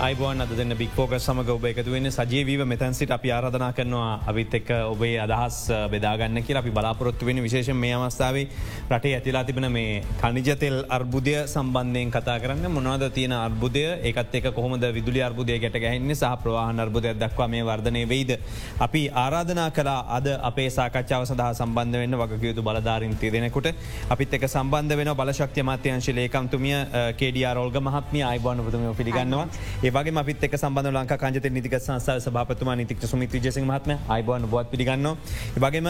අයිබෝන් 0.00 0.40
අද 0.40 0.52
දෙන්න 0.56 0.72
බික්‍පෝක 0.72 1.10
සමග 1.14 1.50
ඔබ 1.52 1.64
එකතුවෙන්න 1.68 2.08
සජීවීව 2.08 2.60
මෙතැන්සිට 2.64 3.10
අපි 3.12 3.30
ආරධනා 3.30 3.72
කරනවා 3.72 4.12
අවිත් 4.26 4.54
එක් 4.54 4.68
ඔබේ 4.84 5.18
අදහස් 5.20 5.56
බෙදාගන්න 5.92 6.40
කිය 6.40 6.56
අපි 6.56 6.70
බලාපොරොත්තු 6.70 7.26
වෙන 7.28 7.42
විශේෂ 7.44 7.68
මේ 7.74 7.90
අවස්ථාවේ 7.94 8.46
රටේ 8.90 9.12
ඇතිලා 9.16 9.42
තිබෙන 9.44 9.66
මේ 9.70 9.98
කනිජතෙල් 10.22 10.76
අර්බුදය 10.88 11.34
සම්බන්ධයෙන් 11.44 12.12
කතා 12.12 12.36
කරන්න. 12.38 12.64
මොනවද 12.68 13.10
තියෙන 13.10 13.34
අර්බුදය? 13.34 13.82
ඒකත් 14.02 14.34
එක 14.34 14.46
කොහොමද 14.54 14.86
විදුලි 14.90 15.22
අර්බුදය 15.22 15.58
ගැට 15.58 15.76
ගැහෙන්නේ 15.76 16.16
සහ 16.16 16.32
ප්‍රවාහන 16.44 16.80
අර්බුදයක් 16.80 17.20
දක්වා 17.20 17.48
මේ 17.48 17.62
වර්ධනය 17.62 18.06
වෙයිද. 18.06 18.32
අපි 18.80 19.04
ආරාධනා 19.14 19.68
කලා 19.70 19.98
අද 20.10 20.30
අපේ 20.42 20.70
සාකච්ඡාව 20.70 21.26
සඳහා 21.26 21.50
සම්බන්ධ 21.52 22.00
වෙන්න 22.02 22.20
වගකයුතු 22.22 22.62
බලධාරින්තය 22.62 23.32
දෙනෙකුට 23.36 23.68
අපිත් 24.08 24.32
එක 24.32 24.48
සම්බන්ධ 24.48 24.96
වෙන 24.96 25.12
බලශක්ති 25.14 25.60
මත්‍යංශ 25.64 26.10
ලේකම්තුමිය 26.14 26.80
කේඩිය 27.18 27.46
රෝල්ග 27.52 27.78
මහත්ම 27.82 28.18
අයිබෝන 28.24 28.66
පුතුම 28.66 28.90
පිළිගන්නවා. 28.96 29.46
ඒවගේ 29.90 30.18
අපිත් 30.20 30.44
එක් 30.46 30.54
සබඳ 30.56 30.90
ලංක 30.92 31.14
කංජත 31.16 31.46
නිතික 31.48 31.74
සංසාව 31.76 32.18
සභාපතුමා 32.20 32.76
නිතික 32.76 33.02
සුමිත 33.02 33.32
ජෙසි 33.36 33.60
මහත්ම 33.62 33.92
අයිබෝන් 34.08 34.46
බොත් 34.46 34.70
පිළිගන්න 34.70 35.08
වගේම 35.56 35.88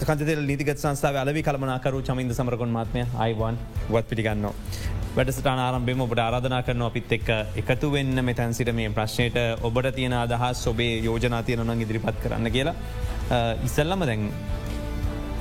කන්තෙ 0.00 0.34
නිතික 0.42 0.70
සංස්ථාව 0.74 1.16
අලවි 1.16 1.42
කළමනාකරු 1.42 2.02
චමින්ද 2.02 2.32
සමරකොන් 2.32 2.70
මත්මය 2.70 3.02
අයිවන් 3.18 3.56
වත් 3.88 4.04
පිළිගන්න. 4.10 4.44
වැඩසටාන 5.16 5.58
ආරම්භෙම 5.58 6.00
ඔබට 6.00 6.20
ආරධනා 6.20 6.62
කරන 6.62 6.82
අපිත් 6.82 7.12
එක් 7.12 7.28
එකතු 7.56 7.90
වෙන්න 7.90 8.24
මෙතැන් 8.24 8.52
සිට 8.52 8.72
මේ 8.72 8.90
ප්‍රශ්නයට 8.90 9.38
ඔබට 9.62 9.88
තියෙන 9.94 10.14
අදහස් 10.14 10.66
ඔබේ 10.66 11.00
යෝජනා 11.00 11.42
තියනනං 11.42 11.84
ඉදිරිපත් 11.84 12.20
කරන්න 12.22 12.50
කියලා. 12.50 12.76
ඉස්සල්ලම 13.64 14.04
දැන් 14.04 14.28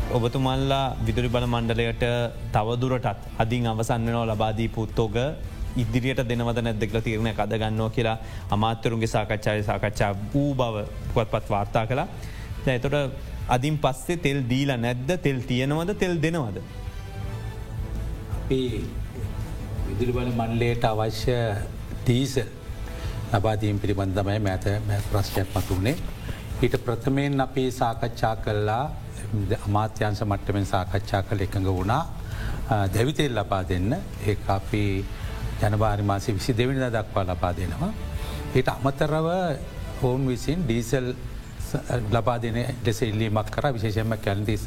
ඔබතුමල්ලා 0.09 0.85
විදුරි 1.05 1.29
බල 1.29 1.45
මණ්ඩලයට 1.45 2.07
තවදුරටත් 2.53 3.29
අදින් 3.37 3.67
අවසන්නනෝ 3.67 4.25
ලබාදී 4.25 4.69
පුත්තෝග 4.69 5.17
ඉදිරියට 5.83 6.23
දෙනවද 6.31 6.59
නැද්දෙක්ල 6.67 6.99
තීරණය 7.07 7.33
කදගන්නවා 7.39 7.95
කියලා 7.97 8.17
අමාත්‍යරුන්ගේ 8.57 9.13
සාකච්ඡාය 9.15 9.63
සාකච්ඡා 9.69 10.11
වූ 10.33 10.51
බව 10.59 10.85
පුවත්පත් 11.13 11.49
වාර්තා 11.55 11.85
කලා 11.91 12.07
එතොට 12.75 12.95
අදින් 13.47 13.77
පස්සේ 13.83 14.17
තෙල් 14.17 14.43
දීල 14.49 14.73
නැද්ද? 14.77 15.09
තෙල් 15.23 15.39
තියෙනවද? 15.49 15.93
තෙල් 15.99 16.15
දෙනවද. 16.21 16.57
අපි 18.37 18.61
විදුලිබල 19.87 20.31
මණ්ලයට 20.39 20.83
අවශ්‍ය 20.83 21.35
දීස 22.07 22.35
ලබාදීම් 23.33 23.79
පිළිබඳමයි 23.79 24.39
මෑත 24.39 24.67
ප්‍රශ්නයක් 25.11 25.49
මතුුණේ. 25.55 25.95
ඊට 26.63 26.75
ප්‍රථමයෙන් 26.85 27.41
අපි 27.41 27.65
සාකච්ඡා 27.71 28.35
කල්ලා 28.45 28.83
අමාත්‍යංශ 29.67 30.23
මට්ටමෙන් 30.25 30.67
සාකච්ඡා 30.73 31.23
කළ 31.23 31.45
එකඟ 31.47 31.69
වුණා. 31.69 32.03
දැවිතෙල් 32.95 33.35
ලබා 33.39 33.63
දෙන්න. 33.63 33.93
ඒ 34.27 34.37
අපි 34.47 34.83
ජනවාරි 35.61 36.03
මාසය 36.03 36.33
විසි 36.33 36.53
දෙවිනිද 36.53 36.85
දක්වා 36.89 37.25
ලබා 37.25 37.53
දෙනවා. 37.53 37.91
ඒට 38.55 38.69
අමතරව 38.69 39.27
ඔවුන් 40.01 40.27
විසින් 40.27 40.63
ඩීසල් 40.63 41.07
ලබා 42.11 42.37
දෙන 42.39 42.57
ලෙස 42.85 43.01
ඉල්ලීමක් 43.01 43.49
කර. 43.49 43.71
විශේෂම 43.73 44.13
කැල්තිස 44.19 44.65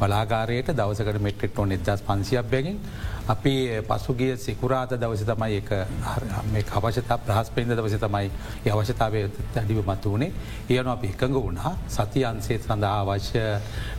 බලාගාරයට 0.00 0.72
දවසකට 0.72 1.20
මෙට්‍රික් 1.20 1.52
ටොන් 1.52 1.72
එදස් 1.72 2.02
පන්සියක් 2.02 2.50
බැගින් 2.50 2.78
අපි 3.28 3.54
පසුගිය 3.84 4.36
සිකුරාත 4.36 4.94
දවස 4.94 5.24
තමයි 5.24 5.56
එක 5.58 6.72
අවශ්‍යතා 6.72 7.18
ප්‍රහස් 7.18 7.50
පෙන්ද 7.50 7.70
දවස 7.70 7.98
තමයි 7.98 8.30
අවශ්‍යතාවය 8.70 9.22
දැඩිව 9.54 9.82
මතු 9.84 10.14
වනේ 10.14 10.32
ඒයනු 10.68 10.90
අප 10.90 11.04
එකඟ 11.04 11.36
වුණා. 11.36 11.72
සති 11.88 12.24
අන්සේ 12.24 12.58
සඳහා 12.58 13.00
අවශ්‍ය 13.02 13.44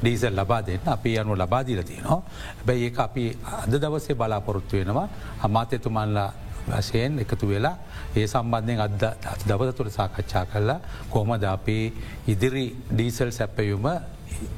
ඩීසල් 0.01 0.35
ලබා 0.35 0.61
දෙන්න. 0.61 0.83
අපි 0.87 1.15
යනු 1.15 1.35
ලබාදීල 1.35 1.83
තියනවා. 1.83 2.21
බැයි 2.65 2.87
ඒ 2.87 2.99
අපි 2.99 3.25
අද 3.55 3.73
දවසේ 3.75 4.15
බලාපොරොත්තු 4.15 4.77
වෙනවා. 4.77 5.07
අමාත්‍යතුමන්ලා 5.41 6.31
වශයෙන් 6.71 7.19
එකතු 7.19 7.45
වෙලා 7.47 7.75
ඒ 8.15 8.27
සම්බන්ධයෙන් 8.27 8.81
අද 8.81 9.03
දවස 9.47 9.75
තුළ 9.75 9.91
සාකච්ඡා 9.91 10.45
කරලා 10.45 10.79
කොහොමද 11.09 11.43
අපේ 11.47 11.83
ඉදිරි 12.27 12.65
ඩීසල් 12.89 13.31
සැප්පයුම 13.31 13.87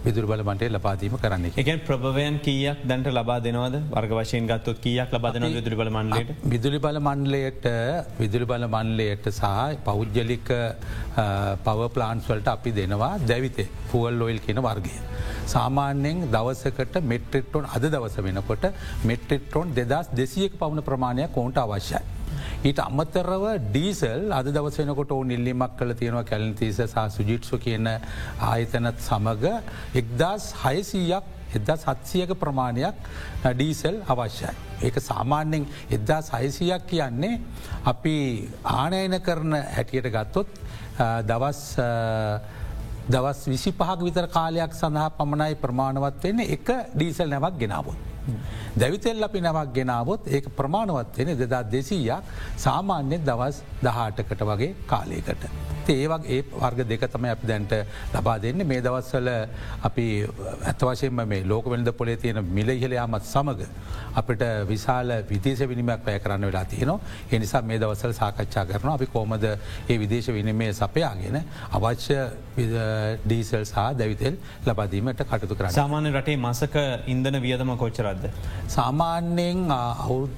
විදුර 0.06 0.26
බලමට 0.32 0.64
ලබාදීම 0.70 1.18
කරන්න 1.18 1.48
එක 1.56 1.72
ප්‍රභවයන් 1.88 2.40
කියක් 2.48 2.84
දැන්ට 2.84 3.12
ලබා 3.12 3.40
දෙනවද 3.40 3.78
වර්ග 3.92 4.16
වශයෙන් 4.20 4.50
ගත්තොත් 4.52 4.82
කියක් 4.86 5.16
ලබාදන 5.18 5.48
විදුරි 5.58 5.80
බල 5.82 5.92
මන්ලට 5.92 6.32
විදුලි 6.54 6.80
බල 6.80 7.00
මන්ලයට 7.02 7.68
විදුලි 8.20 8.50
බල 8.52 8.68
මන්ලයට 8.70 9.32
සහ 9.32 9.78
පෞද්ගලික 9.86 10.52
පව 11.66 11.90
ප්ලාන්ස්වලට 11.96 12.52
අපි 12.56 12.74
දෙනවා 12.80 13.14
දැවිතේ 13.24 13.70
ෆුවල් 13.90 14.20
ලොයිල් 14.22 14.40
කියන 14.40 14.62
වර්ගය. 14.62 14.96
සාමාන්‍යයෙන් 15.48 16.26
දවසකට 16.32 16.96
මෙට්‍රිට්ටොන් 17.04 17.68
අද 17.76 17.86
දවස 17.88 18.18
වෙනකොට 18.28 18.66
මෙට්‍රිට්ටොන් 19.04 19.76
දෙදස් 19.78 20.10
දෙසියක 20.14 20.58
පවුණ 20.60 20.88
ප්‍රමාණයක් 20.90 21.34
කෝන්ට 21.34 21.58
අවශ්‍යයි. 21.58 22.21
ඊට 22.62 22.80
අමතරව 22.80 23.44
ඩීසල් 23.68 24.32
අද 24.32 24.48
දවස 24.50 24.80
වෙනකොට 24.80 25.12
ඔවු 25.12 25.24
නිල්ලිමක් 25.26 25.78
කල 25.78 25.94
තියෙනවා 25.96 26.26
කැලන්තිස 26.26 26.82
සහ 26.84 27.06
සුජිට්සු 27.10 27.58
කියන 27.60 27.88
ආයතනත් 27.90 28.98
සමඟ 29.02 29.46
එක්දස් 29.96 30.50
හයසීයක් 30.64 31.38
එදා 31.54 31.78
සත්සියක 31.78 32.32
ප්‍රමාණයක් 32.36 32.96
ඩීසල් 33.46 33.98
අවශ්‍යයි. 34.06 34.54
ඒක 34.82 34.96
සාමාන්‍යෙන් 35.02 35.66
එදදා 35.90 36.22
සයිසියක් 36.24 36.88
කියන්නේ 36.88 37.42
අපි 37.86 38.16
ආනයන 38.76 39.18
කරන 39.20 39.58
හැටියට 39.76 40.10
ගත්තොත් 40.10 40.50
දවස් 41.24 41.62
දවස් 43.08 43.42
විසි 43.48 43.72
පහක් 43.74 44.00
විතර 44.02 44.28
කාලයක් 44.30 44.74
සඳහා 44.74 45.10
පමණයි 45.12 45.60
ප්‍රමාණවත් 45.66 46.24
වෙන්නේ 46.24 46.52
එක 46.52 46.72
ඩීසල් 46.96 47.30
නැවක් 47.30 47.60
ගෙනාවොත්. 47.60 48.11
දැවිතෙල් 48.76 49.24
අපි 49.24 49.42
නැවක් 49.42 49.74
ගෙනාවොත් 49.74 50.28
ඒ 50.28 50.42
ප්‍රමාණවත්වෙන 50.60 51.34
දෙදා 51.40 51.64
දෙසීයක් 51.72 52.24
සාමාන්‍ය 52.58 53.18
දවස් 53.28 53.64
දහටකට 53.84 54.42
වගේ 54.50 54.76
කාලයකට. 54.88 55.44
ඒවක් 55.90 56.26
ඒ 56.28 56.42
වර්ග 56.54 56.84
දෙක 56.86 57.06
තම 57.08 57.26
අප 57.26 57.44
දැන්ට 57.44 57.74
ලබා 58.14 58.38
දෙන්න. 58.40 58.68
මේ 58.68 58.82
දවස්වල 58.82 59.30
අපි 59.84 60.06
ඇත්වශයෙන්ම 60.66 61.24
මේ 61.26 61.44
ලෝකවෙලද 61.44 61.92
පොලේ 61.94 62.18
තියෙන 62.18 62.44
මිලහිලයාමත් 62.48 63.26
සමඟ 63.26 63.66
අපට 64.14 64.44
විශාල 64.68 65.12
විදේශ 65.30 65.64
විනිමයක් 65.64 66.04
පැය 66.06 66.20
කරන්න 66.20 66.46
වෙලා 66.46 66.66
තියෙනවා. 66.66 67.00
එනිසා 67.32 67.62
මේ 67.64 67.80
දවසල් 67.80 68.14
සාකච්ඡා 68.14 68.66
කරන 68.66 68.90
අපි 68.90 69.08
කෝමද 69.08 69.46
ඒ 69.46 69.98
විදේශ 69.98 70.30
විනිමය 70.30 70.74
සපයාගෙන 70.74 71.42
අවශ්‍ය 71.72 72.20
ඩීසල් 73.26 73.64
සහ 73.64 73.88
දැවිතෙල් 73.98 74.38
ලබාදීමට 74.66 75.24
කටතු 75.26 75.56
කර 75.56 75.72
සාමාන්‍ය 75.72 76.12
රටේ 76.12 76.38
මසක 76.38 76.76
ඉන්දන 77.08 77.42
වියදම 77.42 77.76
කොච්චරද්ද. 77.78 78.30
සාමාන්‍යයෙන් 78.70 79.68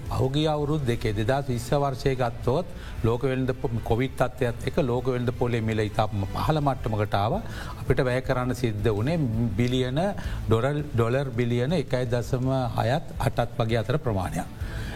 පහුගේ 0.10 0.48
අවුරුත් 0.48 0.86
දෙකේ 0.86 1.14
දෙදා 1.14 1.42
විශ්ව 1.44 1.80
වර්ෂය 1.84 2.16
ගත්තොත් 2.16 2.66
ලෝකවෙල්ද 3.04 3.52
කොවිත් 3.84 4.22
අත්වයත් 4.22 4.68
එක 4.70 4.78
ලෝකවෙල්ද 4.84 5.30
පොලේ 5.40 5.62
මිල 5.62 5.82
ඉතාම 5.82 6.26
පහල 6.34 6.60
මට්ටමකටාව 6.62 7.34
අපිට 7.82 8.04
වැය 8.08 8.22
කරන්න 8.22 8.56
සිද්ධ 8.56 8.90
වනේ 8.92 9.18
බිලියන 9.58 10.00
ඩොරල් 10.48 10.80
ඩොලර් 10.94 11.30
බිලියන 11.32 11.78
එකයි 11.80 12.06
දසම 12.08 12.50
අයත් 12.78 13.14
අටත් 13.20 13.60
වගේ 13.60 13.80
අතර 13.80 13.98
ප්‍රමාණයක්. 14.00 14.48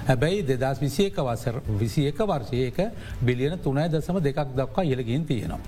හැබැයි 0.08 0.44
දෙදස් 0.44 0.80
විසියක 0.80 1.18
වසර 1.20 1.56
විසි 1.80 2.08
එක 2.08 2.20
වර්ෂයක 2.24 2.80
බිලියන 3.22 3.60
තුනයි 3.60 3.88
දසම 3.90 4.20
දෙකක් 4.20 4.56
දක්වා 4.56 4.86
ඉලගින් 4.86 5.26
තියෙනවා. 5.26 5.60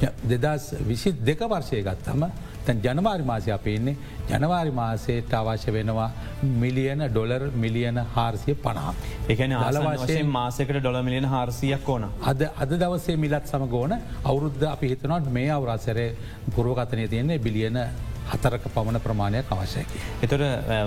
දෙදස් 0.00 0.74
විසි 0.82 1.12
දෙක 1.20 1.40
වර්ෂය 1.44 1.82
ගත්තම 1.82 2.24
තැන් 2.64 2.80
ජනවාරි 2.80 3.24
මාසය 3.24 3.50
අපේන්නේ 3.50 3.96
ජනවාරි 4.30 4.72
මාසයට 4.72 5.32
අවශ්‍ය 5.34 5.72
වෙනවා 5.72 6.10
මිලියන 6.56 7.02
ඩොලර් 7.06 7.44
මිලියන 7.54 7.98
හාරසිය 8.08 8.54
පනා. 8.56 8.92
එකන 9.28 9.52
අලවශයෙන් 9.60 10.28
මාසකට 10.28 10.76
ඩොල 10.76 11.00
මිලියන 11.02 11.26
හාරසියක් 11.26 11.88
ඕන. 11.88 12.04
අද 12.22 12.42
අද 12.56 12.70
දවසේ 12.74 13.16
මිලත් 13.16 13.46
සමගෝන 13.46 13.96
අවුරුද්ධ 14.24 14.66
අපි 14.66 14.88
හිතනට 14.88 15.30
මේ 15.30 15.50
අවරාසරය 15.50 16.06
පුරුවකතනය 16.54 17.08
තියන්නේ 17.08 17.38
බිලියන 17.40 17.80
හතරක 18.28 18.64
පමණ 18.68 19.00
ප්‍රමාණයක් 19.00 19.50
අවශ්‍යයකි. 19.50 19.98
එතොට 20.22 20.44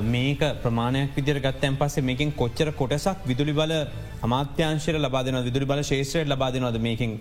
මේක 0.07 0.41
ප්‍රමාණයක් 0.63 1.15
විදිර 1.15 1.39
ගත්තයන් 1.39 1.77
පස්සේ 1.77 2.03
මේකින් 2.03 2.31
කොච්චර 2.33 2.71
කොටසක් 2.73 3.25
විදුලි 3.25 3.53
බල 3.53 3.73
අමාත්‍යංශය 4.21 4.97
ලබාදන 4.97 5.43
විදුරි 5.43 5.65
බල 5.65 5.81
ශේෂත්‍රයට 5.83 6.29
ලබාදනවද 6.29 6.77
මේකින් 6.79 7.17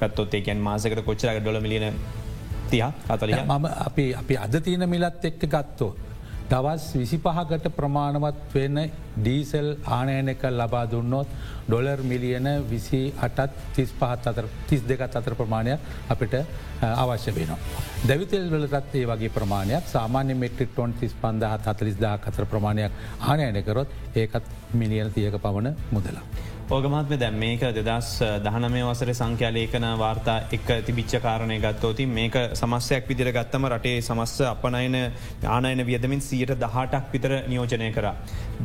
කත්තොත් 0.00 0.34
ඒකන් 0.34 0.60
මාසකට 0.68 1.04
කොච්චරක 1.04 1.42
ඩොල 1.42 1.60
මිලියන 1.60 1.98
තිය 2.70 2.82
අතලිය 3.08 3.36
මම 3.42 3.68
අපි 3.88 4.06
අපි 4.14 4.40
අද 4.46 4.56
තියන 4.60 4.88
මිලත් 4.88 5.24
එක්ක 5.24 5.44
ගත්තෝ. 5.46 5.92
දවස් 6.50 6.84
විසි 7.00 7.18
පහකට 7.18 7.70
ප්‍රමාණවත් 7.76 8.54
වෙන 8.54 8.78
ඩීසල් 9.16 9.68
ආනයනක 9.96 10.42
ලබා 10.50 10.84
දුන්නොත් 10.92 11.28
ඩොලර් 11.68 12.02
මිලියන 12.02 12.48
විසි 12.70 13.00
අටත් 13.26 13.54
තිස් 13.76 13.92
පහත් 14.00 14.26
අතර 14.26 14.48
තිස් 14.68 14.82
දෙකත් 14.82 15.16
අතර 15.20 15.34
ප්‍රමාණයක් 15.34 15.80
අපිට 16.08 16.34
අවශ්‍ය 16.82 17.34
වෙනවා. 17.38 17.58
දැවිතෙල් 18.08 18.46
වලටත් 18.54 18.94
ඒ 18.94 19.06
වගේ 19.06 19.34
ප්‍රමාණයක් 19.38 19.88
සාමාන්‍ය 19.94 20.34
මෙට්‍රික් 20.34 20.72
ටොන් 20.72 20.92
තිස් 20.94 21.14
පන්දහත් 21.22 21.68
අතලිස් 21.74 22.00
දා 22.04 22.16
අතර 22.30 22.46
ප්‍රමාණයක් 22.46 22.92
ආනයනකරොත් 23.28 24.16
ඒකත් 24.16 24.56
මිලියන 24.74 25.12
තියක 25.12 25.38
පවන 25.38 25.76
මුදලා. 25.90 26.26
ඕගමත්ම 26.74 27.16
දැම් 27.20 27.34
මේක 27.40 27.62
දෙදස් 27.78 28.06
දහනමේ 28.44 28.84
වසර 28.88 29.10
සංඛ්‍යාලේකන 29.18 29.84
වාර්තා 30.02 30.36
එක් 30.56 30.68
තිබිච්ච 30.86 31.14
කාරණය 31.24 31.56
ගත්තෝති 31.64 32.04
මේක 32.18 32.36
සමස්යක් 32.60 33.10
විදිර 33.10 33.28
ගත්තම 33.36 33.66
රටේ 33.68 33.98
සමස්ස 34.00 34.38
අපනයන 34.52 34.96
ආනයන 35.54 35.82
වියදමින් 35.88 36.22
සියට 36.28 36.52
දහටක් 36.62 37.10
විතර 37.14 37.32
නියෝජනය 37.50 37.88
කර. 37.96 38.06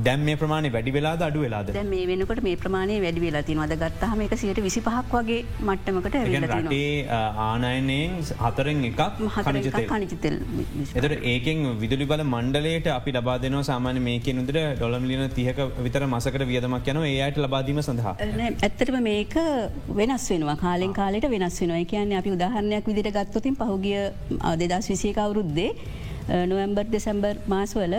දැම් 0.05 0.23
මේ 0.27 0.37
ප්‍රමාණය 0.41 0.71
වැඩි 0.75 0.93
වෙලා 0.97 1.15
අඩු 1.27 1.41
වෙලාද? 1.45 1.71
මේ 1.85 2.05
වෙනකට 2.11 2.41
මේ 2.47 2.55
ප්‍රමාණය 2.63 2.95
වැඩි 3.05 3.23
වෙලා 3.25 3.43
තින 3.49 3.59
අද 3.65 3.73
ගත්තහම 3.83 4.23
එක 4.27 4.37
සියට 4.43 4.61
විසි 4.67 4.83
පහක් 4.87 5.11
වගේ 5.19 5.41
මට්ටමකට 5.67 6.15
රටේ 6.53 7.19
ආනයනයෙන් 7.47 8.15
හතරෙන් 8.45 8.87
එකක් 8.91 9.03
හතර 9.37 9.83
කනිචතෙල් 9.91 10.39
එතට 10.95 11.27
ඒකෙන් 11.33 11.67
විදුලි 11.83 12.09
බල 12.13 12.25
මණ්ඩලයට 12.25 12.89
අපි 12.97 13.17
ලබා 13.17 13.37
දෙනවා. 13.43 13.67
සාමාන්‍ය 13.71 14.05
මේක 14.09 14.31
නුදර 14.39 14.61
ඩොලම්ලින 14.79 15.27
තියක 15.37 15.61
විතර 15.85 16.07
මසකට 16.07 16.49
වියදමක් 16.53 16.91
යන 16.95 17.03
ඒයට 17.03 17.43
ලබාදීම 17.45 17.83
සඳහා. 17.97 18.15
ඇත්තටම 18.63 18.97
මේක 19.09 19.35
වෙනස් 19.99 20.25
වෙනවා. 20.31 20.57
කාලෙන් 20.65 20.93
කාලට 20.93 21.29
වෙනස් 21.35 21.59
වෙනවා. 21.61 21.85
කියන්න 21.93 22.17
අපි 22.19 22.33
උදාහරණයක් 22.37 22.89
විදිට 22.91 23.13
ගත්තොතින් 23.17 23.55
පහුගිය 23.55 24.01
දෙදස් 24.61 24.89
විසියක 24.91 25.17
අවුරුද්දේ 25.17 25.71
නොවම්බර් 26.51 26.85
දෙසැම්බර් 26.95 27.33
මාස්වල 27.47 27.95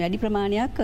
වැඩි 0.00 0.18
ප්‍රමාණයක් 0.24 0.80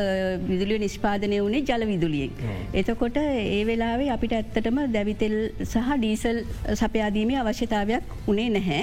විදුලිය 0.50 0.78
නිෂ්පාදනය 0.84 1.40
වුණේ 1.40 1.64
ජල 1.68 1.84
විදුලියෙන්. 1.92 2.32
එතකොට 2.74 3.18
ඒ 3.24 3.62
වෙලාවේ 3.70 4.10
අපිට 4.16 4.36
ඇත්තටම 4.38 4.80
දැවිතෙල් 4.96 5.36
සහ 5.64 5.92
ඩීසල් 5.96 6.40
සපයාදීමේ 6.82 7.40
අවශ්‍යතාවයක් 7.44 8.16
උනේ 8.32 8.48
නැහැ. 8.56 8.82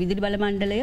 විදුලි 0.00 0.20
බල 0.24 0.36
මණ්ඩලය 0.40 0.78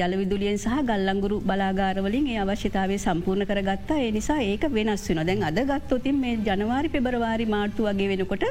ජලවිදුලියෙන් 0.00 0.58
සහ 0.64 0.76
ගල්ලංගුරු 0.90 1.36
බලාගාරවලින් 1.50 2.26
ඒ 2.32 2.38
අවශ්‍යතාවය 2.44 2.96
සම්පූර්ණ 3.04 3.46
කරගත්තා. 3.50 3.98
ඒ 4.06 4.10
නිසා 4.16 4.38
ඒක 4.50 4.64
වෙනස් 4.76 5.06
වෙන 5.10 5.20
දැන් 5.30 5.42
අද 5.50 5.58
ගත්තොතින් 5.70 6.16
මේ 6.22 6.36
ජනවාරි 6.48 6.90
පෙබරවාරි 6.94 7.46
මාර්තු 7.54 7.86
වගේ 7.88 8.08
වෙනකොට 8.12 8.44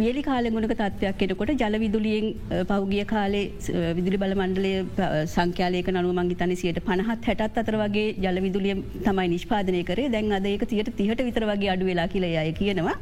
වියලි 0.00 0.22
කාලගුණක 0.28 0.74
තත්වයක් 0.82 1.22
එනකොට 1.26 1.52
ජලවිදුලියෙන් 1.62 2.26
පෞගිය 2.72 3.04
කාලේ 3.14 3.44
විදුලි 3.98 4.22
බල 4.24 4.34
මණ්ඩලය 4.40 4.72
සංඛ්‍යාලයක 5.34 5.90
නනු 5.94 6.12
මංගිතන 6.20 6.54
සියට 6.62 6.80
පණහත් 6.88 7.30
හැටත් 7.30 7.60
අතර 7.62 7.78
වගේ 7.82 8.08
ජලවිදුලිය 8.26 8.76
තමයි 9.08 9.28
නිෂ්පාදනය 9.34 9.82
කරේ. 9.90 10.12
දැන් 10.14 10.38
අද 10.38 10.46
ඒක 10.52 10.64
තියට 10.74 10.92
තිහට 11.00 11.26
විතර 11.30 11.46
වගේ 11.52 11.72
අඩු 11.74 11.90
වෙලා 11.90 12.08
කියලයය 12.14 12.52
කියනවා. 12.60 12.96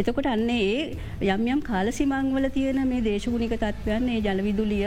එතකොට 0.00 0.26
අන්නේ 0.26 0.96
ඒ 1.22 1.34
යම් 1.34 1.42
යම් 1.54 1.60
කාලසිමංවල 1.68 2.46
තියෙන 2.56 2.80
මේ 2.90 3.02
දේශගුණික 3.08 3.54
තත්වයන් 3.62 4.06
ඒ 4.14 4.20
ජලවිදුලිය 4.26 4.86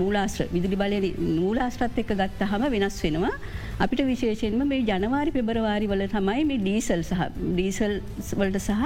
මූලාස්ත්‍ර 0.00 0.48
විදුලි 0.54 0.76
බලය 0.82 1.10
නූලාස්ත්‍රත් 1.38 2.00
එක්ක 2.02 2.12
ගත්ත 2.20 2.48
හම 2.50 2.64
වෙනස් 2.74 2.98
වෙනවා. 3.04 3.34
අපිට 3.78 4.02
විශේෂෙන්ම 4.10 4.64
මේ 4.72 4.82
ජනවාරි 4.90 5.36
පෙබරවාරි 5.36 5.88
වල 5.92 6.04
තමයි 6.16 6.44
මේ 6.50 6.60
ඩීසල් 6.64 7.02
සහ 7.02 7.22
ඩීසල් 7.50 7.94
වලට 8.40 8.60
සහ 8.60 8.82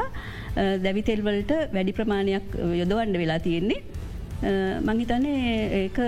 දැවිතෙල්වලට 0.85 1.52
වැඩි 1.75 1.97
ප්‍රමාණයක් 1.99 2.47
යොදවන්ඩ 2.82 3.20
වෙලා 3.23 3.41
තියෙන්නේ. 3.47 3.81
මංහිතන්නේ 4.82 5.67
ඒක 5.81 5.99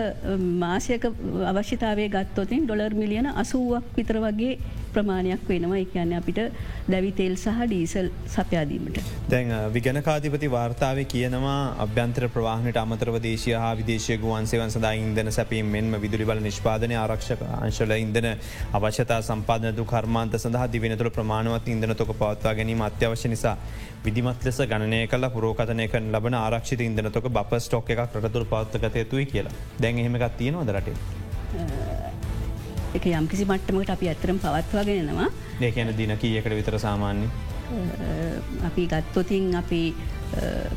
මාසයක 0.63 1.03
අවශ්‍යතාවය 1.51 2.07
ගත්තොතින් 2.15 2.65
ඩොලර් 2.65 2.95
මිලියන 2.95 3.29
අසුවක් 3.35 3.91
විතර 3.99 4.19
වගේ 4.25 4.55
ප්‍රමාණයක් 4.95 5.43
වෙනවා 5.49 5.83
කියන්න 5.93 6.15
අපිට 6.19 6.41
දැවිතෙල් 6.89 7.37
සහ 7.37 7.61
ඩීසල් 7.65 8.09
සපයාදීමට. 8.35 9.01
දැන් 9.31 9.53
විගනකාධිපති 9.75 10.51
වාර්තාව 10.57 11.03
කියනවා 11.15 11.59
අභ්‍යන්තර 11.85 12.29
ප්‍රවාහනට 12.37 12.81
අමතරව 12.85 13.19
දේශය 13.27 13.55
හා 13.57 13.73
විදේශය 13.81 14.19
ගුවන්සේවන් 14.25 14.75
සඳ 14.75 14.93
ඉන්දන 15.03 15.33
සැපීම 15.39 15.73
මෙන්ම 15.77 16.01
විදුලි 16.05 16.29
බල 16.31 16.43
නිෂ්පාදනය 16.49 16.97
ආරක්ෂක 16.97 17.47
අංශල 17.61 17.97
ඉන්දන 17.99 18.29
අවශ්‍යතා 18.81 19.21
සම්පාදනතු 19.31 19.89
කර්මාන්ත 19.95 20.37
සඳහ 20.43 20.67
දිවෙනතුළ 20.75 21.15
ප්‍රමාණවත් 21.19 21.73
ඉන්දන 21.77 21.97
තොක 22.03 22.13
පවත්වා 22.15 22.55
ගැනීම 22.61 22.87
අත්‍යවශ්‍ය 22.89 23.33
නිසා 23.35 23.57
විදිමත් 24.05 24.45
ලෙස 24.45 24.59
ගණනය 24.71 25.07
කල 25.07 25.29
පුරෝකතනයක 25.35 25.95
ලබන 26.03 26.37
ආරක්ෂිත 26.37 26.81
ඉදනතොක 26.81 27.29
බ 27.31 27.61
ස්ටෝක් 27.61 27.95
එකක් 27.95 28.19
රටතුර 28.19 28.45
පවත්තගත 28.53 28.97
යුතුයි 29.05 29.27
කියලා 29.27 29.55
දැන් 29.81 29.99
එහෙමකත් 29.99 30.37
තියෙනවද 30.39 30.75
රටේ. 30.77 30.97
එක 32.95 33.07
යම්කිසි 33.13 33.45
මට්ටමට 33.45 33.95
අපි 33.97 34.13
ඇතරම් 34.13 34.39
පවත්වාගෙනවා 34.45 35.29
ඒකන 35.69 35.97
දින 36.01 36.17
කියකට 36.23 36.57
විතර 36.59 36.79
සාමාන්‍ය 36.79 37.29
අපි 38.69 38.83
ගත්තොතින් 38.87 39.55
අපි 39.57 39.83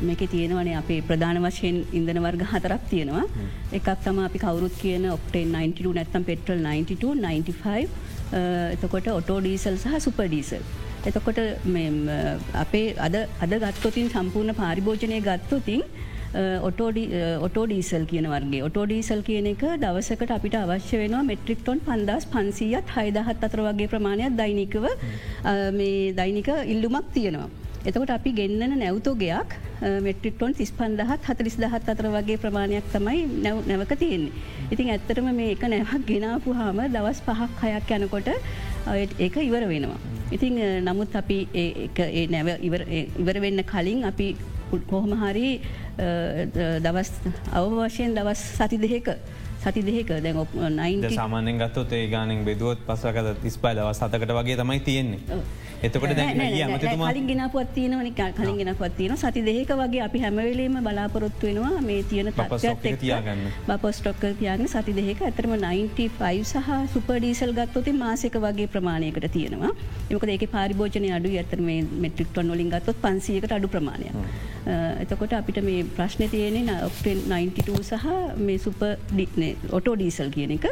මේක 0.02 0.22
තියෙනවනේ 0.30 0.76
අපේ 0.80 1.00
ප්‍රධාන 1.08 1.38
වශයෙන් 1.44 1.76
ඉන්දන 1.92 2.20
වර්ග 2.24 2.42
හතරක් 2.52 2.82
තියෙනවා. 2.90 3.24
එකක් 3.72 3.88
තම 4.04 4.18
අපි 4.24 4.38
කවරුත් 4.38 4.74
කියන 4.82 5.06
ඔක්ටේ 5.10 5.44
92 5.44 5.94
නැත්තම් 5.98 6.26
පෙටල් 6.30 6.58
92 6.64 7.14
95 7.20 7.88
එතකොට 8.74 9.08
ඔටෝ 9.18 9.38
ඩීසල් 9.40 9.76
සහ 9.76 10.02
සුපඩීසල්. 10.06 10.62
එතකොට 11.08 11.38
අපේ 12.64 12.86
අද 13.06 13.16
අද 13.44 13.56
ගත්තොතින් 13.64 14.12
සම්පූර්ණ 14.14 14.58
පාරිභෝජනය 14.62 15.20
ගත්තොතින් 15.28 15.82
ඔටෝ 16.68 17.66
ඩීසල් 17.66 18.04
කියන 18.10 18.26
වර්ගේ 18.32 18.62
ඔටෝ 18.68 18.86
ඩීසල් 18.86 19.20
කියන 19.28 19.46
එක 19.52 19.62
දවසකට 19.84 20.32
අපිට 20.36 20.56
අවශ්‍ය 20.62 20.96
වෙනවා 21.02 21.22
මෙට්‍රික්ටොන් 21.30 21.78
පන්දස් 21.86 22.26
පන්සීයත් 22.32 22.96
හයිදහත් 22.96 23.46
අතර 23.48 23.60
වගේ 23.68 23.92
ප්‍රමාණයක් 23.92 24.34
දෛනිකව 24.40 24.84
මේ 25.78 26.12
දෛනික 26.18 26.50
ඉල්ලුමක් 26.74 27.08
තියෙනවා. 27.14 27.48
එතකොට 27.88 28.10
අපි 28.10 28.30
ගෙන්න්නන 28.38 28.74
නැවතෝගයක් 28.82 29.50
මෙට්‍රික්ටොන් 30.06 30.54
තිස් 30.58 30.72
පන්දහත් 30.78 31.22
හතලිස් 31.28 31.56
දහත් 31.62 31.88
අතර 31.92 32.08
වගේ 32.16 32.38
ප්‍රමාණයක් 32.44 32.86
තමයි 32.94 33.22
නැව් 33.44 33.62
නැවක 33.70 33.92
තියෙන්නේ. 34.02 34.32
ඉතින් 34.72 34.90
ඇත්තරම 34.94 35.28
මේ 35.38 35.52
එක 35.54 35.64
නැවක් 35.74 36.04
ගෙනාපු 36.10 36.56
හාම 36.60 36.82
දවස් 36.96 37.20
පහක් 37.28 37.70
හයක් 37.72 37.94
යනකොට 37.98 38.28
ඒක 39.26 39.36
ඉවර 39.48 39.64
වෙනවා. 39.72 40.00
ඉතිං 40.34 40.58
නමුත් 40.88 41.16
අපි 41.22 41.38
නැව 42.34 42.48
ඉවර 43.20 43.40
වෙන්න 43.46 43.64
කලින් 43.72 44.04
අපි 44.10 44.28
කොහොම 44.90 45.12
හරි 45.22 45.50
දවස් 46.84 47.10
අවම 47.52 47.76
වශයෙන් 47.80 48.14
දවස් 48.14 48.42
සති 48.54 48.78
දෙහෙක 48.78 49.10
සති 49.60 49.82
දෙහෙක 49.82 50.08
දැන් 50.22 50.36
ඔප 50.36 50.54
නයින් 50.54 51.06
සාමානෙන් 51.14 51.58
ගත්තොත් 51.58 51.92
ඒ 51.92 52.08
ගානෙන් 52.08 52.44
බෙදුවත් 52.44 52.82
පසකද 52.88 53.36
තිස්පයි 53.42 53.74
දවස් 53.78 54.02
සතකට 54.02 54.34
වගේ 54.40 54.56
තමයි 54.56 54.80
තියෙන්නේ. 54.80 55.40
එතකොට 55.82 56.14
කලින් 57.06 57.26
ගෙනපුත් 57.28 57.68
තියනවනි 57.74 58.12
කලින් 58.12 58.56
ගෙනපත් 58.58 58.96
තියෙන 58.96 59.16
සති 59.16 59.42
දෙක 59.42 59.72
වගේ 59.72 60.02
අපි 60.02 60.18
හැමවෙලේම 60.18 60.78
බලාපොරොත්තු 60.80 61.46
වෙනවා 61.48 61.80
මේ 61.82 62.02
තියෙන 62.04 62.32
තියාගන්න. 63.00 63.44
බපොස්ටොක්ක 63.68 64.24
තියන්න 64.40 64.68
සති 64.68 64.92
දෙක 64.92 65.22
ඇතරම 65.22 65.56
95 65.58 66.44
සහ 66.44 66.70
සුපඩීසල් 66.94 67.52
ගත්තොති 67.52 67.92
මාසක 67.94 68.38
වගේ 68.38 68.68
ප්‍රමාණයකට 68.68 69.28
තියෙනවා. 69.32 69.72
එමක 70.10 70.24
ඒක 70.26 70.46
පාරිභෝජනය 70.50 71.12
අඩු 71.12 71.34
ඇතර 71.36 71.60
මේ 71.60 71.80
මෙට්‍රික්ටොන් 72.04 72.52
වලින් 72.54 72.70
ගත්තොත් 72.70 73.02
පන්සියකට 73.02 73.52
අඩු 73.52 73.68
ප්‍රමාණය 73.68 74.08
එතකොට 75.02 75.32
අපිට 75.32 75.60
මේ 75.62 75.84
ප්‍රශ්න 75.96 76.30
තියෙනෙ 76.30 76.78
ඔක්ටෙන් 76.88 77.20
92 77.28 77.82
සහ 77.82 78.06
මේ 78.38 78.58
සුප 78.58 78.82
ඔටෝ 79.72 79.94
ඩීසල් 79.94 80.30
කියන 80.30 80.56
එක. 80.56 80.66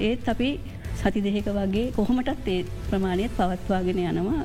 ඒත් 0.00 0.28
අපි 0.28 0.50
සති 1.00 1.20
දෙහෙක 1.26 1.46
වගේ 1.58 1.92
කොහොමටත් 1.98 2.48
ඒ 2.54 2.64
ප්‍රමාණයත් 2.88 3.36
පවත්වාගෙන 3.38 4.00
යනවා 4.06 4.42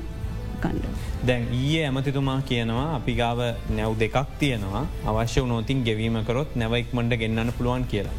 කණ්ඩ. 0.62 0.94
දැන් 1.28 1.48
ඊයේ 1.58 1.82
ඇමතිතුමා 1.88 2.38
කියනවා 2.50 2.86
අපි 2.98 3.14
ගාව 3.20 3.40
නැව් 3.78 3.98
දෙකක් 4.02 4.16
තියෙනවා 4.42 4.84
අවශ්‍ය 5.10 5.42
වනෝතින් 5.44 5.84
ගෙවීමකරොත් 5.88 6.56
නැවයික්මට 6.62 7.16
ගෙන්න්න 7.22 7.52
පුළුවන් 7.58 7.84
කියලා. 7.92 8.16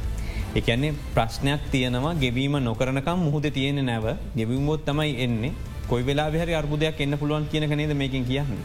එකන්නේ 0.60 0.94
ප්‍රශ්නයක් 1.16 1.64
තියෙනවා 1.72 2.14
ගෙවීම 2.24 2.58
නොකරනකම් 2.68 3.20
මුහද 3.28 3.48
තියෙන 3.58 3.82
නැව 3.90 4.06
ගෙවීමොත් 4.40 4.86
තමයි 4.90 5.14
එන්නේ 5.26 5.54
කොයි 5.90 6.06
වෙලා 6.10 6.30
හරි 6.44 6.54
අර්බුදයක් 6.60 7.02
එන්න 7.06 7.18
පුළුවන් 7.22 7.48
කියන 7.52 7.70
නේද 7.82 7.94
මේකින් 8.04 8.26
කියන්න. 8.30 8.62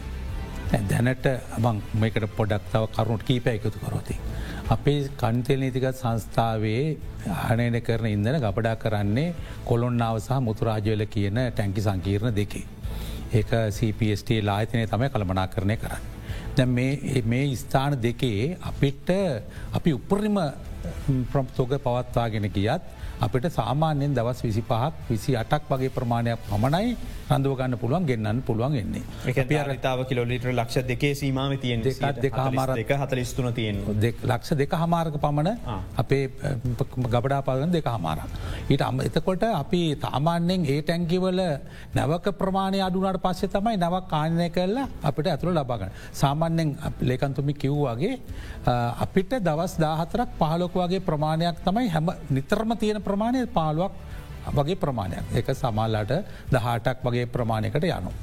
දැනට 0.91 1.25
අබං 1.57 1.81
මේකට 2.01 2.29
පොඩක් 2.37 2.71
තව 2.71 2.83
කරුණට 2.95 3.27
කීප 3.29 3.47
එකතු 3.47 3.77
කරොති. 3.85 4.15
අපේ 4.65 5.09
කන්තෙල් 5.17 5.59
නීතිකත් 5.59 5.97
සංස්ථාවේ 5.97 6.97
ආනයන 7.29 7.75
කරන 7.81 8.07
ඉදන 8.07 8.39
ගබඩා 8.39 8.75
කරන්නේ 8.75 9.33
කොළොන්නාව 9.65 10.19
සහ 10.19 10.39
මුතුරාජවල 10.39 11.03
කියන 11.05 11.39
ටැංකි 11.49 11.81
සංකීර්ණ 11.81 12.35
දෙකේ. 12.35 12.65
ඒක 13.33 13.51
CPST 13.69 14.39
ලායිතනය 14.41 14.87
තමයි 14.87 15.09
කළමනා 15.09 15.47
කරණය 15.47 15.77
කරන්න. 15.77 16.03
දැ 16.55 16.65
මේ 17.23 17.55
ස්ථාන 17.55 17.99
දෙකේ 17.99 18.57
අපිට 18.61 19.09
අපි 19.73 19.93
උපරිම 19.93 20.39
ප්‍රම්තෝග 21.31 21.75
පවත්වාගෙන 21.77 22.47
ගියත් 22.49 22.81
අපිට 23.19 23.51
සාමාන්‍යයෙන් 23.51 24.15
දවස් 24.15 24.43
විසි 24.43 24.63
පහක් 24.63 24.93
විසි 25.09 25.35
අටක් 25.35 25.67
වගේ 25.69 25.89
ප්‍රමාණයක් 25.89 26.39
පමණයි 26.49 26.95
රඳුවගන්න 27.33 27.77
පුළුවන් 27.83 28.05
ගෙන්න්න 28.09 28.41
පුළුවන් 28.47 28.75
එන්නේ. 28.81 29.03
තාව 29.85 30.05
කිලෝලිට 30.09 30.45
ලක්ෂ 30.51 30.87
දෙකේ 30.91 31.13
සීමාව 31.21 31.57
තියෙන් 31.63 31.83
දෙක 31.83 32.37
හමාර 32.37 32.73
එක 32.77 32.93
හතලිස්තුන 33.01 33.49
තියෙන් 33.59 33.81
ලක්ෂ 34.31 34.57
දෙක 34.61 34.75
හමාරක 34.83 35.17
පමණ 35.25 35.51
අපේ 35.97 36.23
ගබඩා 37.15 37.41
පාගන 37.47 37.71
දෙක 37.77 37.89
හමාර. 37.95 38.19
ඊට 38.69 38.85
අම 38.89 39.01
එතකොට 39.07 39.43
අපි 39.43 39.81
තාමාන්‍යෙන් 40.05 40.65
ඒ 40.65 40.81
ටැන්කිවල 40.81 41.41
නැවක 41.97 42.31
ප්‍රමාණය 42.41 42.81
අඩුනාට 42.87 43.21
පස්සේ 43.25 43.53
තමයි 43.55 43.77
නවක් 43.77 44.03
කාණය 44.13 44.49
කරලා 44.49 44.87
අපිට 45.03 45.31
ඇතුළ 45.33 45.55
ලබාගන්න. 45.55 45.91
සාමාන්‍යෙන් 46.21 46.77
ලේකන්තුමි 47.01 47.53
කිව්වාගේ 47.63 48.15
අපිට 49.05 49.31
දවස් 49.47 49.77
දාහතරක් 49.85 50.29
පහලොක 50.41 50.75
වගේ 50.81 51.05
ප්‍රමාණයක් 51.09 51.63
තමයි 51.65 51.89
හැම 51.89 52.09
නිතරම 52.29 52.77
තියෙන 52.77 53.01
ප්‍රමාණය 53.01 53.47
පාලුවක් 53.59 53.93
වගේ 54.49 54.75
ප්‍රමාණයක් 54.75 55.35
එක 55.35 55.55
සමාල්ලට 55.55 56.13
දහටක් 56.51 57.03
වගේ 57.03 57.25
ප්‍රමාණයකට 57.27 57.89
යනු. 57.89 58.13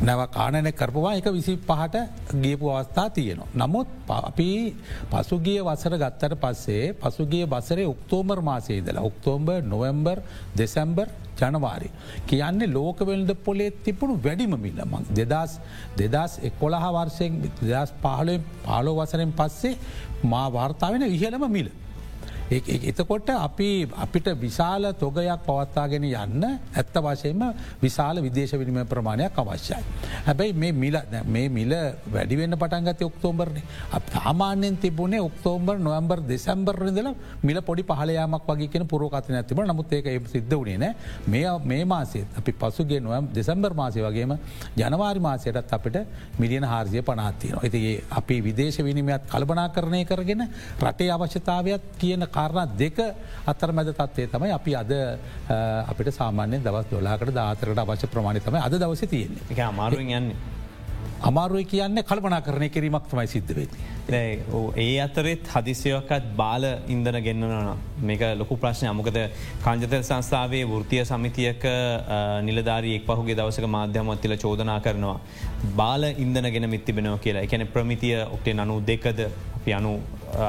නැව 0.00 0.20
කාණන 0.28 0.68
කරපවා 0.72 1.14
එක 1.16 1.26
විසි 1.30 1.56
පහට 1.58 1.96
ගියපු 2.34 2.70
අවස්ථා 2.70 3.08
තියෙනවා. 3.10 3.48
නමුත් 3.56 3.88
අපි 4.10 4.74
පසුගිය 5.10 5.60
වසර 5.60 5.94
ගත්තට 5.96 6.34
පස්සේ 6.36 6.94
පසුගිය 6.94 7.46
බසරේ 7.46 7.86
ඔක්තෝමර් 7.86 8.40
මාසේදල 8.42 8.98
ඔක්තෝම්බර් 9.00 9.60
නොවම්බර් 9.64 10.18
දෙසැම්බර් 10.54 11.06
ජනවාරි. 11.40 11.90
කියන්නේ 12.26 12.68
ලෝකවෙල්ද 12.68 13.30
පොලේ 13.38 13.70
තිබුණු 13.84 14.18
වැඩිම 14.18 14.56
මිල්ල 14.56 14.80
මං 14.84 15.06
දෙදස් 15.12 15.54
දෙදස් 15.96 16.32
එකොළහ 16.42 16.86
වර්ෂයෙන් 16.88 17.40
දෙදස් 17.62 17.94
පාලුවෙන් 18.02 18.44
පාලෝ 18.64 18.98
වසරෙන් 18.98 19.32
පස්සේ 19.32 19.78
මා 20.24 20.46
වාර්තාාවෙන 20.50 21.06
ඉහළම 21.08 21.46
මිල. 21.48 21.70
එතකොට 22.54 23.28
අපි 23.30 23.68
අපිට 23.96 24.28
විශාල 24.36 24.86
තොගයක් 24.94 25.44
පවත්තාගෙන 25.44 26.04
යන්න 26.04 26.44
ඇත්ත 26.44 26.96
වශයෙන්ම 26.98 27.42
විශාල 27.80 28.16
විදේශ 28.18 28.54
විනිම 28.54 28.80
ප්‍රමාණයක් 28.86 29.36
අවශ්‍යයි. 29.36 29.82
හැබැයි 30.24 30.54
මේ 30.54 30.72
මිල 30.74 30.96
මේ 31.26 31.48
මිල 31.50 31.72
වැඩිවෙන්න 32.08 32.56
පටන්ගත 32.56 33.02
ඔක්තෝබර්න 33.02 33.60
සාමාන්‍යෙන් 34.14 34.76
තිබුණේ 34.78 35.20
ඔක්තෝම්බර් 35.20 35.78
නොවම්බර් 35.78 36.20
දෙසම්බර්රදල 36.24 37.08
මිල 37.42 37.60
පොඩි 37.62 37.82
පහලයාමක් 37.84 38.46
වගේ 38.46 38.68
කියෙන 38.68 38.86
පුරෝකතන 38.86 39.34
ඇතිබ 39.34 39.62
නමුත් 39.64 39.92
ඒක 39.92 40.06
ඒ 40.06 40.20
සිද්ධ 40.26 40.56
වනේ 40.56 40.78
නෑ 40.78 40.94
මේ 41.26 41.46
මේ 41.64 41.84
මාසේ 41.86 42.24
අපි 42.36 42.52
පසුගේ 42.54 43.00
නොවම් 43.00 43.28
දෙසම්බර් 43.32 43.74
මාසය 43.74 44.00
වගේම 44.00 44.36
ජනවාරි 44.76 45.20
මාසයටත් 45.20 45.74
අපිට 45.74 45.96
මිලියන 46.38 46.64
හාර්සිය 46.64 47.02
පනාත්තියන. 47.02 47.56
ඇතිගේ 47.56 48.02
අපි 48.12 48.40
විදේශ 48.40 48.78
විනිමයත් 48.80 49.26
කල්පනා 49.26 49.68
කරණය 49.70 50.04
කරගෙන 50.04 50.46
රටේ 50.80 51.10
අවශ්‍යතාවයක් 51.10 51.82
කියන 51.98 52.26
කාරණ 52.44 52.76
දෙක 52.78 52.98
අතර 53.46 53.72
මැද 53.72 53.92
තත්වේ 53.92 54.28
තමයි 54.32 54.52
අපි 54.58 54.76
අද 54.82 54.92
අපිට 55.90 56.12
සාමාන්‍ය 56.20 56.60
දවස් 56.66 56.90
දොලාකට 56.90 57.32
දාතරට 57.40 57.84
අවශ්‍ය 57.84 58.12
ප්‍රමාණය 58.16 58.44
තමයි 58.48 58.60
අද 58.66 58.76
දවස 58.82 59.08
තියෙන්නේ 59.14 59.50
එක 59.50 59.64
අමාරුවෙන් 59.68 60.12
යන්නේ. 60.18 60.53
අමාරුව 61.28 61.64
කියන්න 61.72 61.98
කල්පනා 62.08 62.40
කරණය 62.46 62.68
කිරීමක් 62.74 63.06
තමයි 63.10 63.28
සිද්ධ 63.34 63.52
වෙති. 63.58 63.78
ඒ 64.84 64.96
අතරෙත් 65.04 65.44
හදිසියොකත් 65.54 66.26
බාල 66.40 66.64
ඉන්දන 66.94 67.18
ගෙන්න්නන 67.26 67.70
මේක 68.08 68.24
ලොකු 68.40 68.58
ප්‍රශ්නය 68.64 68.88
අමකද 68.90 69.18
කාංජතර 69.64 70.02
සංස්ථාවේ 70.02 70.64
වෘතිය 70.72 71.04
සමිතියක 71.12 71.64
නිලධාරයෙක් 72.48 73.06
පහුගේ 73.08 73.38
දවසක 73.38 73.70
මාධ්‍යමත්තිල 73.76 74.36
චෝදනා 74.44 74.78
කරනවා. 74.86 75.18
බාල 75.80 76.04
ඉන්දන 76.24 76.50
ගෙන 76.56 76.68
මිත්තිබෙනෝ 76.74 77.16
කියලා 77.24 77.46
එකැන 77.48 77.66
ප්‍රමිතිය 77.76 78.14
ඔක්ටේ 78.26 78.56
අනු 78.66 78.76
දෙකද 78.90 79.24
අපි 79.56 79.72
අනු 79.72 79.94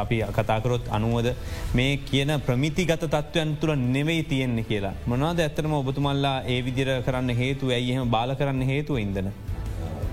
අපි 0.03 0.17
කතාකරොත් 0.37 0.91
අනුවද 0.97 1.27
මේ 1.77 1.97
කියන 2.11 2.35
ප්‍රමිතිගත 2.47 3.07
තත්ත්වයන් 3.07 3.57
තුළ 3.61 3.75
නෙවෙයි 3.95 4.23
තියෙන්නේ 4.33 4.67
කියලා. 4.69 4.93
මොනාද 5.07 5.39
ඇත්තරම 5.39 5.79
ඔබතුමල්ලා 5.81 6.37
ඒ 6.53 6.61
විදිර 6.67 6.89
කරන්න 7.07 7.35
හේතු 7.43 7.75
ඇයිහෙම 7.79 8.15
බාල 8.17 8.35
කරන්න 8.41 8.71
හේතුව 8.73 9.03
ඉදන. 9.05 9.31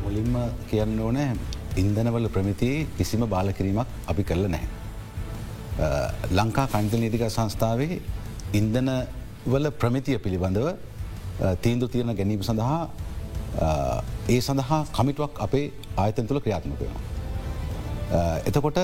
මුලින්ම 0.04 0.34
කියන්න 0.70 1.00
ඕනෑ 1.06 1.32
ඉන්දනවල 1.82 2.26
ප්‍රමිතියේ 2.36 2.86
කිසිම 2.98 3.22
බාලකිරීමක් 3.34 3.88
අපි 4.12 4.22
කරල 4.30 4.46
නැහැ. 4.54 4.68
ලංකා 6.38 6.66
කංජල 6.72 7.00
නීතික 7.04 7.24
සංස්ථාවේ 7.36 8.00
ඉන්දන 8.60 8.90
වල 9.52 9.66
ප්‍රමිතිය 9.82 10.18
පිළිබඳව 10.24 10.68
තීන්දු 11.64 11.86
තියන 11.94 12.12
ගැනීම 12.18 12.42
සඳහා 12.48 12.80
ඒ 14.34 14.40
සඳහා 14.48 14.80
කමිටුවක් 14.98 15.40
අපේ 15.46 15.64
ආයතන් 16.02 16.28
තුළ 16.28 16.42
ක්‍රියාත්මක 16.44 16.78
වෙනවා. 16.82 17.02
එතකොට 18.48 18.78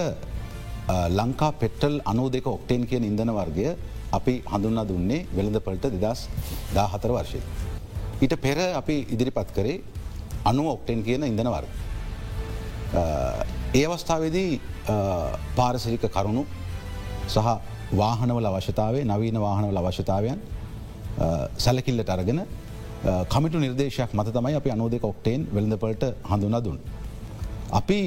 ලංකා 1.19 1.53
පෙටල් 1.63 1.95
අනු 2.13 2.25
දෙක 2.37 2.47
ඔක්ටේන් 2.57 2.83
කියන 2.91 3.05
ඉදන 3.11 3.33
වර්ගය 3.39 3.69
අපි 4.19 4.35
හඳුන්නා 4.53 4.89
දුන්නේ 4.91 5.27
වෙළඳ 5.37 5.61
පලට 5.67 5.95
දෙදස් 6.05 6.21
දා 6.77 6.87
හතර 6.93 7.13
වර්ෂය. 7.17 7.41
ඊට 8.23 8.35
පෙර 8.45 8.59
අපි 8.81 8.97
ඉදිරිපත් 9.15 9.51
කරේ 9.57 9.79
අනුව 10.51 10.67
ඔක්ටෙන් 10.75 11.03
කියන 11.07 11.23
ඉදන 11.25 11.51
වර්ග. 11.55 11.73
ඒ 13.75 13.85
අවස්ථාවේදී 13.87 14.61
පාරසිරික 15.57 16.05
කරුණු 16.17 16.45
සහ 17.29 17.49
වාහනවල 17.93 18.47
අවශ්‍යතාවේ 18.51 19.05
නවීන 19.05 19.41
වාහනවල 19.41 19.79
අවශ්‍යතාවයන් 19.83 20.39
සැලකිල්ලට 21.57 22.11
අරගෙන 22.11 22.41
කමිටු 23.33 23.59
නිර්දේශයක් 23.59 24.15
මත 24.15 24.33
තමයි 24.33 24.55
අපි 24.61 24.71
අනෝදක 24.71 25.05
ඔක්ටේන් 25.05 25.47
වෙළඳපලට 25.55 26.05
හඳුනා 26.31 26.65
දුන්. 26.65 26.79
අපි 27.73 28.01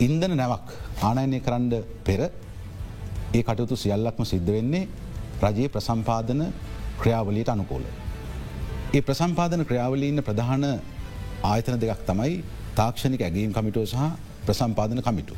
ඉන්දන 0.00 0.36
නැවක් 0.36 0.66
ආනයනය 1.02 1.40
කරන්න 1.40 1.72
පෙර 2.06 2.20
ඒ 3.34 3.42
කටයුතු 3.42 3.76
සියල්ලක්ම 3.76 4.24
සිද්ධ 4.24 4.52
වෙන්නේ 4.56 4.88
රජයේ 5.42 5.68
ප්‍රසම්පාදන 5.68 6.40
ක්‍රියාවලීට 7.00 7.48
අනුකෝල. 7.48 7.84
ඒ 8.94 9.02
ප්‍රසම්පාදන 9.02 9.64
ක්‍රියාවලීන්න 9.64 10.22
ප්‍රධාන 10.22 10.64
ආයතන 11.42 11.78
දෙකක් 11.82 12.02
තමයි 12.10 12.42
තාක්ෂණික 12.78 13.22
ඇගීම් 13.26 13.52
කමිටුව 13.56 13.86
සහ 13.92 13.96
ප්‍රසම්පාදන 14.46 15.02
කමිටු. 15.08 15.34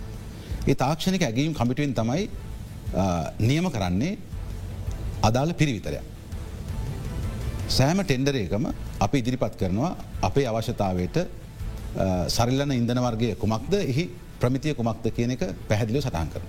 ඒ 0.71 0.75
තාක්ෂණික 0.75 1.23
ඇගීම් 1.29 1.53
කමිටුවෙන් 1.59 1.95
තමයි 2.01 2.23
නියම 3.49 3.67
කරන්නේ 3.75 4.19
අදාළ 5.29 5.53
පිරිවිතරය. 5.61 6.01
සෑම 7.77 8.01
ටෙන්ඩරේකම 8.03 8.65
අපි 9.05 9.17
ඉදිරිපත් 9.23 9.55
කරනවා 9.61 9.93
අපේ 10.29 10.47
අවශ්‍යතාවයට 10.51 11.17
සරිල්ලන 12.37 12.73
ඉන්දන 12.81 13.01
වර්ගය 13.07 13.31
කුමක්ද 13.43 13.75
එහි 13.83 14.05
ප්‍රමිතිය 14.41 14.75
කුමක්ද 14.79 15.07
කියන 15.17 15.35
එක 15.37 15.43
පැහැදිලිව 15.69 16.03
සටහන් 16.03 16.29
කර. 16.35 16.43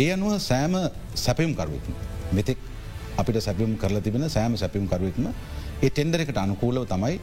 ඒ 0.00 0.08
අනුව 0.16 0.38
සෑම 0.48 0.74
සැපයුම් 1.24 1.52
කරුවක්ම 1.58 1.92
මෙතෙක් 2.36 2.58
අපිට 3.20 3.38
සැපියුම් 3.46 3.76
කරලා 3.82 4.04
තිබෙන 4.06 4.26
සෑම 4.36 4.56
සැපියුම් 4.62 4.86
කරුවක්ම 4.92 5.26
ඒ 5.84 5.90
ටෙන්ඩර 5.90 6.24
එකට 6.24 6.38
අනුකූලව 6.44 6.86
තමයි 6.92 7.14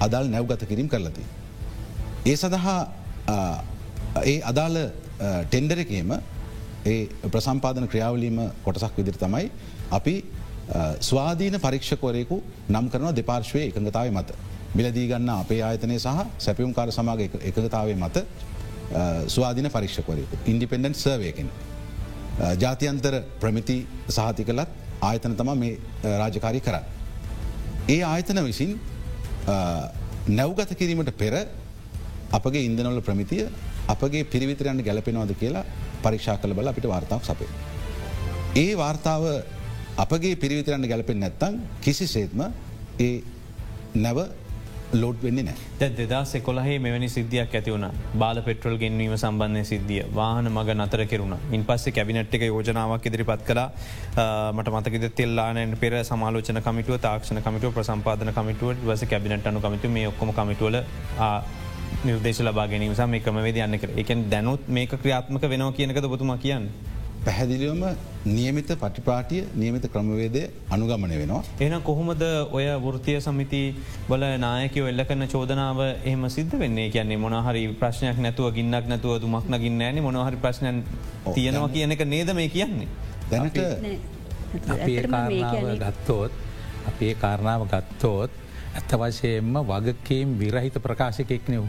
අදල් 0.00 0.28
නැව්ගත 0.28 0.66
කිරීම 0.68 0.88
කරලති. 0.88 1.24
ඒ 2.26 2.36
සඳහා 2.36 2.78
ඒ 4.24 4.40
අදාළ 4.50 4.78
ටෙන්ඩරකේම 5.50 6.12
ඒ 6.86 6.96
ප්‍රසම්පාදන 7.34 7.88
ක්‍රියාවලීම 7.88 8.40
කොටසක් 8.64 8.96
විදිර 8.98 9.16
තමයි 9.16 9.50
අපි 9.90 10.14
ස්වාධීන 11.00 11.58
පරීක්ෂකවරයකු 11.60 12.42
නම් 12.68 12.88
කරන 12.88 13.14
දෙපාර්ශවය 13.14 13.68
එකඟතාව 13.68 14.10
මත. 14.12 14.30
මිලදී 14.74 15.06
ගන්න 15.08 15.30
අපේ 15.34 15.62
ආයතනය 15.62 15.98
සහ 15.98 16.24
සැපියුම් 16.38 16.72
කාර 16.74 16.88
සමාග 16.92 17.20
එකඟතාවේ 17.50 17.96
මත 17.96 18.24
ස්වාධීන 19.28 19.70
පරීක්ෂකවරයකු 19.70 20.42
ඉන්ඩිපෙන්ඩන්් 20.46 20.94
සර්වයකෙන්. 20.94 21.48
ජාතියන්තර 22.62 23.14
ප්‍රමිති 23.40 23.78
සහති 24.08 24.44
කළත් 24.44 24.70
ආයතන 25.02 25.36
තම 25.36 25.50
මේ 25.58 25.78
රාජකාරි 26.02 26.60
කර. 26.60 26.76
ඒ 27.88 28.02
ආයතන 28.02 28.44
විසින් 28.44 28.80
නැව්ගත 29.46 30.74
කිරීමට 30.78 31.12
පෙර 31.16 31.34
අපගේ 32.32 32.64
ඉන්දනොල 32.64 33.00
ප්‍රමිතිය 33.00 33.48
අපගේ 33.88 34.24
පිරිවිතරයන්න 34.24 34.80
ගැලපෙනවාද 34.82 35.34
කියලා 35.36 35.64
පරීක්ෂා 36.02 36.38
කළ 36.38 36.54
බල 36.54 36.68
අපිට 36.68 36.88
වාර්තාවක් 36.88 37.24
සපේ. 37.24 37.48
ඒ 38.56 38.72
වාර්තාව 38.76 39.24
අපගේ 39.96 40.36
පිරිවිතරන්න 40.36 40.88
ගැලපෙන් 40.88 41.20
නැත්තං 41.20 41.60
කිසි 41.80 42.06
සේත්ම 42.06 42.40
ඒ 42.98 43.22
නැව 43.94 44.18
ලෝඩ් 44.94 45.18
වෙන්නේ 45.26 45.44
නෑ 45.48 45.90
දෙදස් 46.00 46.34
කොලහේ 46.46 46.76
මෙවැනි 46.84 47.08
සිද්ධියක් 47.16 47.54
ඇති 47.58 47.74
වුණ. 47.74 47.86
බාල 48.22 48.40
පෙට්‍රල් 48.48 48.76
ගෙන්වීම 48.82 49.14
සම්බන්ධය 49.16 49.64
සිද්ධිය. 49.64 50.02
වාහන 50.18 50.50
මග 50.50 50.76
නතර 50.76 51.02
කෙරුණ. 51.12 51.34
ඉන් 51.52 51.64
පස්සේ 51.64 51.96
කැබිනට් 51.98 52.34
එක 52.38 52.46
යෝජනාවක් 52.46 53.08
ඉදිරිපත් 53.10 53.44
කලා 53.48 53.68
මට 54.52 54.74
මතකද 54.74 55.12
තෙල්ලානන් 55.14 55.76
පෙර 55.82 55.92
සමාලෝචන 56.04 56.62
කමිටුව 56.68 56.98
තාක්ෂණ 57.00 57.42
කමිටුව 57.42 57.76
ප්‍රසම්පාදන 57.76 58.32
කමිටුවට 58.38 58.86
වස 58.86 59.04
කැබිනට 59.12 59.46
අනු 59.46 59.60
කමිතු 59.60 59.92
මේ 59.96 60.08
ඔක්කොම 60.08 60.32
කමිටුවල 60.32 60.80
නිර්දේශ 62.04 62.42
ලබා 62.42 62.66
ගැනීම 62.68 62.94
සම 62.94 63.10
මේ 63.10 63.22
ක්‍රමවේද 63.26 63.58
යන්න 63.58 63.78
කර 63.82 63.94
එකන් 63.96 64.26
දැනුත් 64.30 64.68
මේක 64.68 64.92
ක්‍රියාත්මක 64.96 65.46
වෙනවා 65.52 65.72
කියනකද 65.72 66.08
බොතුම 66.08 66.32
කියන්න. 66.38 66.68
පැහැදිලිවම 67.26 67.84
නියමිත 68.36 68.68
පටිපාටිය 68.82 69.42
නියමිත 69.60 69.84
ක්‍රමවේදය 69.92 70.42
අනුගමන 70.74 71.12
වෙනවා. 71.20 71.42
එන 71.60 71.74
කොහොමද 71.82 72.22
ඔය 72.56 72.66
වෘතිය 72.84 73.20
සමිති 73.26 73.62
බල 74.08 74.24
නායකව 74.44 74.88
එල්ල 74.90 75.04
කන්න 75.08 75.28
චෝදනාව 75.34 75.80
එහම 76.10 76.28
සිද්ධ 76.36 76.56
වෙන්නේ 76.62 76.88
කියන්නේ 76.94 77.20
මොනහරි 77.24 77.62
ප්‍රශ්නයක් 77.80 78.18
නැතුව 78.26 78.52
ගින්නක් 78.56 78.88
නැතුව 78.92 79.20
දුමක් 79.22 79.48
නගින්න 79.48 79.84
ෑන 79.86 80.02
මොනහරි 80.08 80.36
ප්‍රශ්නයන් 80.44 80.82
තියෙනවා 81.34 81.70
කියන 81.76 81.96
එක 81.96 82.04
නේද 82.14 82.34
මේ 82.34 82.48
කියන්නේ. 82.48 82.88
දැනට 83.30 83.58
අපේ 84.74 85.00
කාරණාව 85.14 85.64
ගත්තෝත් 85.84 86.32
අපේ 86.90 87.14
කාරණාව 87.22 87.66
ගත්තෝත් 87.72 88.30
ඇත්ත 88.76 88.92
වශයෙන්ම 89.00 89.56
වගකීම් 89.70 90.38
විරහිත 90.38 90.76
ප්‍රකාශකෙක් 90.86 91.48
නෙව්. 91.48 91.64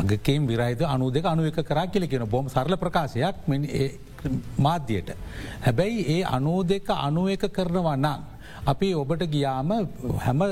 වගකීම් 0.00 0.46
විරහිත 0.46 0.82
අනු 0.94 1.10
දෙක 1.10 1.24
අනුව 1.24 1.52
එක 1.52 1.60
කරා 1.70 1.86
කියල 1.92 2.08
කියෙන 2.08 2.28
බොම 2.28 2.48
සරල 2.48 2.76
ප්‍රකාශයක් 2.76 3.36
මාධ්‍යයට. 4.66 5.10
හැබැයි 5.66 6.06
ඒ 6.14 6.22
අනෝ 6.36 6.60
දෙක 6.72 6.88
අනුව 7.06 7.28
එක 7.34 7.44
කරනවා 7.58 7.96
නම්. 8.04 8.20
අපි 8.72 8.88
ඔබට 9.00 9.22
ගියාම 9.32 9.72
හැම 10.26 10.42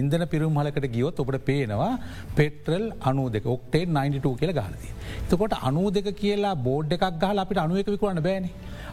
ඉන්දන 0.00 0.24
පිරුම් 0.32 0.58
හලකට 0.60 0.86
ගියොත් 0.94 1.20
ඔබට 1.22 1.38
පේනවා 1.48 1.92
පෙට්‍රල් 2.38 2.84
අනු 3.10 3.24
දෙක 3.36 3.46
ඔක්ටේ 3.54 3.84
92 3.98 4.34
කියල 4.40 4.52
ගහලද. 4.58 4.82
තකොට 5.30 5.54
අනු 5.68 5.84
දෙක 5.98 6.08
කියලා 6.22 6.56
බෝඩ් 6.66 6.96
එකක් 6.96 7.06
ගහල 7.22 7.44
අපිට 7.44 7.62
අනුවක 7.64 7.92
විකුරන්න 7.94 8.22
බෑන. 8.28 8.50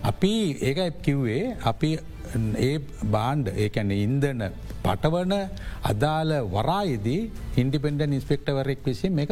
අපි 0.09 0.33
ඒක 0.69 0.79
කිව්වේ 1.05 1.43
අපි 1.71 1.91
ඒ 2.57 2.77
බාන්්ඩ 3.11 3.47
ඒකැන 3.55 3.91
ඉන්දන 3.91 4.43
පටවන 4.85 5.33
අදාළ 5.91 6.31
වරායේදී 6.55 7.21
ඉන්ඩිපෙන්ඩ 7.61 8.13
ඉස්පෙක්ටවරෙක් 8.19 8.81
විසින් 8.85 9.13
මේක 9.13 9.31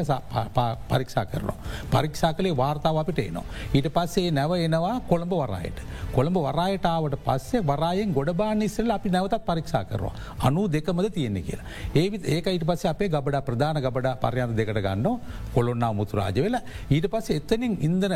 පරික්ෂා 0.91 1.25
කරනවා. 1.25 1.57
පරික්ෂා 1.91 2.33
කලේ 2.33 2.55
වාර්තාව 2.61 2.99
අපිට 3.01 3.19
එනවා. 3.19 3.45
ඊට 3.73 3.89
පස්සේ 3.97 4.31
නැව 4.31 4.55
එනවා 4.57 4.95
කොළඹ 5.11 5.33
වරායට. 5.43 5.79
කොළඹ 6.15 6.37
වරායටාවට 6.47 7.17
පස්සේ 7.27 7.63
වරායෙන් 7.71 8.13
ගොඩබාන 8.13 8.61
ඉස්සල 8.61 8.91
අපි 8.91 9.09
නැවතත් 9.09 9.41
පරික්ෂා 9.45 9.83
කරවා. 9.85 10.13
අනු 10.39 10.67
දෙකමද 10.67 11.09
තියෙන්නේ 11.09 11.47
කියලා. 11.47 11.67
ඒවිත් 11.95 12.23
ඒක 12.25 12.47
ඊට 12.47 12.67
පස්ස 12.67 12.85
අපේ 12.85 13.09
ගබඩ 13.09 13.45
ප්‍රධාන 13.49 13.81
ගබඩ 13.81 14.15
පරයන්ත 14.23 14.55
දෙකට 14.57 14.81
ගන්න 14.81 15.19
කොළොන්නා 15.55 15.93
මුතුරාජ 15.93 16.39
වෙලා 16.45 16.63
ඊට 16.89 17.07
පස්සේ 17.13 17.41
එතනින් 17.41 17.77
ඉන්දන 17.81 18.15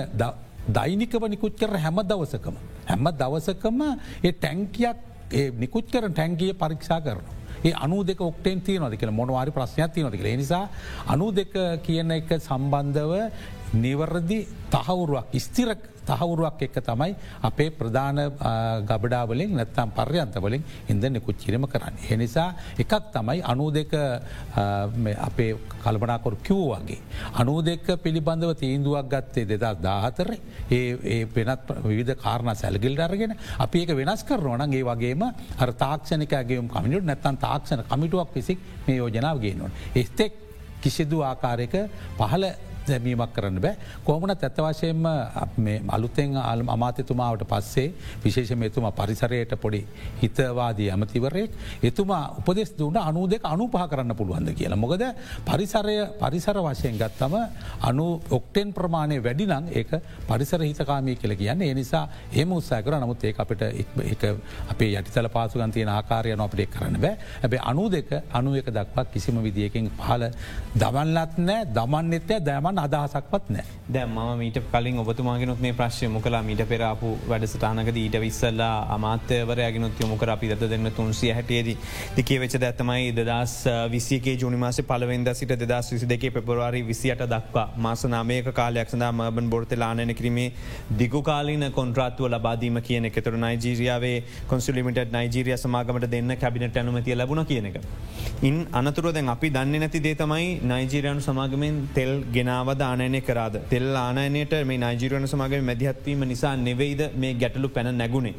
දෛනිකව 0.69 1.23
නිකුත් 1.27 1.53
කර 1.55 1.77
හැම 1.77 1.99
දවසකම. 2.03 2.55
හැම 2.87 3.05
දවසකම 3.13 3.81
ඒ 4.23 4.31
ටැංකියක් 4.33 4.97
නිකුත් 5.57 5.91
කර 5.91 6.09
ටැංගිය 6.09 6.53
පරීක්ෂා 6.53 7.01
කරනවා. 7.01 7.37
ඒ 7.63 7.73
අනු 7.75 8.03
දෙක 8.03 8.21
ඔක්ටෙන් 8.21 8.61
තියනොද 8.61 8.95
කියල 8.95 9.11
මොනවාරි 9.11 9.51
ප්‍රශ්නයක් 9.51 9.93
තියනොද 9.93 10.13
කියල 10.13 10.37
නිසා 10.37 10.69
අනු 11.07 11.31
දෙක 11.31 11.53
කියන 11.83 12.11
එක 12.11 12.29
සම්බන්ධව 12.39 13.13
නිවරදි 13.75 14.39
තහවුරුවක් 14.71 15.35
ස්තිරක් 15.37 15.81
තහවුරුවක් 16.09 16.63
එක්ක 16.67 16.77
තමයි 16.89 17.15
අපේ 17.49 17.69
ප්‍රධාන 17.79 18.19
ගබඩාවලින් 18.89 19.55
නැත්තම් 19.59 19.91
පර්යන්තවලින් 19.97 20.63
ඉඳනෙකුත් 20.89 21.37
කිරීම 21.43 21.67
කරන්න. 21.67 21.95
එනිසා 22.09 22.49
එකක් 22.77 22.93
තමයි 23.15 23.41
අනු 23.43 23.69
දෙක 23.71 23.93
අපේ 25.27 25.51
කල්පනාකොර 25.83 26.35
කිව් 26.43 26.61
වගේ. 26.71 26.99
අනු 27.33 27.55
දෙක 27.61 27.87
පිළිබඳව 28.03 28.53
තීන්දුවක් 28.61 29.09
ගත්තේ 29.13 29.47
දෙදස් 29.51 29.81
දාහතර 29.81 30.29
ඒ 30.71 31.25
වෙනත් 31.35 31.71
විධ 31.89 32.15
කාරණ 32.23 32.55
සැලගිල් 32.55 32.99
අරගෙන 32.99 33.35
අපි 33.59 33.83
ඒක 33.83 33.95
වෙනස් 34.01 34.23
කරනවන 34.23 34.73
ඒ 34.73 34.83
වගේම 34.83 35.23
හර 35.59 35.71
තාක්ෂණකගේම 35.83 36.69
කමිටු 36.75 37.05
නැත්තන් 37.05 37.41
තාක්ෂණ 37.45 37.83
කමිටුවක් 37.91 38.33
පිසික් 38.33 38.59
මේ 38.87 38.97
යෝජනාව 38.97 39.37
ගේනවා. 39.39 39.71
එස්තෙක් 39.95 40.33
කිසිදු 40.81 41.17
ආකාරයක 41.23 41.75
පහල 42.17 42.43
දැමීමක් 42.89 43.33
කරන්න 43.33 43.59
බෑ. 43.59 43.75
කෝමනත් 44.03 44.43
ඇත්ත 44.43 44.59
වශයෙන්ම 44.59 45.05
අලුතෙන් 45.89 46.37
අල් 46.43 46.63
අමාතතුමාවට 46.67 47.45
පස්සේ 47.45 47.87
විශේෂම 48.23 48.63
එතුමා 48.63 48.93
පරිසරයට 48.93 49.55
පොඩි 49.57 49.81
හිතවාදී 50.21 50.89
ඇමතිවරයෙක් 50.89 51.51
එතුමා 51.83 52.23
උපදෙස් 52.39 52.73
දුන්න 52.73 52.97
අනු 52.99 53.27
දෙක 53.27 53.45
අනු 53.45 53.67
පහ 53.67 53.87
කරන්න 53.89 54.15
පුළුවන්ද 54.15 54.53
කියලා. 54.53 54.77
මොකද 54.77 55.03
පරිසරය 55.45 55.97
පරිසර 56.19 56.57
වශයෙන් 56.59 56.97
ගත්තම 56.97 57.35
අනු 57.81 58.07
ඔක්ටෙන් 58.31 58.73
ප්‍රමාණය 58.73 59.19
වැඩිනං 59.19 59.69
ඒ 59.71 60.01
පරිසර 60.27 60.61
හිතකාමී 60.61 61.15
කියල 61.15 61.35
කියන්න. 61.35 61.61
ඒ 61.61 61.73
නිසා 61.73 62.05
ඒම 62.33 62.51
උත්සාකර 62.51 62.95
නමුත් 62.95 63.23
ඒ 63.23 63.33
අපිට 63.35 64.23
අපේ 64.69 64.91
යටිතල 64.93 65.29
පාසුගන්තියන 65.29 65.89
ආකාරයන 65.89 66.41
අපිට 66.41 66.69
කරන්න 66.69 66.97
බෑ. 66.97 67.17
ඇබේ 67.39 67.61
අනු 67.63 67.89
දෙක 67.89 68.09
අනු 68.31 68.55
එක 68.55 68.69
දක්වක් 68.69 69.07
කිසිම 69.13 69.41
විදිියකින් 69.41 69.89
පහල 69.91 70.23
දමන්ලත් 70.75 71.37
නෑ 71.39 71.65
දමන්නෙත්තය 71.69 72.39
දෑමන් 72.41 72.78
අදහසක්වත් 72.81 73.49
නෑ 73.49 73.65
දැ 73.89 74.05
ම 74.05 74.17
මීට 74.39 74.57
කලින් 74.71 74.97
ඔබතුමාගෙනුත් 74.99 75.59
මේ 75.59 75.73
ප්‍රශ්ය 75.73 76.07
මොකලා 76.09 76.41
මීට 76.43 76.63
පෙරාපු 76.67 77.11
වැඩසටානකද 77.29 77.97
ඊට 77.97 78.17
විස්සල්ලා 78.19 78.73
අමාත්‍යවරයගෙනුත් 78.89 79.99
යොමුකර 79.99 80.29
අපි 80.29 80.49
දත 80.49 80.69
දෙන්න 80.69 80.91
තුන්සිය 80.91 81.31
හැටියේද. 81.31 81.69
දිකේ 82.15 82.39
වෙච්ච 82.39 82.55
ඇත්තමයි 82.59 83.11
දදස් 83.11 83.55
විසියගේ 83.91 84.35
ජනිමාස 84.37 84.81
පලවෙද 84.83 85.31
සිට 85.33 85.53
දස් 85.61 85.91
විසි 85.93 86.09
දෙකේ 86.09 86.31
පෙපරවාරි 86.31 86.81
විසියට 86.83 87.23
දක්වා 87.25 87.65
මාස 87.77 88.03
නාමයක 88.05 88.51
කාලයක් 88.53 88.89
සඳ 88.89 89.09
මබන් 89.11 89.49
බොර්ත 89.49 89.73
ලානන 89.75 90.13
කිරීමේ 90.13 90.47
දිගු 90.99 91.21
කාලින 91.21 91.65
කොන්ත්‍රාත්තුව 91.71 92.29
ලබාදීම 92.29 92.81
කියන 92.81 93.05
එකතුර 93.05 93.37
නයිජීරියාවේ 93.37 94.17
කොන්සුලිමිට 94.47 95.11
නයිජීරිය 95.11 95.57
සමාගමට 95.57 96.07
දෙන්න 96.07 96.37
කැබිනට 96.37 96.77
ඇනුමතිය 96.77 97.15
ලැබුණ 97.15 97.45
කියන 97.45 97.65
එක. 97.65 97.81
ඉන් 98.41 98.57
අනතුරදැන් 98.73 99.29
අපි 99.29 99.49
දන්න 99.49 99.79
නැති 99.79 99.99
දේ 99.99 100.15
තමයි 100.15 100.47
නයිජීරයනු 100.65 101.21
සමාගමෙන් 101.21 101.81
තෙල් 101.93 102.13
ගෙනාවද 102.69 102.81
ආනයනය 102.83 103.21
කරාද. 103.21 103.55
තෙල් 103.69 103.95
ආනයනයට 103.95 104.53
මේ 104.65 104.77
නයිජීරයන 104.77 105.27
සමාගම 105.27 105.63
මැදිහත්වීම 105.63 106.21
නිසා 106.27 106.55
නෙවෙයිද 106.57 107.01
මේ 107.15 107.33
ගැටලු 107.35 107.69
පැන 107.69 107.97
නැගුණේ. 107.97 108.35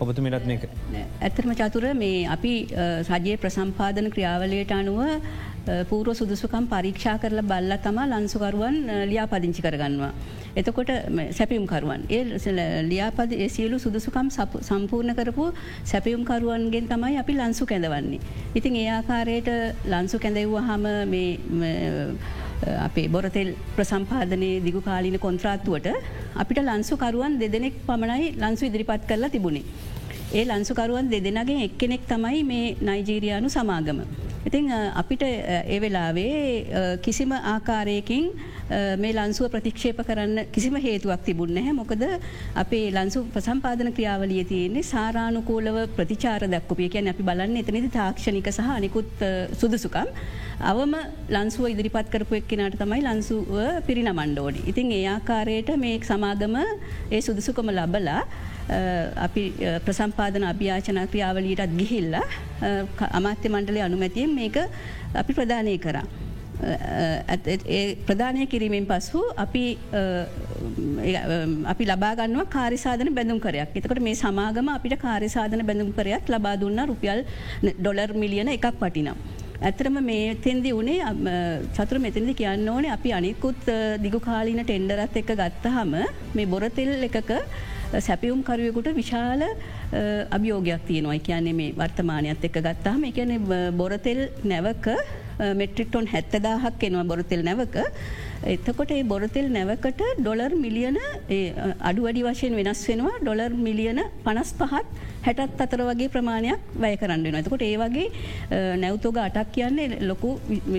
ඔබතු 0.00 0.22
මිරත් 0.22 0.46
මේක. 0.46 0.66
ඇත්තම 1.20 1.54
චතුර 1.54 1.94
මේ 1.94 2.26
අපි 2.26 2.52
සජයේ 3.08 3.36
ප්‍රසම්පාදන 3.36 4.10
ක්‍රියාවලයට 4.10 4.72
අනුව 4.72 5.00
පූර්ව 5.90 6.14
සුදුසුකම් 6.20 6.66
පරීක්ෂා 6.66 7.16
කරලා 7.18 7.44
බල්ල 7.44 7.74
තමා 7.78 8.06
ලන්සුකරුවන් 8.08 8.78
ලියා 9.10 9.26
පදිංචි 9.26 9.62
කරගන්නවා. 9.62 10.12
එතකොට 10.56 10.90
සැපියුම්කරුවන් 11.30 12.02
ඒ 12.10 12.22
ලියාපද 12.90 13.32
සියලු 13.48 13.78
සුදුසුකම් 13.78 14.28
සම්පූර්ණ 14.70 15.14
කරපු 15.14 15.46
සැපියුම්කරුවන්ගෙන් 15.84 16.88
තමයි 16.88 17.16
අපි 17.22 17.38
ලන්සු 17.40 17.66
කැඳවන්නේ. 17.66 18.22
ඉතින් 18.54 18.76
ඒ 18.76 18.88
ආකාරයට 18.98 19.50
ලන්සු 19.86 20.18
කැඳව්ව 20.18 20.56
හම 20.68 20.86
අපේ 22.86 23.08
බොරතෙල් 23.08 23.48
ප්‍රසම්පාදනය 23.76 24.50
දිගු 24.60 24.80
කාලින 24.80 25.18
කොන්ත්‍රාත්තුවට 25.18 25.88
අපිට 26.36 26.60
ලන්සුකරුවන් 26.62 27.38
දෙදෙනෙක් 27.38 27.74
පමණයි 27.86 28.28
ලන්සු 28.42 28.64
ඉදිරිපත් 28.66 29.06
කරලා 29.06 29.28
තිබුණේ. 29.28 29.64
ඒ 30.34 30.44
ලන්සුකරුවන් 30.44 31.10
දෙදෙනගේ 31.10 31.64
එක්කෙනෙක් 31.64 32.04
තමයි 32.08 32.42
මේ 32.44 32.76
නයිජීරයානු 32.80 33.48
සමාගම. 33.48 34.00
ඉතිං 34.44 34.70
අපිට 34.94 35.22
ඒ 35.24 35.78
වෙලාවේ 35.78 36.98
කිසිම 36.98 37.32
ආකාරයකින් 37.32 38.24
මේ 38.98 39.12
ලන්සුව 39.14 39.46
ප්‍රතික්ෂේප 39.48 39.98
කරන්න 40.02 40.38
කිසිම 40.52 40.76
හේතුවක් 40.78 41.24
තිබුණ 41.24 41.58
හැ 41.58 41.74
මොකද 41.80 42.02
අපේ 42.56 42.84
ලන්සු 42.90 43.24
ප්‍රසම්පාදන 43.34 43.90
ක්‍රියාවලිය 43.96 44.44
තියෙන්නේ 44.44 44.84
සාරානුකූලව 44.84 45.78
ප්‍රතිචාර 45.96 46.42
දක්කපිය 46.46 46.88
කියැන 46.88 47.12
අපි 47.12 47.28
බලන්න 47.28 47.60
එතනති 47.62 47.90
තාක්ෂණික 47.92 48.50
සහ 48.50 48.70
අනිකුත් 48.70 49.12
සුදුසුකම්. 49.54 50.08
අවම 50.62 50.94
ලන්සුව 51.30 51.66
ඉදිරිපත් 51.66 52.08
කරපු 52.12 52.34
එක්කෙනට 52.34 52.78
තමයි 52.78 53.02
ලන්සුව 53.04 53.52
පිරිනමණ්ඩෝඩි. 53.86 54.66
ඉතින් 54.66 54.92
ඒ 54.92 55.04
ආකාරයට 55.08 55.70
මේ 55.76 55.96
සමාගම 56.02 56.56
ඒ 57.10 57.20
සුදුසුකම 57.20 57.70
ලබලා 57.72 58.22
අපි 59.26 59.44
ප්‍රසම්පාදන 59.84 60.44
අභ්‍යාචන 60.52 61.00
ක්‍රියාවලීටත් 61.12 61.78
ගිහිල්ලා 61.80 62.26
අමාත්‍ය 63.20 63.48
මණ්ඩලය 63.48 63.80
අනුමැතියෙන් 63.88 64.34
මේක 64.34 64.58
අපි 65.14 65.32
ප්‍රධානය 65.32 65.78
කරා. 65.78 66.06
ප්‍රධානය 68.06 68.46
කිරීමෙන් 68.46 68.86
පසු 68.86 69.20
අපි 69.44 69.64
අපි 71.72 71.84
ලබාගන්නවා 71.92 72.50
කාරිසාධන 72.56 73.14
බැඳුම් 73.18 73.40
කරයක් 73.46 73.76
එතකට 73.78 74.02
මේ 74.08 74.14
සමාගම 74.14 74.68
අපිට 74.76 74.96
කාරිසාධන 75.06 75.66
බැඳුම් 75.70 75.92
කරයක් 75.98 76.28
ලබා 76.34 76.56
දුන්න 76.62 76.82
රුපියල් 76.92 77.24
ඩොලර් 77.78 78.10
මිලියන 78.14 78.48
එකක් 78.48 78.68
පටිනම්. 78.82 79.16
ඇතරම 79.62 79.96
මේ 80.10 80.34
තෙන්දි 80.44 80.70
වනේ 80.78 81.10
චතුර 81.76 81.98
මෙතැදි 82.04 82.34
කියන්න 82.40 82.68
ඕනේ 82.68 82.94
අපි 82.96 83.10
අනිකුත් 83.18 83.62
දිගු 84.04 84.18
කාලින 84.20 84.62
ටෙන්ඩරත් 84.64 85.16
එක 85.20 85.30
ගත්තහම 85.40 85.92
මේ 86.36 86.46
බොරතෙල් 86.46 86.92
එකක 87.08 87.30
සැපියුම් 88.00 88.42
කරුවෙකුට 88.42 88.88
විශාල 88.96 89.42
අභියෝගයක් 90.30 90.86
තියෙනවා. 90.86 91.18
කියන්නේ 91.18 91.52
මේ 91.52 91.74
වර්තමානයත් 91.76 92.44
එක්ක 92.44 92.58
ගත්තාම 92.66 93.04
එකන 93.04 93.32
බොරතෙල් 93.76 94.20
නැවක 94.44 94.86
මෙට්‍රික්ටොන් 95.60 96.06
හැත්තදාහක් 96.12 96.84
එනවා 96.88 97.04
බොරතෙල් 97.04 97.42
නැවක. 97.44 97.76
එතකොට 98.44 98.90
ඒ 98.90 99.02
බොරතෙල් 99.04 99.48
නැවකට 99.48 100.02
ඩොලර් 100.18 100.54
මිලියන 100.56 100.98
අඩුවඩි 101.80 102.22
වශයෙන් 102.24 102.56
වෙනස් 102.56 102.82
වෙනවා 102.88 103.20
ඩොලර් 103.20 103.52
මිලියන 103.58 104.00
පනස් 104.24 104.50
පහත් 104.54 104.86
හැටත් 105.24 105.60
අතර 105.60 105.82
වගේ 105.82 106.08
ප්‍රමාණයක් 106.08 106.72
වැය 106.76 106.96
කරන්න 106.96 107.22
වෙන. 107.22 107.36
එතකොට 107.36 107.62
ඒ 107.62 107.76
වගේ 107.76 108.08
නැවතෝග 108.76 109.18
අටක් 109.18 109.52
කියන්නේ 109.52 110.00
ලොකු 110.02 110.30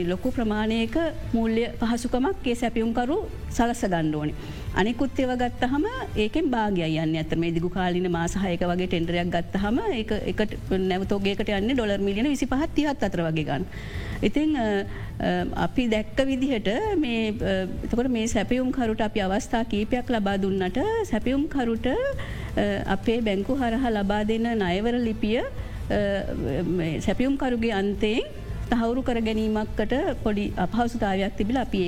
ලොකු 0.06 0.32
ප්‍රමාණයක 0.32 0.97
මූල්‍ය 1.34 1.63
පහසුකමක් 1.80 2.45
ඒ 2.45 2.56
සැපියුම්කරු 2.56 3.17
සලස්ස 3.49 3.84
ගණ්ඩෝනි. 3.86 4.34
අනෙකුත් 4.76 5.19
ඒව 5.19 5.34
ගත්තහම 5.38 5.86
ඒකෙන් 6.17 6.52
භාගය 6.52 6.84
යන්න 6.95 7.15
ඇත 7.15 7.36
මේ 7.38 7.52
දිගු 7.52 7.69
කාලින 7.69 8.10
මාසාහයක 8.12 8.63
වගේ 8.63 8.88
ටෙන්ඩරයක් 8.88 9.30
ගත්තහම 9.30 9.78
එකට 10.32 10.58
නැවතෝගේකට 10.84 11.54
යන්න 11.60 11.73
ඩොලර් 11.73 12.02
මිලියන 12.02 12.28
විසි 12.28 12.47
පහත් 12.47 12.73
තිහත් 12.76 13.04
අතර 13.04 13.23
වගේ 13.23 13.45
ගන්න. 13.45 13.69
ඉතිං 14.28 14.56
අපි 15.66 15.84
දැක්ක 15.94 16.20
විදිහට 16.30 16.70
එතකොට 17.84 18.10
මේ 18.16 18.28
සැපියුම් 18.28 18.70
කරුට 18.78 19.02
අපි 19.08 19.20
අවස්ථා 19.28 19.64
කීපයක් 19.74 20.08
ලබා 20.16 20.38
දුන්නට 20.44 20.80
සැපියුම් 21.12 21.44
කරුට 21.56 21.88
අපේ 22.96 23.20
බැංකු 23.28 23.60
හරහා 23.62 23.96
ලබා 23.98 24.24
දෙන්න 24.32 24.48
නයවර 24.64 24.96
ලිපිය 25.08 25.42
සැපියුම්කරුගේ 27.00 27.74
අන්තයෙන් 27.82 28.24
තහවුරු 28.72 29.02
කර 29.04 29.20
ගැනීමක්කට 29.28 29.94
පොඩි 30.24 30.46
අපහසුතාවයක් 30.66 31.36
තිබිල 31.38 31.58
අපි 31.66 31.84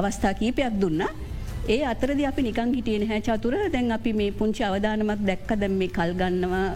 අවස්ථා 0.00 0.34
කීපයක් 0.40 0.76
දුන්න. 0.82 1.02
ඒ 1.68 1.82
අතරද 1.92 2.20
අපි 2.30 2.42
නිකං 2.42 2.70
හිටියෙන 2.76 3.04
හැ 3.10 3.20
චතුර 3.20 3.54
දැන් 3.74 3.90
අපි 3.98 4.12
මේ 4.12 4.30
පුංචි 4.38 4.62
අවධානමක් 4.68 5.20
දැක්ක 5.30 5.50
දැම් 5.62 5.74
මේ 5.80 5.90
කල් 5.98 6.12
ගන්නවා 6.20 6.68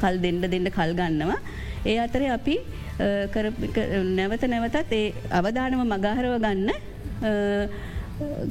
කල් 0.00 0.16
දෙන්න 0.24 0.40
දෙන්න 0.52 0.68
කල් 0.76 0.92
ගන්නවා. 1.00 1.38
ඒ 1.86 1.98
අතර 2.06 2.22
අපි 2.38 2.56
නැවත 2.98 4.48
නැවතත් 4.54 4.92
ඒ 4.92 5.04
අවධානම 5.40 5.84
මගහරව 5.92 6.34
ගන්න 6.44 6.70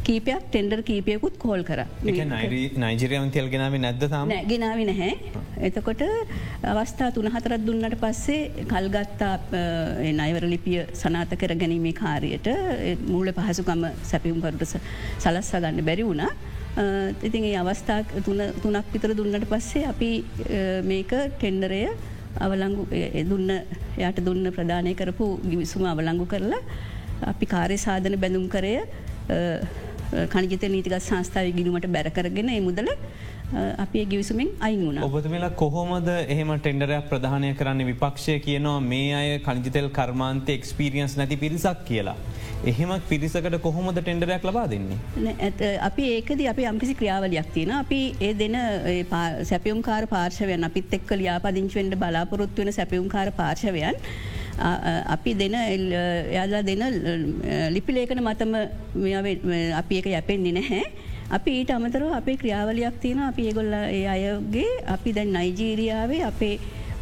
කීපයක් 0.08 0.44
ටෙන්ඩර් 0.52 0.82
කීපයකුත් 0.88 1.36
කෝල් 1.44 1.62
කර. 1.70 1.80
නයිජරයන් 2.04 3.32
තෙල් 3.36 3.50
ගෙනාව 3.54 3.74
නැද්ද 3.86 4.04
තාම? 4.14 4.32
ගෙනාව 4.52 4.80
නැහැ. 4.90 5.12
එතකොට 5.70 6.04
අවස්ථා 6.74 7.10
තුන 7.16 7.28
හතරත් 7.34 7.66
දුන්නට 7.68 7.98
පස්සේ 8.04 8.66
කල්ගත්තා 8.72 9.36
නයවර 10.20 10.46
ලිපිය 10.54 10.80
සනාත 11.02 11.36
කර 11.42 11.56
ගැනීමේ 11.64 11.96
කාරයට 12.02 12.48
මූල 13.14 13.32
පහසුකම 13.40 13.84
සැපියුම්කරුට 14.12 14.64
සලස්සා 15.24 15.62
ගන්න 15.64 15.88
බැරි 15.90 16.08
වුණා. 16.10 16.32
ඉතින් 17.28 17.44
ඒ 17.50 17.58
අවස්ථා 17.64 18.00
තුනක් 18.26 18.94
විතර 18.94 19.12
දුන්නට 19.20 19.50
පස්සේ 19.52 19.88
අපි 19.94 20.12
මේක 20.92 21.12
ටෙන්ඩරය 21.40 21.82
අවලංගු 22.40 22.84
දුන්න 23.26 23.50
යට 24.00 24.20
දුන්න 24.20 24.46
ප්‍රධානය 24.52 24.94
කරපු 24.94 25.26
ගිවිසුම 25.44 25.84
අවලංගු 25.86 26.26
කරලා 26.26 26.62
අපි 27.24 27.46
කාරය 27.46 27.78
සාධන 27.78 28.16
බැඳුම් 28.16 28.46
කරය 28.48 28.74
කනිජත 30.32 30.64
නීතික 30.66 30.96
සංස්ථාව 31.00 31.48
ගිනුමට 31.52 31.88
බැරකරගෙන 31.88 32.52
මුදල 32.62 32.90
අපේ 33.54 34.06
ගිවිසුමින් 34.06 34.50
අයින් 34.60 34.82
වුණ 34.86 34.98
ඔබතුමලා 35.00 35.50
කොහොමද 35.52 36.10
එහෙම 36.14 36.50
ටෙන්ඩරයක් 36.56 37.06
ප්‍රධානය 37.12 37.54
කරන්න 37.56 37.86
විපක්ෂය 37.90 38.40
කියනවා 38.40 38.82
මේ 38.82 39.14
අය 39.16 39.30
කනිජතෙල් 39.40 39.88
කර්මාන්තය 39.90 40.52
එක්ස්පිරියන්ස් 40.54 41.16
නැති 41.18 41.38
පිරිසක් 41.38 41.86
කියලා. 41.88 42.16
එහෙම 42.66 42.92
පිරිසකට 43.10 43.58
කොහොමද 43.62 44.00
ටෙන්ඩරයක් 44.00 44.44
ලබා 44.44 44.68
දෙන්නේ. 44.68 44.98
අපි 45.82 46.10
ඒකද 46.16 46.44
අපි 46.54 46.66
අම්කිසි 46.66 46.96
ක්‍රියාවලයක් 46.96 47.54
තියෙන 47.54 47.72
අපි 47.74 48.02
ඒ 48.22 48.34
දෙන 48.34 48.58
සැපියුම් 49.44 49.82
කාර 49.82 50.04
පාර්ශවයන් 50.08 50.70
අපිත් 50.70 50.94
එක්ක 50.94 51.12
ලියාපදිංචුවෙන්ට 51.14 52.00
බලාපොරොත්තු 52.04 52.66
වෙන 52.66 52.74
සැපියුම් 52.74 53.08
කාර 53.08 53.32
පාර්ශවයන් 53.32 53.96
අපි 55.08 55.34
දෙන 55.34 55.56
යාලා 56.36 56.64
දෙන 56.64 56.84
ලිපිලේකන 57.76 58.24
මතම 58.24 58.56
අපි 59.82 60.02
එක 60.02 60.16
යැපෙන්නේ 60.16 60.58
නැහැ. 60.60 61.07
අපි 61.36 61.52
ඊට 61.60 61.72
අමතරව 61.72 62.12
අපේ 62.14 62.38
ක්‍රියාවලයක් 62.42 63.00
තියෙන 63.04 63.20
අපි 63.30 63.48
ඒගොල්ල 63.50 63.74
ඒ 63.74 64.04
අයගේ 64.14 64.70
අපි 64.96 65.14
දැන් 65.18 65.34
නයිජීරියාවේ 65.38 66.22
අපේ 66.30 66.56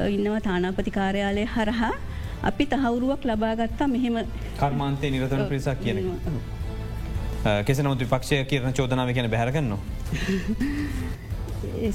ඉන්නවා 0.08 0.40
තානාපති 0.48 0.92
කාර්යාලය 0.98 1.44
හරහා 1.56 1.92
අපි 2.50 2.66
තහවුරුවක් 2.74 3.28
ලබාගත්තා 3.30 3.88
මෙහෙම 3.94 4.18
කර්මාන්තය 4.62 5.12
නිරතන 5.16 5.46
පිරිසක් 5.52 5.84
කියන 5.84 6.02
කෙසනමුතු 7.68 8.10
පක්ෂය 8.14 8.42
කියරන 8.52 8.74
චෝදනාව 8.74 9.14
කියන 9.18 9.30
බැහරගන්නවා. 9.36 9.82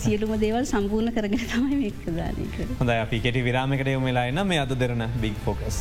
සියලුම 0.03 0.33
දේවල් 0.45 0.65
සම්පූර්ණ 0.73 1.15
කරගෙන 1.17 1.47
තමයි 1.53 1.81
මේ 1.83 1.95
ප්‍රධානය 2.01 2.47
කර 2.57 2.69
හොඳ 2.81 2.97
අපි 2.97 3.25
කෙටි 3.27 3.47
විරාමකට 3.49 3.91
යොමලා 3.97 4.27
එන්න 4.33 4.47
මේ 4.53 4.63
අද 4.67 4.77
දෙරන 4.85 5.09
බික් 5.25 5.43
ෆෝකස්. 5.47 5.81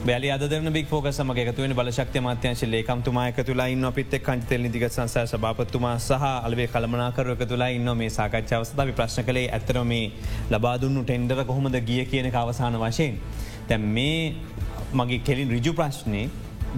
බැලි 0.00 0.28
අදරන 0.30 0.72
බික් 0.72 0.92
ෝක 0.92 1.06
සම 1.08 1.30
එකතුවෙන 1.32 1.72
බලශක්ති 1.72 2.20
මාත්‍යංශ 2.20 2.62
ලේකම්තුමා 2.64 3.24
එක 3.30 3.40
තුලා 3.44 3.66
ඉන්න 3.68 3.84
අපිත් 3.84 4.14
කංචතෙල් 4.18 4.62
නිදිග 4.62 4.84
සංසය 4.86 5.24
සභාපත්තුමා 5.26 5.98
සහ 5.98 6.24
අලවේ 6.46 6.66
කළමනාකරක 6.66 7.42
තුලා 7.46 7.68
ඉන්න 7.68 7.90
මේ 7.94 8.08
සාකච්ඡාවස්ථාව 8.10 8.94
ප්‍රශ්න 8.94 9.26
කළේ 9.28 9.50
ඇතර 9.50 9.78
මේ 9.84 10.06
ලබාදුන්නු 10.50 11.04
ටෙන්ඩර 11.04 11.44
කොහොමද 11.44 11.76
ගිය 11.82 12.00
කියන 12.06 12.30
අවසාන 12.34 12.80
වශයෙන්. 12.82 13.20
තැම් 13.68 13.84
මේ 13.90 14.34
මගේ 14.94 15.20
කෙලින් 15.20 15.52
රිජු 15.56 15.72
ප්‍රශ්නය 15.74 16.22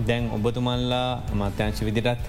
දැන් 0.00 0.30
ඔබතුමල්ලා 0.30 1.08
අමාත්‍යංශ 1.32 1.82
විදිරත් 1.82 2.22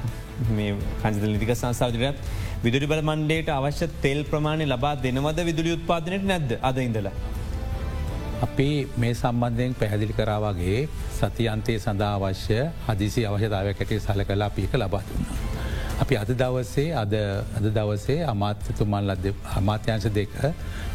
මේ 0.52 0.72
කංචතල 1.02 1.32
නිදික 1.32 1.56
සංසාාවදිරත් 1.56 2.18
විදුරි 2.64 2.88
බල 2.88 3.02
මණ්ඩේට 3.04 3.50
අවශ්‍ය 3.52 3.88
තෙල් 4.02 4.22
ප්‍රමාණය 4.26 4.66
ලබා 4.68 4.96
දෙනවද 5.02 5.40
විදුලි 5.44 5.78
උත්පාදනයට 5.78 6.30
නැද්ද 6.32 6.60
අද 6.62 6.78
ඉඳලා. 6.80 7.18
අපි 8.44 8.68
මේ 8.98 9.14
සම්බන්ධයෙන් 9.14 9.74
පැහැදිලි 9.76 10.14
කරාවගේ 10.14 10.80
සති 11.18 11.44
අන්තයේ 11.48 11.80
සඳහා 11.80 12.14
අවශ්‍ය 12.20 12.60
හදිසි 12.88 13.22
අවශ්‍යතාවයක් 13.26 13.78
ඇටේ 13.78 14.00
සල 14.00 14.24
කලා 14.24 14.50
පික 14.52 14.74
ලබා 14.76 15.04
දුන්නා. 15.04 15.38
අපි 15.96 16.18
අද 16.18 16.32
දවසේ 16.34 16.88
අද 16.94 17.14
අද 17.58 17.66
දවසේ 17.70 18.20
අමාත්‍යතුමන් 18.26 18.98
ලද 19.04 19.26
අමාත්‍යංශ 19.54 20.08
දෙක 20.12 20.36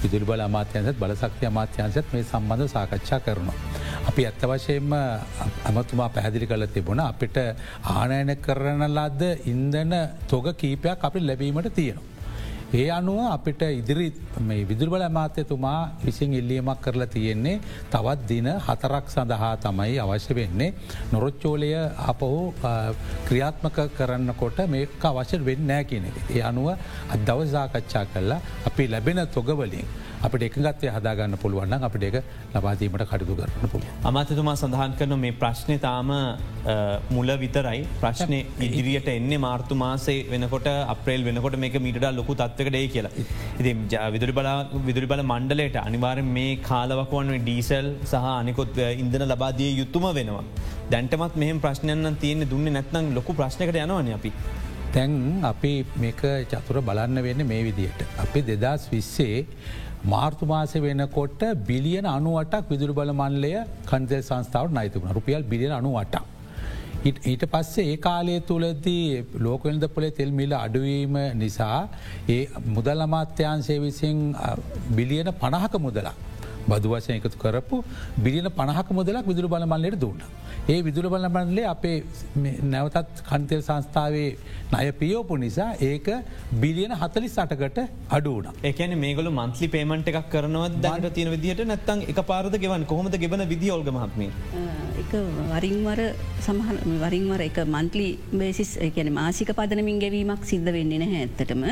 විදුරබල 0.02 0.40
අමාත්‍යන්සත් 0.40 0.98
බලසක්ති 0.98 1.46
අමාත්‍යංශත් 1.46 2.12
මේ 2.12 2.24
සම්බන්ධ 2.24 2.68
සාකච්ඡා 2.68 3.20
කරනවා. 3.20 3.56
අපි 4.08 4.26
ඇත්ත 4.26 4.42
වශයෙන්ම 4.44 4.92
ඇමතුමා 5.64 6.08
පැහැදිලි 6.11 6.46
කල 6.46 6.66
තිබුණ 6.68 7.02
අපිට 7.02 7.38
ආනයන 7.94 8.34
කරන 8.38 8.84
ලද්ද 8.88 9.22
ඉන්දන 9.46 9.94
තොග 10.28 10.46
කීපයක් 10.54 11.04
අපි 11.04 11.18
ලැබීමට 11.22 11.74
තියෙනවා. 11.74 12.17
ඒ 12.70 12.90
අනුව 12.90 13.18
අපිට 13.26 13.62
ඉදිරි 13.62 14.12
මේ 14.40 14.64
විදුරබල 14.68 15.02
ඇමාත්‍යතුමා 15.02 15.78
විසින් 16.04 16.35
ඉල්ලියමක් 16.35 16.81
කරලා 16.83 17.07
තියෙන්නේ 17.07 17.61
තවත් 17.90 18.28
දින 18.28 18.48
හතරක් 18.66 19.07
සඳහා 19.09 19.54
තමයි 19.57 19.94
අවශ්‍ය 19.98 20.35
වෙන්නේ. 20.35 20.74
නොරොච්චෝලය 21.12 21.70
අපහු 22.07 22.52
ක්‍රියාත්මක 23.28 23.78
කරන්නකොට 23.96 24.59
මේක 24.68 25.00
අවශ්‍ය 25.02 25.40
වෙන්න 25.46 25.66
නෑ 25.66 25.85
කියන 25.85 26.04
එක. 26.04 26.16
ඒ 26.31 26.42
අනුව 26.42 26.68
අදවසාකච්ඡා 27.14 28.04
කරලා 28.07 28.40
අපි 28.66 28.88
ලැබෙන 28.88 29.20
තොගවලින්. 29.28 29.88
අපට 30.26 30.42
එකගත්තය 30.46 30.88
හදාගන්න 30.94 31.35
පුළුවන්න 31.42 31.85
අපට 31.88 32.04
එක 32.09 32.16
ලබාදීමට 32.54 33.04
කටයුතු 33.11 33.35
කරන්න 33.40 33.70
පුළ. 33.72 33.85
අමාතතුමා 34.11 34.57
සඳහන් 34.61 34.94
කරන 35.00 35.14
මේ 35.24 35.37
ප්‍රශ්නය 35.42 35.76
තාම 35.87 36.11
මුල 37.16 37.31
විතරයි 37.44 37.81
ප්‍රශ්නය 38.02 38.40
ඉදිරියට 38.66 39.11
එන්නේ 39.16 39.40
මාර්තු 39.46 39.78
මාසේ 39.85 40.18
වෙනකොට 40.33 40.68
අප්‍රේල් 40.94 41.24
වෙනකොට 41.28 41.59
මේක 41.64 41.78
මිට 41.87 42.00
ලොකු 42.18 42.38
තත්වකටේ 42.42 42.87
කියලා. 42.94 43.14
ඉති 43.61 43.72
විදුරි 44.14 44.37
බලා 44.38 44.57
විදුරි 44.88 45.11
බල 45.12 45.24
මණ්ඩලට 45.33 45.78
අනිවාර 45.87 46.18
මේ 46.37 46.52
කාලවකුවන් 46.70 47.35
ඩීසල් 47.46 47.88
සහ 48.11 48.31
අනිකොත් 48.35 48.78
ඉන්දන 49.02 49.26
ලබාදිය 49.33 49.72
යුතුම 49.81 50.07
වෙනවා. 50.20 50.46
දැන්ටමත් 50.92 51.35
මෙහම 51.42 51.59
ප්‍රශ්නයන්න 51.66 52.16
තියෙන 52.24 52.48
දුන්න 52.54 52.72
නැත්නම් 52.76 53.14
ලොකු 53.18 53.38
ප්‍රශ්නකට 53.40 53.85
යනවන 53.85 54.14
අපි. 54.20 54.33
තැන් 54.94 55.12
අපි 55.52 55.72
මේක 56.02 56.22
චතුර 56.52 56.78
බලන්න 56.88 57.22
වෙන්න 57.26 57.42
මේ 57.50 57.62
විදියට. 57.66 58.00
අපි 58.24 58.40
දෙදස් 58.50 58.88
විස්සේ 58.92 59.44
මාර්තු 60.04 60.46
මාස 60.46 60.72
වෙනකොට 60.74 61.42
බිලියන 61.66 62.06
අනුවටක් 62.06 62.70
විදුරු 62.70 62.94
බල 62.94 63.12
මන්ලය 63.12 63.52
කන්දේ 63.87 64.22
සංස්ථාවට 64.22 64.72
නයිතුුණ 64.72 65.14
රුපියල් 65.14 65.42
බිලියන 65.42 65.72
අනුවට. 65.72 66.16
ඊට 67.04 67.44
පස්සේ 67.52 67.92
ඒ 67.92 67.96
කාලය 67.98 68.40
තුළදී 68.40 69.24
ලෝකවෙල්ද 69.40 69.84
පොලේ 69.94 70.11
තෙල් 70.11 70.30
මිල 70.30 70.52
අඩුවීම 70.54 71.18
නිසා 71.34 71.88
ඒ 72.28 72.40
මුදල් 72.66 73.00
අමාත්‍යන්සේ 73.00 73.78
විසින් 73.80 74.37
බිලියන 74.90 75.32
පණහක 75.40 75.74
මුදලා. 75.78 76.14
බදු 76.70 76.92
වශය 76.94 77.12
එකතු 77.18 77.38
කරපු 77.44 77.76
බිලියන 78.24 78.48
පණහක 78.59 78.90
මුදලක් 78.98 79.26
විදුරු 79.31 79.48
බල 79.54 79.66
මල්ලට 79.72 79.98
දුන්න. 80.04 80.20
ඒ 80.72 80.78
විදුර 80.87 81.07
බල 81.14 81.26
මණ්ඩලේ 81.35 81.66
අපේ 81.74 81.96
නැවතත් 82.72 83.22
කන්තෙල් 83.31 83.62
සංස්ථාවේ 83.68 84.31
නය 84.74 84.88
පියෝපු 85.00 85.38
නිසා 85.44 85.68
ඒක 85.90 86.09
බිලියන 86.62 86.94
හතලි 87.02 87.28
සටකට 87.35 87.78
අඩුවන. 88.16 88.48
එකන 88.70 88.94
මේගල 89.04 89.31
මන්ත්ලි 89.38 89.68
පේමට 89.76 90.11
එකක් 90.12 90.28
කරනවත් 90.35 90.81
දට 90.87 91.14
තියෙන 91.18 91.31
විදිහට 91.37 91.64
නැත්තන් 91.72 92.04
එක 92.12 92.20
පාරද 92.33 92.57
ගෙවන් 92.64 92.85
කොහොමද 92.92 93.16
ගෙබන 93.24 93.44
විදි 93.52 93.70
ඔල්ගමහත්ම. 93.76 94.24
එක 95.02 95.12
වරින්වර 95.52 96.00
සමහ 96.46 96.68
වරින්වර 97.04 97.46
එක 97.48 97.61
මන්ත්ලි 97.76 98.09
බේසිස් 98.42 98.72
එකන 98.88 99.11
මාසික 99.20 99.54
පදනමින් 99.61 100.02
ගැවීමක් 100.04 100.44
සිද්ධ 100.52 100.70
වෙන්නේ 100.76 101.00
නැහැ 101.04 101.24
ඇත්තටම. 101.28 101.64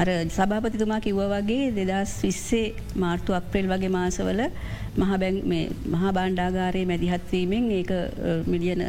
අර 0.00 0.08
සභාපතිතුමා 0.36 1.00
කිව්ව 1.06 1.22
වගේ 1.32 1.64
දෙදස් 1.78 2.12
විස්සේ 2.24 2.66
මාර්තු 3.02 3.36
අප්‍රේල් 3.38 3.66
වගේ 3.72 3.92
මාසවල 3.96 4.40
මහා 4.98 6.12
බාණ්ඩාගාරයේ 6.18 6.90
මැදිහත්වීමෙන් 6.90 7.66
ඒක 7.78 7.90
මිලියන 8.52 8.82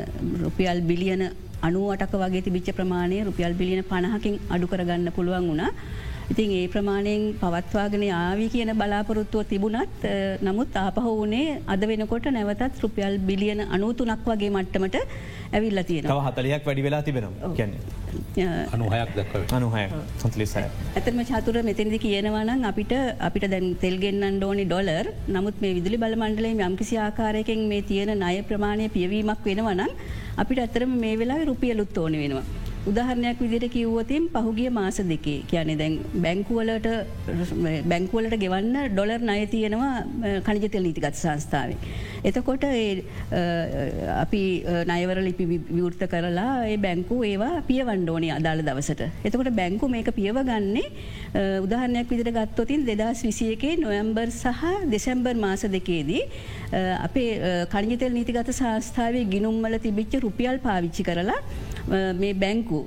රුපියල් 0.44 0.80
බිලියන 0.92 1.24
අනුවටක 1.68 2.14
වගේ 2.24 2.46
තිබිච්ච 2.46 2.70
ප්‍රමාණය 2.78 3.18
රුපියල් 3.30 3.54
බිලියන 3.62 3.84
පණහකින් 3.92 4.36
අඩු 4.56 4.72
කරගන්න 4.72 5.12
පුළුවන් 5.18 5.50
වුණා. 5.52 5.72
ඉතින් 6.32 6.52
ඒ 6.58 6.68
ප්‍රමාණයෙන් 6.74 7.24
පවත්වාගෙන 7.42 8.04
ආවී 8.18 8.50
කියන 8.54 8.72
බලාපොරොත්තුව 8.82 9.42
තිබුණත් 9.52 10.04
නමුත් 10.48 10.78
ආපහෝ 10.84 11.16
වනේ 11.22 11.58
අද 11.74 11.84
වෙනකොට 11.92 12.28
නැවතත් 12.38 12.82
රුපියල් 12.84 13.16
බිලියන 13.30 13.62
අනුතුනක් 13.78 14.28
වගේ 14.30 14.52
මට්ටමට 14.56 14.98
ඇවිල්ල 15.56 15.82
තියෙන 15.90 16.08
හතලයක් 16.28 16.64
වැඩි 16.68 16.86
වෙලා 16.88 17.02
තිබෙනවා 17.08 17.52
කියන්න. 17.58 17.74
අනුහයක් 18.76 19.12
දක්ව 19.18 19.44
අනුහය 19.60 19.84
සොත්ලිසය 20.24 20.64
ඇතම 20.64 21.22
චතුර 21.32 21.58
මෙතැදි 21.70 22.00
කියනවනම් 22.06 22.66
අපිට 22.72 22.94
අපිට 23.28 23.48
දැන් 23.56 23.68
තෙල්ගෙන්න්න 23.84 24.40
ඩෝනි 24.40 24.66
ඩොලර්. 24.70 25.08
නමුත් 25.36 25.62
මේ 25.64 25.76
විදුලි 25.80 26.02
බල 26.06 26.18
මණ්ඩලේ 26.22 26.56
යම්කිසි 26.70 26.98
ආකාරයකින් 27.08 27.68
මේ 27.74 27.84
තියෙන 27.92 28.14
ණය 28.16 28.36
ප්‍රමාණය 28.50 28.88
පියවීමක් 28.98 29.46
වෙනවනම් 29.52 29.94
අපිට 30.38 30.66
ඇතරම 30.66 30.94
මේ 31.06 31.16
වෙලා 31.24 31.42
රුපියලුත් 31.52 31.98
ඕන 32.04 32.20
වෙනවා. 32.24 32.61
උදාහරණයක් 32.90 33.38
විදිට 33.44 33.74
කිව්වතින් 33.74 34.24
පහුගිය 34.34 34.70
මාස 34.78 34.98
දෙකේ 35.10 35.42
කියන 35.50 35.72
දැන් 35.82 35.98
බැංකුවලට 36.24 36.88
බැංකුවලට 37.92 38.36
ගෙවන්න 38.44 38.78
ඩොලර් 38.94 39.22
නය 39.30 39.46
තියෙනවා 39.52 39.92
කනිජතෙල් 40.48 40.84
නීතිගත් 40.88 41.20
සංස්ථාවේ. 41.20 41.78
එතකොට 42.24 42.66
අපි 44.24 44.42
නයවර 44.92 45.22
ලිපි 45.28 45.46
විවෘත 45.50 46.02
කරලා 46.14 46.54
ඒ 46.66 46.78
බැංකු 46.86 47.18
ඒවා 47.24 47.62
පිය 47.70 47.82
වන්ඩෝනය 47.90 48.32
අදාළ 48.38 48.64
දවසට. 48.68 49.10
එතකොට 49.28 49.52
බැංකු 49.62 49.92
මේක 49.96 50.10
පියව 50.20 50.42
ගන්නේ 50.50 50.88
උදාහරණයක් 51.66 52.10
විදිට 52.14 52.34
ගත්තොතින් 52.40 52.88
දෙදස් 52.90 53.22
විසියකේ 53.30 53.76
නොයම්බර් 53.86 54.30
සහ 54.32 54.64
දෙසැම්බර් 54.96 55.36
මාස 55.46 55.66
දෙකේදී 55.78 56.24
අපේ 57.06 57.30
කනිතෙල් 57.76 58.18
නීතිගත 58.18 58.52
සංස්ථාවේ 58.60 59.30
ගිනුම්මල 59.36 59.78
තිබිච්ච 59.86 60.18
රුපියල් 60.26 60.58
පාවිච්චි 60.66 61.06
කරලා 61.10 61.40
මේ 61.90 62.34
බැංකු 62.34 62.78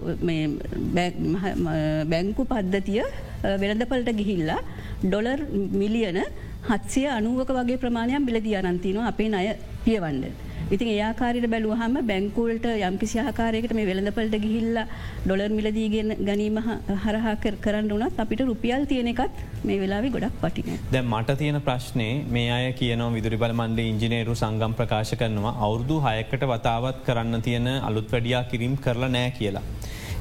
බැංකු 2.08 2.42
පද්ධතිය 2.44 3.02
වෙළඳපලට 3.62 4.10
ගිහිල්ලා 4.20 4.60
ඩොලර් 5.04 5.40
මිලියන 5.80 6.18
හත්සිය 6.68 7.06
අනුවක 7.08 7.50
වගේ 7.50 7.76
ප්‍රමාණයක් 7.76 8.26
බිලදී 8.26 8.56
අනන්තිනවා 8.56 9.08
අපේ 9.08 9.30
අය 9.34 9.48
පියවන්ඩ. 9.84 10.24
ඉතින් 10.72 10.88
ඒආකාරයට 10.90 11.46
බැලුවහම 11.52 11.96
බැංකුවලට 12.10 12.66
යම්කිසි 12.88 13.18
ආකාරයකට 13.22 13.72
මේ 13.78 13.88
වෙළඳපලට 13.88 14.36
ගිහිල්ල 14.44 14.78
ඩොලර් 15.24 15.52
මිලදීගෙන 15.58 16.14
ගැනීම 16.28 16.56
හරහා 17.04 17.34
කරන්න 17.64 17.90
වනත් 17.94 18.22
අපිට 18.24 18.42
රුපියල් 18.50 18.86
තියෙන 18.92 19.10
එකත් 19.12 19.42
මේ 19.68 19.78
වෙලාවි 19.82 20.12
ගොඩක් 20.14 20.38
පටින. 20.42 20.78
දැ 20.94 21.02
මට 21.02 21.36
තියෙන 21.42 21.60
ප්‍රශ්නය 21.68 22.08
මේ 22.36 22.48
අය 22.56 22.72
කියනව 22.80 23.12
විදුරි 23.18 23.40
බල 23.44 23.54
මන්ඩ 23.58 23.84
ඉංජිනේරු 23.92 24.38
සංගම් 24.42 24.78
ප්‍රකාශ 24.80 25.14
කරනවා 25.22 25.54
අවුරදු 25.68 26.00
හයකට 26.06 26.48
වතාවත් 26.52 27.04
කරන්න 27.08 27.44
තියෙන 27.48 27.70
අලුත් 27.90 28.08
වැඩියා 28.14 28.44
කිරීම් 28.52 28.76
කරලා 28.86 29.14
නෑ 29.16 29.30
කියලා. 29.38 29.64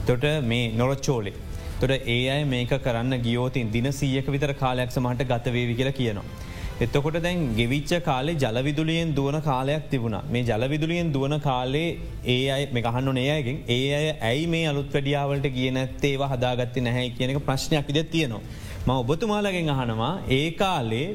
තොට 0.08 0.26
මේ 0.52 0.72
නොරච්චෝලේ. 0.82 1.38
තොට 1.82 1.94
ඒ 2.16 2.24
අය 2.36 2.42
මේක 2.56 2.74
කරන්න 2.88 3.22
ගියෝතින් 3.28 3.72
දින 3.76 3.88
සීයක 4.00 4.28
විතර 4.36 4.54
කාලයක් 4.64 4.92
සමට 4.98 5.30
ගතවේවි 5.32 5.80
කියලා 5.80 6.00
කියනවා. 6.02 6.28
එත්තකොට 6.76 7.18
දැන් 7.22 7.54
ගෙවිච්ච 7.56 7.92
කාලේ 8.02 8.34
ජලවිදුලියෙන් 8.36 9.14
දුවන 9.14 9.40
කාලයක් 9.42 9.84
තිබුණ. 9.92 10.16
මේ 10.32 10.44
ජලවිදුලියෙන් 10.44 11.14
දුවන 11.14 11.40
කාලේ 11.40 12.00
ඒ 12.26 12.50
අයි 12.50 12.68
මෙකහන්න 12.72 13.14
නේයගෙන් 13.14 13.58
ඒ 13.70 13.94
අය 13.94 14.08
ඇයි 14.22 14.48
මේ 14.48 14.68
අලුත් 14.68 14.90
වැඩියාවලට 14.94 15.48
කිය 15.54 15.70
නැත්තේවා 15.72 16.30
හදාගත්ත 16.30 16.78
නැහැ 16.82 17.10
කියනක 17.12 17.40
ප්‍රශ්නයක් 17.46 17.88
විද 17.88 18.00
තියෙනවා. 18.06 18.42
ම 18.88 18.90
ඔබතුමාලගෙන් 18.92 19.70
අහනවා 19.70 20.14
ඒ 20.30 20.52
කාලේ 20.54 21.08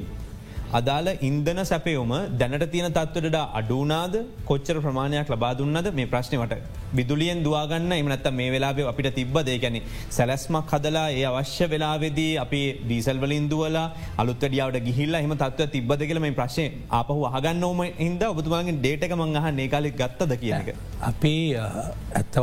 අදාළ 0.77 1.09
ඉන්දන 1.29 1.61
සැපයුම 1.69 2.11
දැනට 2.41 2.65
තියෙන 2.73 2.93
තත්වටට 2.97 3.37
අඩුනාද 3.59 4.15
කොච්චර 4.49 4.77
ප්‍රමාණයක් 4.85 5.31
ලබා 5.35 5.53
දුන්නද? 5.61 5.89
මේ 5.99 6.09
ප්‍රශ්නවට 6.13 6.55
විදුලියෙන් 6.99 7.41
දවාගන්න 7.47 7.93
එමනත්ත 7.99 8.29
මේ 8.39 8.51
වෙලාේ 8.55 8.89
අපිට 8.91 9.09
තිබ්බද? 9.19 9.49
ගැන 9.63 9.79
සැලස්මක් 10.17 10.73
හදලා 10.75 11.07
ඒ 11.19 11.25
අවශ්‍ය 11.31 11.71
වෙලාවෙදී 11.73 12.33
අපි 12.45 12.63
ඩීසල් 12.85 13.21
වලින් 13.25 13.49
දුවලා 13.53 13.87
අලුත්තඩියාවට 14.23 14.85
ගිහිල්ලා 14.89 15.23
එම 15.27 15.35
තත්ව 15.45 15.71
තිබ්බද 15.77 16.05
කියල 16.11 16.21
මේ 16.27 16.37
ප්‍රශ්නය 16.41 16.67
අපහු 17.01 17.21
අහගන්න 17.31 17.65
ඕම 17.71 17.83
හිද 18.03 18.25
ඔබතුමාගේ 18.33 18.79
ඩේටක 18.81 19.17
මංහ 19.21 19.47
නේකාලෙ 19.61 19.91
ගත්තද 20.03 20.35
කියනක. 20.45 20.69
අපි 21.11 21.35
ඇත්ත 21.57 22.43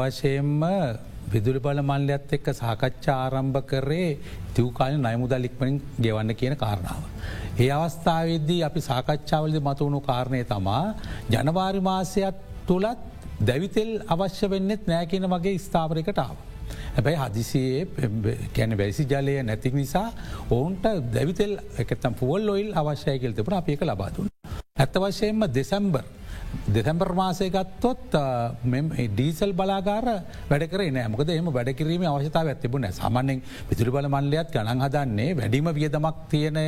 වශයෙන්ම 1.25 1.31
විදුරි 1.31 1.59
බල 1.59 1.81
මල්ලයත් 1.81 2.33
එක්ක 2.33 2.47
සාකච්ඡා 2.53 3.17
ආරම්භ 3.25 3.61
කරේ 3.63 4.17
තිවකාල 4.53 4.97
නයමුදල් 4.97 5.45
ඉක්මනින් 5.45 5.81
ගෙවන්න 5.99 6.35
කියන 6.35 6.55
කාරණාව. 6.55 7.03
ඒ 7.59 7.69
අවස්ථාවේදී 7.71 8.63
අපි 8.63 8.81
සාකච්ඡාවලද 8.81 9.57
මතුවුණු 9.59 10.01
කාරණය 10.01 10.43
තමා 10.43 10.95
ජනවාරි 11.29 11.81
මාසයක් 11.81 12.35
තුළත් 12.67 12.99
දැවිතෙල් 13.41 13.91
අවශ්‍ය 14.07 14.49
වෙන්නෙත් 14.49 14.87
නෑ 14.87 15.05
කියන 15.05 15.25
වගේ 15.25 15.57
ස්ථාවරකටාව. 15.57 16.35
හැබැයි 16.95 17.17
හදිසියේ 17.17 17.81
කැන 18.55 18.77
වැසි 18.77 19.03
ජලය 19.05 19.43
නැති 19.43 19.71
නිසා 19.71 20.09
ඔවුන්ට 20.49 20.85
දැවිතෙල් 21.13 21.57
එකතම් 21.77 22.13
පුවල් 22.13 22.49
ඔොයිල් 22.49 22.69
අවශ්‍යය 22.73 23.17
කෙල්තපට 23.19 23.53
අපික 23.53 23.81
ලබාදුන්. 23.83 24.27
ඇත්ත 24.77 24.95
වශයෙන්ම 24.97 25.41
දෙසැම්බර් 25.49 26.05
දෙතැම්බර් 26.67 27.11
මාසය 27.13 27.49
ගත්තොත් 27.49 28.15
ඩීසල් 29.09 29.51
බලාගාර 29.53 30.07
වැඩකර 30.49 30.81
නෑමකද 30.91 31.29
එම 31.31 31.49
වැඩකිරීම 31.49 32.05
අවශ්‍යතාව 32.05 32.47
ඇතිබුණ 32.47 32.87
සාමන්‍යෙන් 32.91 33.41
විදුරි 33.69 33.91
බල 33.91 34.07
මල්ලයත් 34.09 34.51
ගණන් 34.51 34.83
හදන්නේ 34.85 35.35
වැඩිම 35.35 35.69
වියදමක් 35.71 36.17
තියෙන 36.29 36.59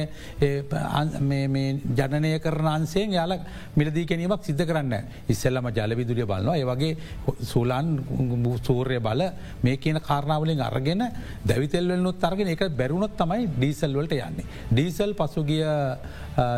ජනනය 1.97 2.32
කරන 2.39 2.69
අන්සයෙන් 2.69 3.12
යාල 3.12 3.34
මිලදී 3.76 4.06
කැනීමක් 4.06 4.43
සිද්ධ 4.43 4.65
කරන්න 4.65 4.93
ඉස්සල්ලම 5.28 5.69
ජලවිදුරිය 5.71 6.26
බලනවා. 6.26 6.58
ඒවගේ 6.58 6.97
සූලාන් 7.43 7.88
සූර්ය 8.63 9.00
බල 9.00 9.23
මේ 9.63 9.78
කියන 9.78 10.00
කාරණාවලින් 10.02 10.62
අරගෙන 10.62 11.04
දැවිතෙල්වලනුත් 11.45 12.23
අරගෙන 12.23 12.47
එක 12.50 12.63
බැරුණොත් 12.78 13.17
තමයි 13.17 13.50
ඩීසල්වලට 13.50 14.15
යන්නේ. 14.19 14.47
ඩීසල් 14.71 15.13
පසුගිය 15.13 15.65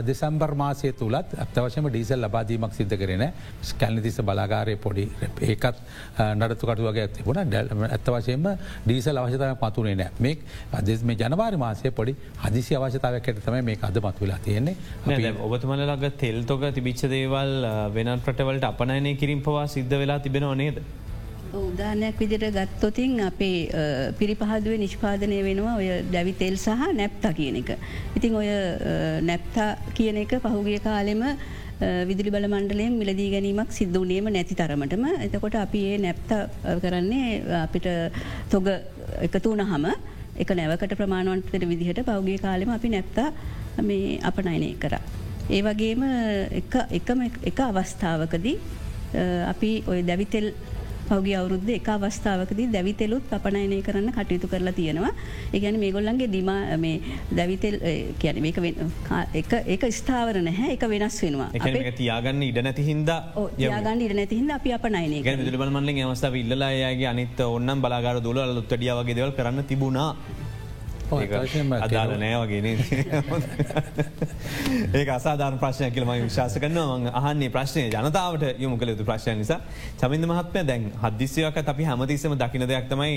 දෙසම්බර් 0.04 0.54
මාසය 0.56 0.92
තුළත් 0.94 1.36
අත්වශම 1.38 1.88
ඩීසල් 1.90 2.20
ලබාදීමක් 2.22 2.74
සිද්ධ 2.74 2.96
කරන 2.96 3.19
ස්කැල්නිතිස 3.64 4.20
බලාගාරය 4.22 4.76
පොඩි 4.78 5.06
ඒකත් 5.50 5.82
නඩතුකට 6.30 6.84
වගේ 6.86 7.06
ඇතිබුණ 7.06 7.42
ඩැල් 7.46 7.72
ඇත්ත 7.88 8.10
වශයෙන්ම 8.10 8.48
ඩීසල් 8.86 9.22
අවශ්‍යතාව 9.24 9.58
පතුනේ 9.58 9.96
නෑ 9.96 10.12
මේ 10.20 10.38
අදෙස් 10.74 11.04
මේ 11.04 11.20
ජනවාරි 11.22 11.58
මාසය 11.58 11.92
පොඩි 11.92 12.16
හදිසි 12.46 12.80
අවශ්‍යතාවක් 12.80 13.30
ඇයට 13.30 13.44
තම 13.46 13.60
මේ 13.64 13.80
අද 13.82 14.02
මත්වෙලා 14.02 14.40
තියෙන්නේ 14.40 15.36
ඔබතුමල 15.42 15.86
ලග 15.86 16.14
තෙල්තොක 16.18 16.64
තිබිච්ච 16.72 17.04
දේවල් 17.10 17.54
වෙනත් 17.94 18.24
ප්‍රටවලට 18.26 18.72
අපනයනය 18.72 19.16
කිරින් 19.16 19.42
පවා 19.42 19.68
සිද්ධ 19.70 19.96
වෙලා 19.96 20.20
තිබෙන 20.20 20.48
නේද. 20.58 20.80
උදානයක් 21.54 22.20
විදිට 22.20 22.46
ගත්තොතින් 22.52 23.22
අපේ 23.22 23.70
පිරිපහදුව 24.18 24.78
නිෂ්පාදනය 24.78 25.40
වෙනවා 25.44 25.76
ඔය 25.78 25.88
දැවි 26.12 26.34
තෙල් 26.34 26.58
සහ 26.58 26.92
නැප්තා 26.94 27.34
කියන 27.34 27.56
එක. 27.56 27.72
ඉතිං 28.16 28.36
ඔය 28.36 28.50
නැප්තා 29.22 29.70
කියන 29.94 30.18
එක 30.18 30.38
පහුගිය 30.40 30.80
කාලෙම 30.80 31.24
විදිලි 31.80 32.32
බල 32.32 32.46
මණ්ඩලයෙන් 32.48 32.96
මිලදී 33.02 33.30
ගැනීමක් 33.34 33.72
සිද්ධ 33.72 33.98
වනේම 34.04 34.26
නැති 34.36 34.56
තරමටම 34.56 35.06
එතකොට 35.26 35.56
අපි 35.56 35.82
ඒ 35.92 35.98
නැප්ත 36.06 36.32
කරන්නේ 36.84 37.28
අපිට 37.62 37.88
තොග 38.54 38.68
එකතු 39.28 39.54
වනහම 39.54 39.86
එක 40.44 40.52
නැවකට 40.60 40.96
ප්‍රමාණවන්තට 41.00 41.70
විදිහට 41.72 42.02
පෞගිය 42.10 42.38
කාලෙම 42.46 42.70
අපි 42.76 42.90
නැප්තා 42.96 43.30
මේ 43.82 44.20
අපනයනය 44.30 44.70
කර. 44.84 44.96
ඒ 45.50 45.62
වගේම 45.62 46.04
එක 47.50 47.60
අවස්ථාවකදී 47.68 48.58
අපි 49.52 49.72
ඔය 49.88 50.00
දැවිතෙල් 50.04 50.48
පෞගි 51.10 51.34
අවුද්ධ 51.40 51.72
එක 51.78 51.90
අවස්ථාවකද 51.96 52.60
දැවිතෙලුත් 52.76 53.34
අපනයනය 53.40 53.82
කරන්න 53.88 54.12
කටයුතු 54.18 54.48
කරලා 54.54 54.76
තියෙනවා. 54.80 55.14
ඒගැන 55.54 55.80
මේ 55.84 55.92
ගොල්ලන්ගේ 55.98 56.32
දිම 56.36 56.52
මේ 56.86 56.96
දැවිතෙල් 57.40 57.78
කියන 58.22 58.38
ඒක 59.74 59.84
ස්ථාවර 60.00 60.42
නැහැ 60.48 60.74
එක 60.76 60.84
වෙනස් 60.94 61.20
වෙනවා 61.24 61.50
තියාගන්න 62.00 62.44
ඉඩ 62.50 62.60
නැති 62.68 62.84
හින්ද 62.90 63.10
යාගන්න 63.66 64.04
ඉඩ 64.08 64.16
නැතිහිද 64.20 64.52
අපි 64.58 64.76
අපනයනය 64.78 65.22
විදුලමල්ලගේ 65.24 66.06
අවස්ථාව 66.10 66.36
ඉල්ලලායගේ 66.44 67.10
අනිත් 67.14 67.40
ඔන්නන් 67.48 67.82
බලාගර 67.86 68.22
දුල 68.28 68.40
ලොත්තඩියාවගේ 68.58 69.18
දෙවල් 69.20 69.34
කරන්න 69.40 69.68
තිබුණා. 69.72 70.12
අදාල 71.12 72.12
නෑ 72.16 72.38
වගෙන 72.44 72.66
ඒ 74.94 75.06
අසාධාන 75.10 75.60
ප්‍රශ්නය 75.60 75.92
කියලම 75.92 76.12
විශවාස 76.16 76.58
කරනවා 76.58 77.14
අහන්නේ 77.22 77.50
ප්‍රශ්නය 77.50 77.86
ජනතාවට 77.90 78.44
යොමු 78.60 78.78
කළ 78.78 78.94
යුතු 78.94 79.06
ප්‍රශ්නය 79.06 79.36
නිසා 79.42 79.60
චමින්ද 80.00 80.26
මහත්මය 80.26 80.62
දැන් 80.64 80.84
හදිසියක 81.04 81.58
අපි 81.66 81.84
හැමතිස්සම 81.84 82.36
දකින 82.36 82.68
දෙයක් 82.68 82.90
තමයි 82.90 83.16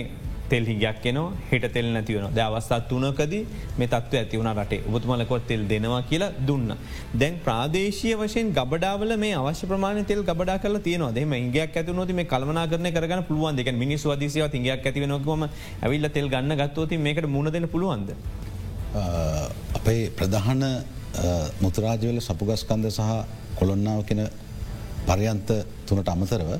තෙල් 0.53 0.65
හිගයක් 0.71 0.99
කෙනවා 1.05 1.33
හෙට 1.51 1.67
තෙල් 1.77 1.89
නැතිවන 1.97 2.27
ද 2.37 2.41
අවස්ථත් 2.47 2.89
තුනකද 2.91 3.35
මේ 3.79 3.89
තත්ව 3.95 4.21
ඇතිවුණ 4.23 4.51
රටේ. 4.53 4.81
ඔබතුමලකොත් 4.89 5.47
තෙල් 5.51 5.63
දෙනවා 5.73 6.03
කියලා 6.11 6.33
දුන්න. 6.49 6.71
දැන් 7.21 7.35
ප්‍රාදේශය 7.47 8.13
වශයෙන් 8.23 8.53
ගබඩාවල 8.59 9.13
මේ 9.25 9.35
අවශ්‍ය 9.41 9.67
ප්‍රමාණ 9.73 10.09
තෙල් 10.11 10.23
ගබඩා 10.31 10.59
කල 10.65 10.79
තියනවා. 10.87 11.13
දෙම 11.19 11.33
ඉගයක් 11.41 11.77
ඇතුනොති 11.81 12.19
මේ 12.21 12.31
කල්මනා 12.33 12.67
කරන 12.73 12.89
කරගන්න 12.97 13.25
පුළුවන් 13.31 13.61
දෙක 13.61 13.71
මිනිස් 13.83 14.05
වදසිව 14.11 14.59
ඉගයක් 14.61 14.87
ඇතිවෙනකම 14.89 15.45
ඇවිල්ල 15.85 16.09
තෙල් 16.17 16.29
ගන්න 16.35 16.59
ගත්තවති 16.63 16.99
මේකට 17.07 17.29
මුණදෙන 17.37 17.69
පුළුවන්ද. 17.75 18.11
අපේ 19.79 20.03
ප්‍රධාන 20.19 20.63
මුතුරාජවල 21.65 22.21
සපුගස්කන්ද 22.29 22.87
සහ 22.97 23.11
කොළොන්නාව 23.59 24.01
කෙන 24.11 24.21
පරයන්ත 25.09 25.49
තුනට 25.89 26.09
අමතරව 26.15 26.51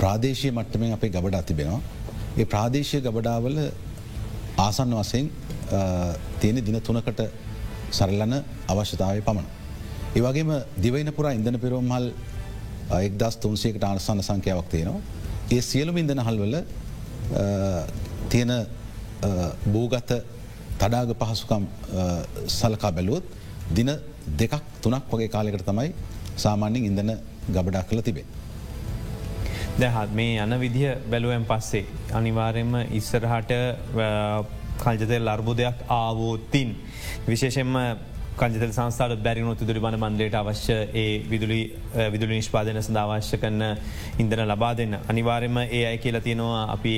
ප්‍රාදේශය 0.00 0.48
මට්ටමෙන් 0.56 0.96
අපේ 0.96 1.10
ගබඩ 1.16 1.36
අතිබෙනවා 1.42 1.80
ඒ 2.36 2.44
ප්‍රාදේශය 2.44 2.98
ගබඩාවල 3.00 3.58
ආසන්න 4.58 4.94
වසයෙන් 4.94 5.26
තියෙන 6.40 6.56
දින 6.60 6.78
තුනකට 6.80 7.20
සරලන 7.90 8.34
අවශ්‍යතාවය 8.68 9.20
පමණ. 9.20 9.46
ඒවගේම 10.16 10.50
දිවයින 10.78 11.10
පුරා 11.12 11.32
ඉදන 11.32 11.58
පිරෝම්හල් 11.58 12.06
එක්දස් 12.98 13.36
තුන්සේකට 13.38 13.84
ආනසන්න 13.84 14.22
සංඛ්‍යාවක් 14.22 14.68
තියෙනවා. 14.68 15.02
ඒ 15.50 15.60
සියලුම 15.62 15.96
ඉදන 15.96 16.20
හල්වල 16.20 16.54
තියෙන 18.28 18.52
බූගත 19.66 20.10
තඩාග 20.78 21.10
පහසුකම් 21.16 21.64
සලකා 22.50 22.92
බැලුවොත් 22.92 23.24
දින 23.70 23.90
දෙකක් 24.34 24.62
තුනක් 24.82 25.04
වගේ 25.10 25.28
කාලෙකට 25.28 25.64
තමයි 25.64 25.90
සාමාන්‍යින් 26.36 26.84
ඉඳන 26.86 27.12
ගබඩා 27.48 27.84
කළ 27.84 28.02
තිබේ. 28.02 28.26
දැහත් 29.78 30.12
මේ 30.14 30.38
යන 30.38 30.54
විදිහ 30.60 30.90
බැලුවෙන් 31.10 31.44
පස්සේ 31.44 31.84
අනිවාරෙන්ම 32.12 32.74
ඉස්සරහට 32.92 33.52
කල්ජතෙල් 34.82 35.28
අර්බුදයක් 35.28 35.76
ආවෝතින්. 35.88 36.74
විශේෂෙන්ම 37.28 37.74
කංජතල 38.36 38.72
සංස්ථාට 38.72 39.20
බැරිනු 39.22 39.52
තුදුරි 39.54 39.80
බණ 39.80 40.00
මන්දයට 40.04 40.34
අවශ්‍ය 40.34 40.76
ඒ 40.94 41.04
විදුලි 41.30 41.58
විදුලි 42.12 42.38
නිෂ්පාදන 42.38 42.80
සඳවශ්‍ය 42.80 43.38
කරන 43.38 43.62
ඉන්දන 44.18 44.42
ලබා 44.44 44.72
දෙන්න. 44.74 44.96
අනිවාර්යම 45.08 45.58
ඒ 45.58 45.82
අය 45.86 45.98
කියලා 45.98 46.20
තියෙනවා 46.20 46.64
අපි 46.72 46.94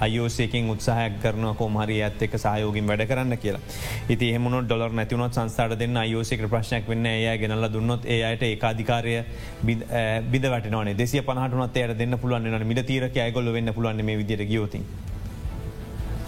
අයෝසයකින් 0.00 0.72
උත්සාහයක් 0.74 1.20
කරන 1.22 1.46
කෝමහරි 1.54 2.00
ඇත් 2.02 2.22
එක් 2.22 2.36
සහයෝගින් 2.36 2.86
වැඩ 2.86 3.06
කරන්න 3.06 3.38
කියලා. 3.38 3.62
ඉති 4.08 4.32
එහමුණ 4.32 4.66
ඩොලර් 4.66 4.92
නැතිවුණොත් 4.92 5.38
සංස්ථාට 5.38 5.78
දෙන්න 5.78 5.96
අයෝසික 5.96 6.44
ප්‍රශ්නයක් 6.48 6.88
වෙන්න 6.88 7.06
ඒ 7.06 7.38
ගෙනල්ල 7.38 7.70
දුන්නොත් 7.72 8.04
ඒ 8.06 8.20
අයට 8.24 8.42
ඒකාධිකාරය 8.44 9.16
බිද 9.62 10.50
වටන 10.50 10.94
දෙසිය 10.96 11.22
පහටනත් 11.22 11.76
එයට 11.78 11.98
දෙන්න 11.98 12.18
පුළුවන් 12.18 12.66
මිට 12.66 12.86
තීරක 12.86 13.24
අයගොල්ල 13.24 13.52
වෙන්න 13.52 13.74
පුළුවන් 13.74 14.04
මේ 14.04 14.16
විදිර 14.16 14.44
ගියෝතින්. 14.44 15.13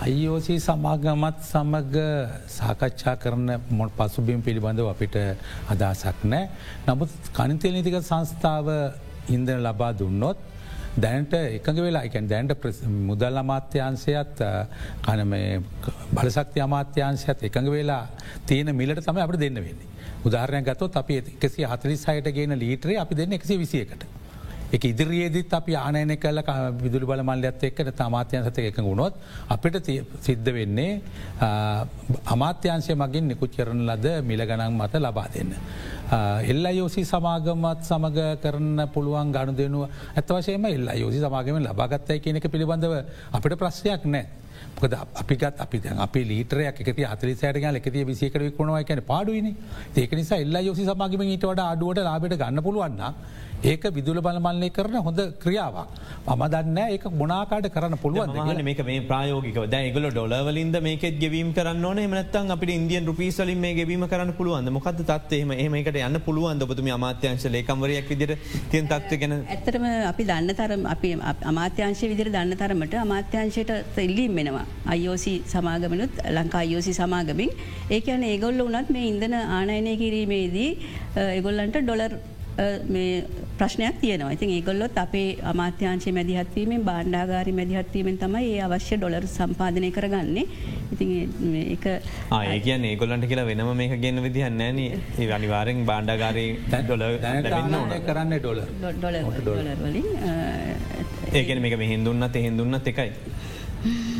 IOC 0.04 0.48
සමාගමත් 0.61 1.38
සමග 1.42 1.96
සාකච්ඡා 2.48 3.14
කරන 3.16 3.46
මොට 3.70 3.92
පසුබිම් 3.96 4.42
පිළිබඳව 4.42 4.88
අපිට 4.90 5.16
අදසක් 5.68 6.24
නෑ. 6.24 6.50
නමුත් 6.87 7.09
කනිතෙල් 7.32 7.72
නිතික 7.72 7.96
සංස්ථාව 8.02 8.68
ඉන්දන 9.28 9.56
ලබා 9.59 9.92
දුන්නොත් 9.92 10.37
දැනට 10.96 11.32
එකඟ 11.32 11.80
වෙලා 11.80 12.04
එකන් 12.04 12.28
දැන්ට 12.28 12.68
මුදල් 13.09 13.40
අමාත්‍යන්සයත් 13.42 14.44
කනම 15.02 15.35
බලසක්ති 16.12 16.61
අමාත්‍යන්සයත් 16.61 17.48
එකඟ 17.48 17.70
වෙලා 17.70 18.04
තියෙන 18.46 18.76
මිලට 18.76 19.00
තම 19.00 19.18
අපට 19.18 19.40
දෙන්න 19.40 19.54
වෙන්නේ. 19.56 19.88
උදාහරණය 20.24 20.62
ගතොත් 20.62 20.96
අපි 20.96 21.22
එකසි 21.40 21.64
හතලිස් 21.64 22.04
හයට 22.04 22.30
ගේන 22.32 22.59
ලීටරේ 22.59 23.00
අපි 23.00 23.14
දෙන්න 23.14 23.32
එකසි 23.32 23.56
විසියකට. 23.56 24.04
එක 24.68 24.85
ඉදිරියේදත් 24.85 25.52
අපි 25.52 25.74
ආනයන 25.76 26.12
කල 26.16 26.40
විදුලි 26.76 27.07
බල 27.07 27.22
මල්ලත් 27.22 27.62
එක්කට 27.62 27.90
තමාත්‍යයන් 27.94 28.44
සත 28.44 28.59
එක 28.61 28.79
ගුණොත් 28.79 29.14
අපිට 29.48 29.90
සිද්ධ 30.20 30.50
වෙන්නේ 30.50 31.00
අමාත්‍යංශය 32.26 32.94
මගින් 32.94 33.29
නිකුත් 33.29 33.52
කරන 33.52 33.87
ලද 33.87 34.07
මිල 34.22 34.42
ගණන් 34.42 34.74
මත 34.74 34.94
ලබා 34.98 35.29
දෙන්න. 35.29 35.52
එල්ල 36.44 36.66
යෝසි 36.72 37.05
සමාගමත් 37.05 37.85
සමඟ 37.85 38.40
කරන්න 38.42 38.88
පුළුවන් 38.88 39.31
ගණු 39.33 39.55
දෙනුව 39.55 39.87
ඇත්වශයම 40.14 40.66
එල්ල 40.66 40.90
යෝසි 40.96 41.20
සමාගම 41.20 41.61
ලබාගත්තයි 41.61 42.20
කියන 42.20 42.37
එක 42.37 42.48
පිළිබඳව 42.48 42.98
අපිට 43.33 43.57
ප්‍රශ්යක් 43.57 44.05
නෑ. 44.07 44.26
මොකද 44.77 44.95
අපිගත් 45.23 45.61
අපි 45.64 45.81
අපි 46.07 46.21
ලීටරයක් 46.33 46.81
එක 46.83 47.01
අතලි 47.14 47.35
සෑට 47.42 47.62
ගල 47.64 47.81
එකතිය 47.81 48.05
විසිකට 48.11 48.45
විකුණවා 48.47 48.85
කියන 48.90 49.03
පාඩුවනි 49.12 49.53
ඒක 49.97 50.12
නිසා 50.21 50.42
එල්ලා 50.45 50.66
යෝසි 50.69 50.87
සමාගම 50.90 51.27
ඊට 51.27 51.49
වඩ 51.51 51.66
අඩුවට 51.73 52.07
ලාබට 52.09 52.38
ගන්න 52.42 52.64
පුළුවන්න 52.69 53.05
ඒක 53.64 53.85
විදුල 53.97 54.21
බලමල්ලය 54.21 54.69
කරන 54.71 54.97
හොඳ 55.03 55.21
ක්‍රියාවක්. 55.42 55.88
මම 56.29 56.42
දන්න 56.53 56.79
ඒක 56.79 57.05
මොනාකාට 57.21 57.69
කරන්න 57.73 57.99
පුළුවන් 57.99 58.64
මේක 58.64 58.81
මේ 58.85 59.01
ප්‍රයෝගක 59.11 59.71
දැගල 59.71 60.09
ඩොලවලින්ද 60.11 60.77
මේකෙත් 60.83 61.19
ගෙවීම 61.19 61.55
කරන්න 61.55 61.85
ඕන? 61.85 62.01
මනත්තන් 62.05 62.53
අපට 62.53 62.71
ඉන්දියන් 62.71 63.07
රුපිස්වලින් 63.07 63.59
මේ 63.59 63.75
ගෙවීම 63.75 64.05
කරන්න 64.09 64.33
පුළුවන් 64.35 64.71
මොකද 64.73 65.01
තත්වේම 65.03 65.53
ඒමකට 65.57 66.01
යන්න 66.01 66.21
පුළුවන් 66.21 66.61
බතුම 66.71 66.90
අමාත්‍යංශ 66.99 67.47
ලේකම්වරයක් 67.49 68.09
විදිර 68.11 68.37
තියන් 68.71 68.88
තත්ව 68.92 69.21
ගැන? 69.23 69.37
ඇතරම 69.49 69.87
අපි 70.12 70.29
දන්න 70.31 70.55
තරම් 70.61 70.87
අපි 70.95 71.14
අමාත්‍යංශ 71.53 72.05
විදිර 72.12 72.31
දන්න 72.37 72.57
තරමට 72.61 73.01
අමාත්‍යංශයට 73.07 73.73
ඉල්ලීම් 74.07 74.37
මෙනවා 74.46 74.66
අයෝසි 74.94 75.35
සමාගමනුත් 75.54 76.22
ලංකා 76.37 76.62
අයෝසි 76.66 76.94
සමාගමින්. 77.00 77.50
ඒකන 77.96 78.24
ඒගොල්ල 78.30 78.62
වනත් 78.68 78.88
මේ 78.96 79.11
ඉන්දන 79.11 79.37
ආනයනය 79.59 79.92
කිරීමේදී 80.02 80.70
එගොල්ලන්ට 81.38 81.78
ඩොලර් 81.82 82.14
ප්‍රශ්නයක් 83.59 83.96
තියනවා. 84.02 84.32
ඉතින් 84.37 84.50
ඒගොල්ලොත් 84.56 84.98
අපේ 85.04 85.26
අමාත්‍යංශය 85.52 86.12
මැදිහත්වීමෙන් 86.18 86.85
බාණ්ඩාගාරි 86.88 87.52
මැදිහත්වීමෙන් 87.59 88.16
තමයි 88.22 88.46
ඒ 88.52 88.62
අවශ්‍ය 88.66 88.96
ඩොලර් 88.96 89.24
සම්පාධනය 89.37 89.90
කරගන්නේ. 89.96 90.46
ඉතින් 90.94 91.11
ඒ 91.54 91.76
කිය 92.64 92.76
ඒගොල්ලන්ට 92.90 93.28
කියලා 93.32 93.48
වෙනම 93.50 93.72
මේක 93.82 93.94
ගෙන්න්න 94.04 94.24
විදිහන්න 94.26 94.62
න. 94.68 94.78
ඒ 94.78 95.30
අනිවාරෙන් 95.38 95.85
බාණ්ඩාගාරී 95.90 96.50
ඩොල 96.87 97.04
කරන්න 98.06 98.38
ඩොල 98.38 98.62
ඩොලර් 98.94 99.76
වලින් 99.85 100.09
ඒකන 101.35 101.62
මේක 101.66 101.76
මෙහින්දුන්නත් 101.85 102.40
එහෙන්දුන්නත් 102.40 102.88
එකයි 102.92 103.11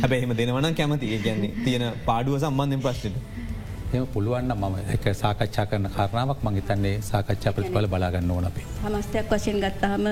හැබැහෙම 0.01 0.37
දෙනවන 0.39 0.69
කැමති 0.79 1.13
ඒ 1.15 1.19
ගැන්නේ 1.25 1.51
තියෙන 1.65 1.85
පාඩුව 2.07 2.39
සම්බන්ධෙන් 2.39 2.81
ප්‍රශ්නට. 2.85 3.17
එම 3.93 4.05
පුළුවන්න 4.13 4.51
මම 4.53 4.75
එක 4.93 5.05
සාකච්ඡා 5.15 5.65
කරන 5.65 5.89
කාරණාවක් 5.95 6.39
මංහිතන්නේ 6.45 6.95
සාකච්ඡා 7.09 7.53
ප්‍රතිඵල 7.55 7.87
බලාගන්න 7.93 8.31
ඕන 8.31 8.47
අපේ. 8.49 8.65
හමස්තයක් 8.85 9.29
වශයෙන් 9.31 9.59
ගත්තහම 9.63 10.05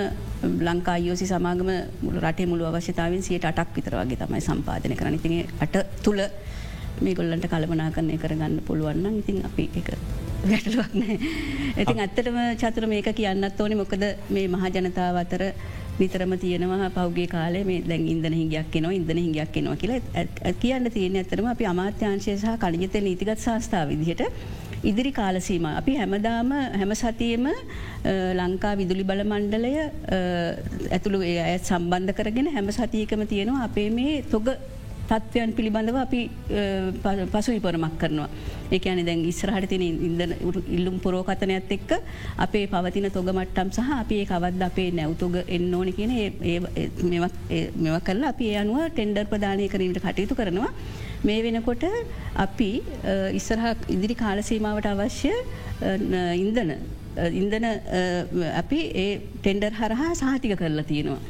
ලංකා 0.68 0.98
යෝසි 1.08 1.28
සමාගම 1.32 1.72
රටේ 2.24 2.48
මුළු 2.52 2.65
අවශ්‍යතාවෙන් 2.70 3.24
සියට 3.28 3.48
අටක් 3.52 3.76
විතර 3.78 3.96
වගේ 4.02 4.20
තමයි 4.22 4.41
සම්පාධනය 4.48 4.96
කරන 4.96 5.18
ඉතින් 5.20 5.34
අට 5.65 5.76
තුළ 6.04 6.22
මේ 7.02 7.15
ගොල්ලන්ට 7.15 7.48
කළමනා 7.54 7.89
කරණය 7.96 8.18
කරගන්න 8.18 8.56
පුළුවන්න 8.68 9.20
ඉතින් 9.22 9.41
අපි 9.50 9.70
එක 9.82 9.89
වැටලුවක් 10.46 10.94
නෑ. 11.02 11.18
ඉතින් 11.82 12.00
ඇත්තටම 12.00 12.38
චතුර 12.62 12.86
මේක 12.88 13.10
කියන්නත් 13.20 13.60
ඕනි 13.60 13.76
මොකද 13.76 14.04
මේ 14.30 14.48
මහජනතාව 14.48 15.18
අතර 15.24 15.44
නිතරම 16.00 16.34
තියෙනවා 16.44 16.90
පෞගේ 16.98 17.28
කාලේ 17.28 17.64
මේ 17.70 17.80
දැන් 17.90 18.08
ඉදන 18.14 18.36
හිගයක් 18.40 18.76
නවා 18.82 18.94
ඉදන 19.00 19.20
හිගයක් 19.26 19.56
නවා 19.64 19.80
කියලා. 19.82 20.26
කියන්න 20.62 20.92
තියෙන 20.92 21.18
ඇතරම 21.22 21.48
අපි 21.54 21.66
අමාත්‍යංශය 21.74 22.38
සහ 22.38 22.56
කලිගත 22.64 22.96
නීතිගත් 23.08 23.40
ශස්ථාව 23.40 23.90
විදිහට 23.94 24.24
ඉදිරි 24.84 25.12
කාලසීම 25.20 25.66
අපි 25.72 25.94
හැමදාම 26.02 26.52
හැම 26.80 26.92
සතියම 27.02 27.46
ලංකා 28.40 28.74
විදුලි 28.82 29.04
බල 29.04 29.24
මණ්ඩලය 29.26 29.74
ඇතුළු 30.92 31.22
ඇත් 31.46 31.72
සම්බන්ධ 31.72 32.16
කරගෙන 32.20 32.50
හැම 32.56 32.70
සතියකම 32.80 33.24
තියෙනවා 33.34 33.66
අපේ 33.70 33.90
මේ 34.00 34.16
තොග 34.34 34.50
තත්ත්වයන් 35.10 35.52
පිළිබඳව 35.58 35.98
අපි 36.04 36.22
පසු 37.34 37.50
විපරමක් 37.56 37.96
කරනවා. 38.02 38.30
ඒකන 38.76 39.02
දැන් 39.10 39.22
ඉස්රහට 39.32 39.70
තින 39.74 39.84
ඉද 40.08 40.22
ඉල්ලුම් 40.78 40.96
පුරෝකතනයක්ත් 41.06 41.72
එක්ක 41.78 41.91
අපේ 42.46 42.65
පවතින 42.74 43.08
තොගමට්ටම් 43.18 43.70
සහ 43.78 43.91
අපේ 44.02 44.24
කවද 44.32 44.62
අපේ 44.70 44.89
නැවතුග 45.00 45.36
එන්න 45.58 45.74
ඕන 45.80 45.89
කියන 46.00 46.13
මෙව 47.86 47.98
කරලා 48.10 48.34
අපි 48.34 48.48
අනුව 48.63 48.82
ටෙන්ඩර් 48.89 49.26
ප්‍රධානය 49.34 49.68
කිරීමට 49.76 50.02
කටයුතු 50.06 50.39
කරනවා. 50.41 50.72
මේ 51.28 51.39
වෙනකොට 51.46 51.86
අපි 52.46 52.72
ඉස්සරහ 53.39 53.65
ඉදිරි 53.96 54.15
කාලසීමාවට 54.24 54.91
අවශ්‍ය 54.94 55.32
ඉන්දන 56.44 56.72
ඉන්දන 57.41 57.65
අපි 58.62 58.80
ඒ 59.04 59.10
ටෙන්ඩර් 59.39 59.74
හරහා 59.82 60.12
සාහිතික 60.22 60.54
කරලා 60.62 60.86
තියෙනවා. 60.91 61.22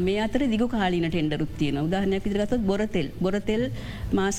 මේ 0.00 0.18
අතර 0.20 0.42
දිගු 0.52 0.66
කාලීන 0.68 1.06
ටෙන්ඩරුත් 1.08 1.52
තියෙන 1.58 1.78
උදාහනයක් 1.82 2.24
විදිරගතොත් 2.24 2.62
බොරතෙල්. 2.70 3.08
බොරතෙල් 3.20 3.62
මාස 4.12 4.38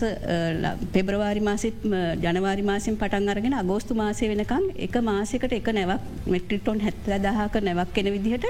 පෙබ්‍රවාරි 0.93 1.41
මාසෙත් 1.41 1.77
ජනවාරි 2.25 2.63
මාසෙන් 2.63 2.97
පටන් 2.97 3.29
අරගෙන 3.29 3.55
අගෝස්තු 3.61 3.95
මාසය 3.95 4.29
වෙනකම් 4.31 4.65
එක 4.77 4.97
මාසකට 5.01 5.55
එක 5.59 5.69
නැවක් 5.79 6.01
මෙට්‍රිටොන් 6.27 6.79
හැත්ත 6.79 7.07
දහක 7.25 7.63
නැවක් 7.69 7.93
කෙන 7.93 8.11
විදිහට 8.15 8.45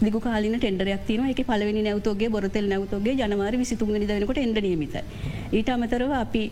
දිගු 0.00 0.20
කාලින 0.20 0.58
ටෙන්ඩරයක් 0.58 1.06
තින 1.08 1.24
එක 1.32 1.42
පලවෙනි 1.46 1.82
නැවතෝගේ 1.88 2.30
බොරතෙල් 2.30 2.68
නැවතෝගේ 2.68 3.16
ජනවාරි 3.22 3.62
විසිතුන් 3.62 3.94
නිදවෙනකොට 3.94 4.38
එඩ 4.38 4.62
නියමිත. 4.68 4.94
ඊට 5.52 5.68
අමතරව 5.68 6.12
අපි 6.20 6.44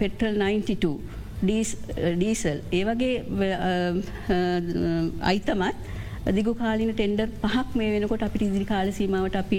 පෙටල් 0.00 0.36
92 0.36 1.18
ඩීසල්. 1.42 2.58
ඒ 2.72 2.84
වගේ 2.84 3.14
අයිතමත් 5.22 5.76
දිගු 6.28 6.52
කාලින 6.54 6.92
ටෙන්ඩර් 6.92 7.28
පහක් 7.42 7.68
මේ 7.74 7.90
වෙනකොට 7.92 8.22
අපිට 8.22 8.42
ඉදිරි 8.42 8.66
කාල 8.68 8.88
සීමාවට 8.92 9.36
අපි 9.36 9.58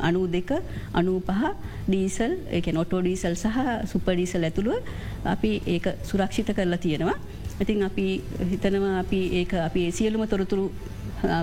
අනු 0.00 0.22
දෙක 0.26 0.50
අනූ 0.94 1.18
පහ 1.20 1.42
ඩීසල් 1.88 2.32
එක 2.50 2.66
නොටෝ 2.72 3.00
ඩීසල් 3.02 3.34
සහ 3.34 3.58
සුපඩීසල් 3.92 4.46
ඇතුළුව 4.48 4.80
අපි 5.26 5.50
ඒක 5.66 5.86
සුරක්ෂිත 6.02 6.50
කරලා 6.56 6.80
තියෙනවා. 6.80 7.18
ඉතින් 7.62 7.82
අපි 7.82 8.06
හිතනවා 8.50 8.94
අපි 9.02 9.20
ඒ 9.38 9.44
අපි 9.60 9.82
සියලුම 9.92 10.24
තොරතුරු 10.26 10.66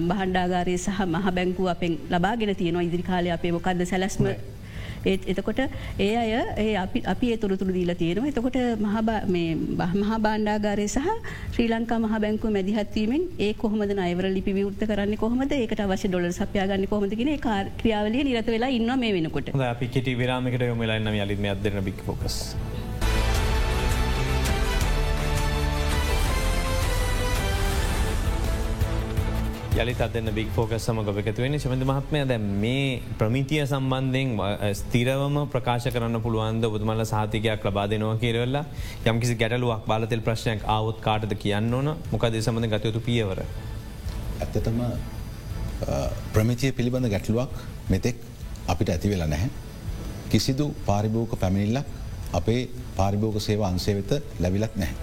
බහන්ඩාගාරය 0.09 0.75
සහ 0.77 0.99
මහ 1.05 1.25
බැංකුව 1.31 1.67
අපෙන් 1.69 1.93
ලබාගෙන 2.09 2.55
තියෙනවා 2.55 2.87
ඉදිරි 2.89 3.03
කාලය 3.03 3.29
අපේ 3.29 3.51
මොකක්ද 3.51 3.85
සැලස්ම 3.85 4.25
එතකොට 5.05 5.59
ඒ 5.99 6.13
අය 6.23 6.31
ඒ 6.65 6.75
අපි 7.13 7.31
ඒ 7.33 7.37
තොරතුරු 7.43 7.73
දීල 7.77 7.93
තියෙනවා. 8.01 8.31
එතකොට 8.31 8.57
මහා 8.85 10.19
බාණ්ඩාගාරය 10.27 10.87
සහ 10.87 11.09
ශ්‍රී 11.53 11.69
ලංකා 11.73 11.99
මහ 11.99 12.21
බැංකුව 12.25 12.55
මැදිහත්වීමෙන් 12.57 13.27
ඒ 13.39 13.51
කොහමද 13.63 13.97
අයවර 14.07 14.27
ලිපි 14.37 14.57
විවෘත 14.59 14.83
කරන්න 14.91 15.17
කොහමද? 15.25 15.51
ඒකට 15.51 15.83
අවශ්‍ය 15.87 16.07
ඩොල 16.09 16.31
සපයාගන්න 16.39 16.87
කොහමදගෙන 16.93 17.33
ක්‍රියාවලිය 17.81 18.23
නිරත 18.29 18.49
වෙලා 18.55 18.73
ඉන්න 18.79 18.91
මේ 19.03 19.13
වෙනකොට. 19.19 19.53
අපි 19.73 19.93
කෙට 19.97 20.09
විරාමකට 20.23 20.67
යොමලන්න 20.71 21.13
ලිම 21.31 21.47
අදරන 21.53 21.83
බික් 21.89 22.03
ෆෝකස්. 22.07 22.37
යලිත් 29.77 29.99
අදන්න 30.01 30.29
බික් 30.33 30.47
ෆෝකස් 30.55 30.85
සම 30.87 30.99
ගොකතුවෙන 31.07 31.55
ශමද 31.55 31.83
මහත්මය 31.85 32.19
දැ 32.29 32.37
මේ 32.61 32.85
ප්‍රමිතිය 33.19 33.59
සම්බන්ධයෙන් 33.63 34.29
ස්තිරවම 34.79 35.35
ප්‍රකාශ 35.53 35.87
කරන්න 35.87 36.21
පුළුවන්ද 36.23 36.65
බුදුමල 36.73 37.03
සාතිකයක් 37.05 37.65
ලබා 37.67 37.83
දෙනවා 37.91 38.15
කියරවෙල්ලා 38.23 38.63
යම්කිසි 39.05 39.35
ගැටලුවක් 39.35 39.83
බාලතෙල් 39.91 40.23
ප්‍රශ්නයක් 40.27 40.63
ආවොත් 40.67 40.97
කාටද 40.99 41.35
කියන්න 41.43 41.75
ඕන 41.79 41.89
මොකද 42.13 42.37
සමඳ 42.39 42.69
ගතයුතු 42.71 43.01
පියවර. 43.07 43.41
ඇත්තතම 44.39 44.79
ප්‍රමිතිය 46.33 46.71
පිළිබඳ 46.71 47.09
ගැටලුවක් 47.13 47.59
මෙතෙක් 47.89 48.23
අපිට 48.67 48.89
ඇති 48.89 49.11
වෙලා 49.11 49.27
නැහැ. 49.27 49.51
කිසිදු 50.31 50.67
පාරිභෝක 50.87 51.37
පැමිණිල්ලක් 51.39 51.85
අපේ 52.33 52.61
පාරිභෝග 52.97 53.37
සේව 53.39 53.61
අන්සේ 53.63 53.95
වෙත 53.99 54.11
ලැබිලත් 54.39 54.73
නැහැ. 54.75 54.95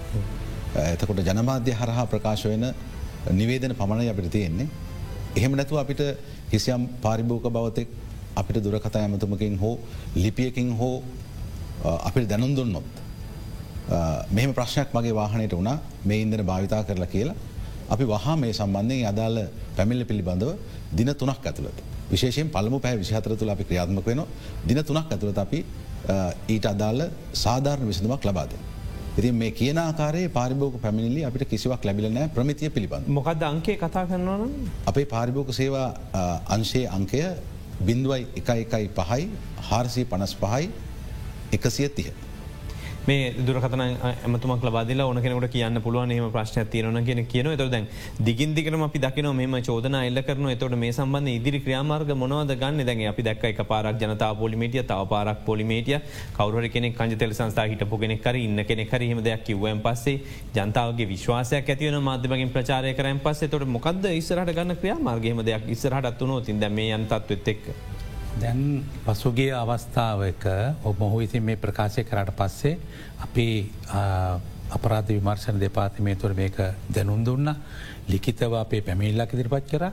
එතකොට 0.89 1.22
ජනමාධ්‍ය 1.22 1.72
හරහා 1.75 2.07
ප්‍රකාශ 2.07 2.45
වෙන 2.47 2.66
නිවේදන 3.33 3.75
පමණයි 3.75 4.09
අපිට 4.09 4.31
තියෙන්නේ. 4.31 4.68
එහෙම 5.37 5.53
නැතුව 5.57 5.79
අපිට 5.79 6.01
කිසියම් 6.51 6.89
පාරිභෝක 7.03 7.47
බවතෙක් 7.51 7.89
අපිට 8.37 8.62
දුරකතා 8.64 9.03
ඇමතුමකින් 9.03 9.59
හෝ 9.59 9.79
ලිපියකින් 10.16 10.77
හෝ 10.77 11.03
අපිට 11.83 12.29
දැනුම් 12.29 12.57
දුන්නොත්. 12.57 12.85
මෙම 14.31 14.55
ප්‍රශ්නයක් 14.55 14.93
මගේ 14.95 15.14
වාහනයට 15.14 15.53
වුණා 15.53 15.79
මේ 16.05 16.20
ඉන්දන 16.22 16.45
භාවිතා 16.45 16.85
කරලා 16.85 17.07
කියලා 17.07 17.37
අපි 17.89 18.05
වහා 18.05 18.37
මේ 18.37 18.53
සම්බන්ධයෙන් 18.53 19.09
අදාළ 19.09 19.39
පැමිල්ල 19.77 20.05
පිළිබඳව 20.05 20.57
දින 20.93 21.14
තුනක් 21.14 21.47
ඇතුළට. 21.47 21.79
විශේෂයෙන් 22.11 22.49
පළමු 22.51 22.81
පැහ 22.81 22.97
විසිහතර 22.99 23.37
තුළ 23.37 23.51
අපි 23.51 23.64
ක්‍රියාත්මක 23.64 24.07
වෙන 24.07 24.22
දින 24.68 24.85
තුනක් 24.85 25.12
ඇතුළත 25.12 25.39
අපි 25.39 25.64
ඊට 26.49 26.66
අදාළ 26.66 27.03
සාධාරණ 27.33 27.89
විසඳමක් 27.89 28.25
ලබාද. 28.25 28.53
ඉති 29.19 29.31
මේ 29.33 29.51
කියන 29.59 29.79
ආකාරයේ 29.79 30.29
පාරිභෝග 30.37 30.77
පැමිණිලි 30.85 31.21
අපිට 31.27 31.45
කිසිවක් 31.51 31.85
ලැබිලනෑ 31.89 32.29
ප්‍රමිතිය 32.37 32.71
පිළිබඳ. 32.77 33.07
මොකද 33.19 33.43
අංකේ 33.51 33.77
කතා 33.77 34.05
කරන්නවන. 34.11 34.51
අපේ 34.91 35.07
පාරිභෝග 35.15 35.51
සේවා 35.59 35.89
අංශයේ 36.57 36.89
අංකය 36.97 37.21
බින්දුවයි 37.87 38.27
එක 38.41 38.49
එකයි 38.55 38.89
පහයි 38.99 39.29
හාරසී 39.69 40.05
පනස් 40.05 40.35
පහයි 40.43 40.71
එකසිය 41.53 41.89
තිය. 41.89 42.11
මේ 43.07 43.33
දුරකතන 43.47 43.83
ඇමතුමක් 43.83 44.63
ලබාදල 44.67 45.01
ඕන 45.05 45.19
කෙනකට 45.25 45.49
කියන්න 45.55 45.81
පුළුවන් 45.87 46.13
එහම 46.15 46.29
ප්‍රශ්න 46.35 46.69
තියරන 46.73 46.99
කියෙන 47.05 47.27
කියන 47.27 47.49
එත 47.51 47.63
දැන් 47.75 47.87
දිගින්දිකරම 48.29 48.85
අපි 48.87 48.99
දකින 48.99 49.29
මෙම 49.41 49.57
චෝදන 49.69 49.97
එල්ල 49.99 50.21
කරන 50.23 50.49
එතොට 50.53 50.77
මේ 50.83 50.93
සම්බන්ධ 50.93 51.35
ඉදිරි 51.35 51.61
ක්‍රියාමාර්ග 51.61 52.15
මොනවද 52.17 52.55
ගන්න? 52.57 52.81
දැන් 52.83 53.05
අපි 53.13 53.23
දැක් 53.23 53.45
එක 53.45 53.61
පාරක් 53.69 54.01
ජනතා 54.01 54.33
පොලිමේටිය 54.35 54.83
තව 54.83 55.09
පාරක් 55.13 55.45
පොලිමේටිය. 55.45 56.01
කවර 56.39 56.69
කෙනෙ 56.69 56.93
කංජ 56.93 57.19
තෙල 57.19 57.35
සංස්ථා 57.35 57.69
හිටපු 57.69 58.01
කෙනෙක් 58.01 58.23
කර 58.25 58.37
ඉන්න 58.37 58.65
කෙනෙ 58.65 58.85
හරීම 58.87 59.21
දෙයක් 59.23 59.45
කිව්වන් 59.45 59.85
පස්සේ 59.85 60.21
ජනතාවගේ 60.57 61.11
විශ්වාසයක් 61.15 61.69
ඇතිවන 61.69 62.01
මාධ්‍යමගින් 62.03 62.55
ප්‍රචාරය 62.57 62.95
කරයන් 62.95 63.21
පස්සේ. 63.21 63.49
තොට 63.49 63.69
මොකද 63.69 64.09
ඉස්සරහට 64.13 64.57
ගන්න 64.57 64.81
ක්‍රියාමාර්ගේම 64.81 65.45
දෙයක් 65.45 65.69
ඉස්සරහට 65.77 66.13
අත්තුනොතින් 66.13 66.61
දැම 66.61 66.81
යන්තත්වත් 66.81 67.53
එක්. 67.53 67.93
දැන් 68.35 68.82
පසුගේ 69.05 69.53
අවස්ථාවක 69.55 70.45
ඔබ 70.82 70.99
මොහු 70.99 71.20
ඉතින් 71.20 71.43
මේ 71.43 71.57
ප්‍රකාශය 71.57 72.03
කරට 72.03 72.35
පස්සේ 72.35 72.78
අපි 73.20 73.47
අපරාධ 74.70 75.09
විමර්ශණ 75.09 75.61
දෙපාතිමේතුර 75.61 76.35
මේක 76.35 76.57
දැනුම් 76.89 77.24
දුන්න 77.24 77.53
ලිකිතව 78.09 78.55
අපේ 78.55 78.80
පැමිල්ලක් 78.80 79.32
ඉදිරිපත් 79.32 79.70
කර 79.70 79.85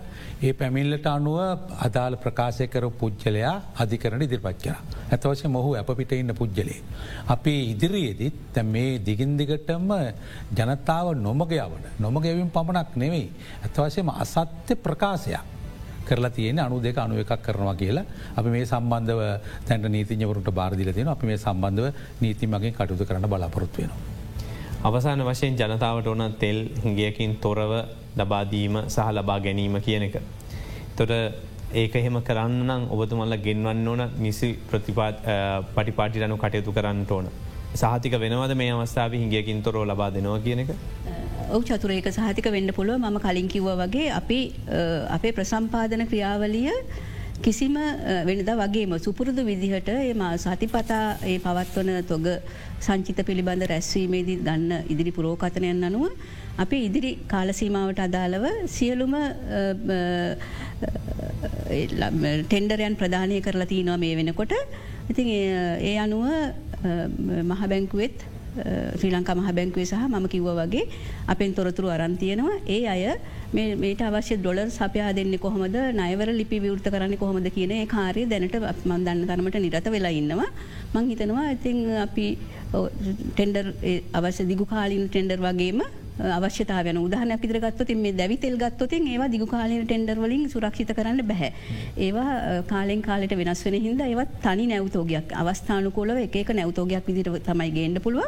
ඒ 0.42 0.54
පැමිල්ලට 0.54 1.06
අනුව 1.08 1.38
අදාළ 1.80 2.18
ප්‍රකාශය 2.18 2.68
කර 2.68 2.90
පුද්ගලයා 2.94 3.54
අධිකරන 3.78 4.22
ඉදිරිපත් 4.22 4.60
කර. 4.60 4.76
ඇතවශය 5.12 5.48
මොහු 5.48 5.76
අප 5.76 5.94
පිට 5.94 6.12
ඉන්න 6.14 6.34
පුද්ගලේ. 6.34 6.82
අපි 7.28 7.56
ඉදිරියේදත් 7.72 8.42
තැ 8.54 8.64
මේ 8.66 9.00
දිගින්දිගටම 9.00 9.90
ජනතාව 10.52 11.14
නොමග 11.18 11.52
යවන 11.54 11.84
නොමගැවින් 12.00 12.50
පමණක් 12.50 12.96
නෙවෙයි. 12.96 13.32
ඇතවශයම 13.64 14.10
අසත්‍ය 14.18 14.76
ප්‍රකාශයක්. 14.78 15.61
කරලා 16.02 16.32
තියෙන 16.32 16.60
අනු 16.60 16.80
දෙක 16.80 16.98
අනුව 16.98 17.20
එකක් 17.20 17.34
කරනවා 17.42 17.76
කියලා 17.76 18.06
අපි 18.36 18.50
මේ 18.50 18.66
සම්බන්ධව 18.66 19.22
තැන්ට 19.68 19.86
නීතිඥවරුට 19.88 20.50
බාරදිල 20.52 20.94
තියෙන 20.94 21.08
අපි 21.08 21.26
මේ 21.26 21.38
සම්බන්ධව 21.38 21.88
නීති 22.22 22.48
මගින් 22.48 22.74
කටයුතු 22.74 23.06
කරන්න 23.06 23.28
බලාපොරොත්තු 23.28 23.82
වෙනවා. 23.82 24.00
අවසාන 24.84 25.22
වශයෙන් 25.22 25.56
ජනතාවට 25.56 26.08
ඕන 26.08 26.34
තෙල් 26.36 26.60
හිගියකින් 26.84 27.38
තොරව 27.38 27.72
ලබාදීම 28.18 28.76
සහ 28.88 29.08
ලබා 29.12 29.40
ගැනීම 29.40 29.76
කියන 29.80 30.04
එක. 30.04 30.16
තොට 30.96 31.12
ඒක 31.74 31.96
එහෙම 31.96 32.18
කරන්න 32.22 32.58
නම් 32.64 32.82
ඔබතුමල්ල 32.90 33.38
ගෙන්වන්න 33.38 33.88
ඕන 33.88 34.02
නිසි 34.18 34.50
ප්‍රතිපාත් 34.70 35.16
පටිපාටිරනු 35.70 36.38
කටයුතු 36.38 36.72
කරන්න 36.72 37.06
ඕන. 37.10 37.28
සාහික 37.74 38.14
වෙනවද 38.16 38.54
මේ 38.56 38.72
අවස්ථාව 38.74 39.14
හිගියකින් 39.16 39.62
තොරෝ 39.64 39.86
ලබා 39.86 40.10
දෙනවා 40.12 40.40
කියන 40.40 40.60
එක. 40.60 40.72
ඔව 41.50 41.64
චතුරේක 41.64 42.08
සහතික 42.10 42.52
වෙන්න 42.52 42.72
පුළුව 42.72 43.00
ම 43.00 43.20
කලින් 43.20 43.48
කිව්ව 43.48 43.70
වගේ 43.78 44.10
අපි 44.12 44.40
අපේ 45.10 45.32
ප්‍රසම්පාදන 45.32 46.04
ක්‍රියාවලිය 46.06 46.76
කිසිම 47.42 47.78
වෙනද 48.28 48.52
වගේම 48.54 48.94
සුපුරුදු 49.00 49.44
විදිහට 49.44 49.90
එම 49.90 50.22
සතිපතා 50.38 51.02
ඒ 51.24 51.40
පවත්වන 51.40 51.90
තොග 52.04 52.28
සංචිත 52.80 53.20
පිළිබඳ 53.26 53.66
රැස්වීමේදී 53.66 54.38
දන්න 54.42 54.86
ඉදිරි 54.90 55.12
පුරෝකතනයන් 55.12 55.82
අනුව 55.90 56.06
අපි 56.58 56.78
ඉදිරි 56.88 57.12
කාලසීමාවට 57.28 58.00
අදාළව 58.00 58.46
සියලුම 58.68 59.16
ටෙන්ඩරයන් 62.44 62.96
ප්‍රධානය 62.96 63.42
කරලා 63.42 63.72
තියනවා 63.74 63.98
මේ 63.98 64.16
වෙනකොට 64.16 64.54
ඉතින් 65.12 65.32
ඒ 65.90 65.96
අනුව 66.06 66.28
මහබැංකුවෙත් 67.52 68.18
ශ්‍රී 69.00 69.12
ලංකා 69.14 69.36
මහ 69.36 69.52
බැංකුවේ 69.58 69.88
සහ 69.92 70.08
ම 70.14 70.26
කිව්ව 70.34 70.50
වගේ 70.60 70.84
අපෙන් 71.34 71.54
තොරතුරු 71.58 71.88
අරන්තියනවා 71.96 72.56
ඒ 72.76 72.82
අය 72.94 73.04
මේට 73.82 74.02
අවශ්‍ය 74.10 74.36
ඩොලර් 74.40 74.68
සපයා 74.78 75.12
දෙන්න 75.18 75.34
කොහොමද? 75.46 75.78
නයවර 76.02 76.30
ලිපි 76.40 76.60
විවෘත 76.66 76.88
කරන්න 76.94 77.16
කොහොමද 77.22 77.48
කියන 77.58 77.74
කාරය 77.96 78.26
දැනට 78.34 78.58
මන් 78.90 79.06
දන්න 79.08 79.28
තරමට 79.30 79.58
නිරත 79.66 79.88
වෙලා 79.96 80.14
ඉන්නවා. 80.22 80.50
මං 80.94 81.10
හිතනවා 81.12 81.48
ඉතිං 81.56 81.80
අපි 82.06 82.28
ටෙන්ඩර් 83.36 83.66
අවශ්‍ය 84.20 84.46
දිගු 84.52 84.68
කාලින් 84.74 85.08
ටෙන්ඩර් 85.08 85.40
වගේම 85.48 85.82
අවශ්‍යතාවන 86.20 86.98
උදාහනයක් 86.98 87.44
ඉදිරගත්වතින් 87.46 87.98
මේ 87.98 88.14
දැවිතෙල් 88.14 88.58
ගත්තොතින් 88.58 89.08
ඒවා 89.08 89.30
දිගු 89.32 89.46
කාලන 89.46 89.86
ටෙන්ඩර්වලින් 89.86 90.50
සුරක්ෂිත 90.50 90.92
කරන්න 90.98 91.22
බැහැ. 91.28 91.52
ඒවා 91.98 92.64
කාලෙන් 92.72 93.02
කාලට 93.02 93.36
වෙනස් 93.42 93.64
වෙන 93.66 93.78
හිද 93.86 94.02
ඒවත් 94.02 94.36
තනි 94.44 94.68
නැවතෝගයක් 94.74 95.34
අවස්ථානකොලව 95.42 96.18
එක 96.26 96.52
නැවතෝගයක් 96.60 97.08
විදිර 97.08 97.32
තමයි 97.48 97.72
ගේන්න 97.72 98.02
පුළුව. 98.02 98.28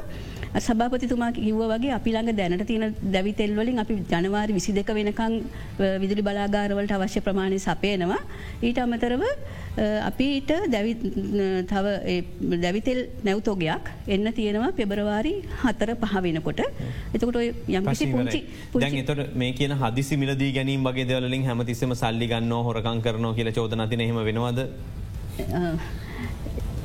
සභාපතිතුමා 0.59 1.31
කිව්ව 1.33 1.61
වගේ 1.73 1.93
අපි 1.99 2.11
ළඟ 2.15 2.37
දැනට 2.37 2.65
තියෙන 2.67 2.95
දැවිතෙල්වලින් 3.15 3.79
අපි 3.83 3.99
ජනවාරි 4.11 4.53
විසි 4.53 4.73
දෙක 4.73 4.89
වෙනකං 4.99 5.35
විදුලි 6.01 6.21
බලාගාරවලට 6.21 6.95
අවශ්‍ය 6.97 7.21
ප්‍රමාණය 7.21 7.59
සපයනවා. 7.59 8.21
ඊට 8.61 8.77
අමතරව 8.77 9.23
අපිට 9.77 10.51
තව 11.67 11.85
දැවිතෙල් 12.61 12.99
නැවතෝගයක් 13.23 13.89
එන්න 14.07 14.33
තියෙනවා 14.33 14.71
පෙබරවාරි 14.71 15.33
හතර 15.63 15.95
පහ 15.95 16.13
වෙනකොට. 16.21 16.61
එතකොට 17.13 17.37
යම්කිසි 17.69 18.05
පුංචි 18.07 18.39
එතට 19.01 19.35
මේ 19.35 19.53
කියන 19.53 19.73
හදිසි 19.73 20.17
මිලදී 20.17 20.53
ගැනීම 20.53 20.83
වගේ 20.83 21.07
දෙවලින් 21.07 21.45
හැමතිස්සම 21.45 21.95
සල්ලි 21.95 22.27
ගන්න 22.27 22.53
හොරකං 22.69 23.01
කරනවා 23.01 23.33
කියල 23.33 23.51
චෝදනති 23.51 23.97
හෙම 24.03 24.23
වෙනවාද? 24.23 24.59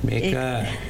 මේක 0.01 0.35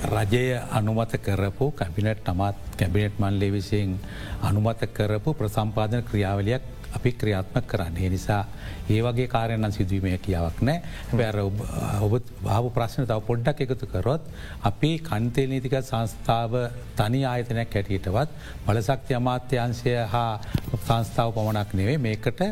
රජය 0.06 0.44
අනුමත 0.70 1.12
කරපු 1.18 1.72
කැබිනට් 1.72 2.26
නමත් 2.26 2.56
කැබිනට් 2.78 3.18
මන්ලේ 3.18 3.52
විසින් 3.52 3.98
අනුමත 4.42 4.82
කරපු 4.92 5.34
ප්‍රසම්පාදන 5.34 6.02
ක්‍රියාවලයක් 6.04 6.77
අපි 6.94 7.10
ක්‍රියාත්මක 7.12 7.66
කරන්නේ. 7.66 8.08
නිසා 8.08 8.42
ඒ 8.88 9.00
වගේ 9.02 9.28
කාරයන්න 9.28 9.70
සිදුවීමය 9.70 10.18
කියාවක් 10.18 10.60
නෑ 10.62 10.78
බැර 11.12 11.36
ඔබ 11.40 12.14
භාව 12.40 12.68
ප්‍රශ්න 12.70 13.04
තව 13.04 13.18
පොඩ්ඩක් 13.22 13.60
එකතු 13.64 13.86
කරොත් 13.86 14.22
අපි 14.62 14.90
කන්තේල් 15.00 15.50
නීතික 15.50 15.76
සංස්ථාව 15.80 16.54
තනි 16.96 17.20
ආයතනයක් 17.24 17.74
හැටියටවත් 17.74 18.30
බලසක්ති 18.66 19.18
අමාත්‍යංශය 19.20 19.94
හා 20.06 20.30
සංස්ථාව 20.78 21.34
පමණක් 21.36 21.74
නෙවේ 21.74 21.98
මේකට 21.98 22.42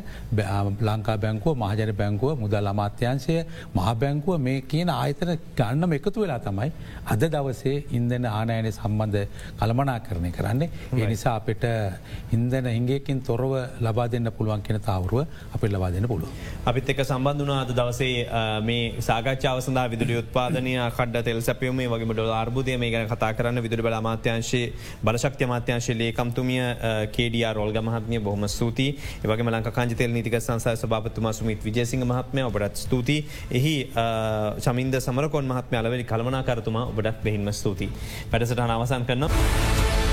ලංකා 0.83 1.17
බැංකුව 1.19 1.57
මහජන 1.57 1.95
බැංකුව 1.95 2.35
මුදල් 2.39 2.73
අමාත්‍යංශය 2.73 3.39
මහ 3.75 3.89
බැංකුව 3.97 4.41
මේ 4.41 4.61
කියන 4.65 4.91
ආයතන 4.91 5.33
ගන්නම 5.57 5.97
එකතු 5.99 6.17
වෙලා 6.19 6.41
තමයි 6.41 6.71
අද 7.07 7.27
දවසේ 7.29 7.77
ඉන්දන 7.93 8.29
ආනයන 8.33 8.71
සම්බන්ධ 8.73 9.25
කළමනා 9.59 9.99
කරණය 10.01 10.31
කරන්නේ. 10.33 10.71
ඒ 10.93 11.07
නිසා 11.07 11.35
අපිට 11.37 11.65
ඉන්දන 12.33 12.67
හිංගේකින් 12.69 13.21
තොරව 13.23 13.53
ලබා 13.81 14.09
දෙන්න 14.09 14.26
පුළුවන් 14.31 14.63
කියෙන 14.63 14.81
තවරුව 14.81 15.27
අපි 15.53 15.69
ලබා 15.69 15.91
දෙන්න 15.91 16.07
පුළුව. 16.07 16.29
අපිත් 16.65 16.89
එක 16.89 17.01
සම්බන්ධනා 17.03 17.61
අද 17.61 17.73
දවසේ 17.73 18.27
මේ 18.63 19.01
සාගච්ඡාව 19.01 19.61
සඳහා 19.61 19.87
විදුලි 19.89 20.19
උත්පාදනය 20.19 20.75
කඩ 20.91 21.25
තෙල් 21.25 21.41
සැපියම 21.41 21.83
වගේ 21.87 22.11
ඩොල 22.11 22.33
අර්බුදය 22.33 22.77
මේ 22.77 22.91
ගැන 22.91 23.09
කතා 23.09 23.33
කරන්න 23.33 23.63
විදුරි 23.63 23.83
බල 23.83 23.97
අමාත්‍යංශයේ 23.97 24.73
බලශක්ති 25.03 25.45
අමාත්‍යංශ 25.45 25.91
ලේකම්තුමිය 25.95 26.63
කේඩිය 27.13 27.47
රෝල්ග 27.53 27.79
මහත්මය 27.81 28.21
බොහම 28.21 28.49
ස්තුති 28.49 28.89
ඒවගේ 29.19 29.47
ලංක 29.47 29.73
කාජතෙල් 29.73 30.11
නිතික 30.11 30.39
සංසය 30.39 30.77
සභාපතුමා 30.77 31.33
සුමිත් 31.33 31.61
විජයසිංහ 31.61 32.05
මහත්මය 32.05 32.43
ඔබටත් 32.43 32.77
ස්තුති 32.79 33.19
එහි 33.53 33.77
චමින්ද 34.61 35.01
සමරකොන් 35.01 35.47
මහත්මය 35.47 35.77
අලවැනි 35.77 36.05
කළමනා 36.07 36.43
කරතුමා 36.45 36.87
ඔබටත් 36.87 37.23
බෙහින්ම 37.23 37.53
ස්තුති. 37.53 37.89
පැටසට 38.31 38.61
අවසන් 38.61 39.05
කරන්න. 39.05 40.06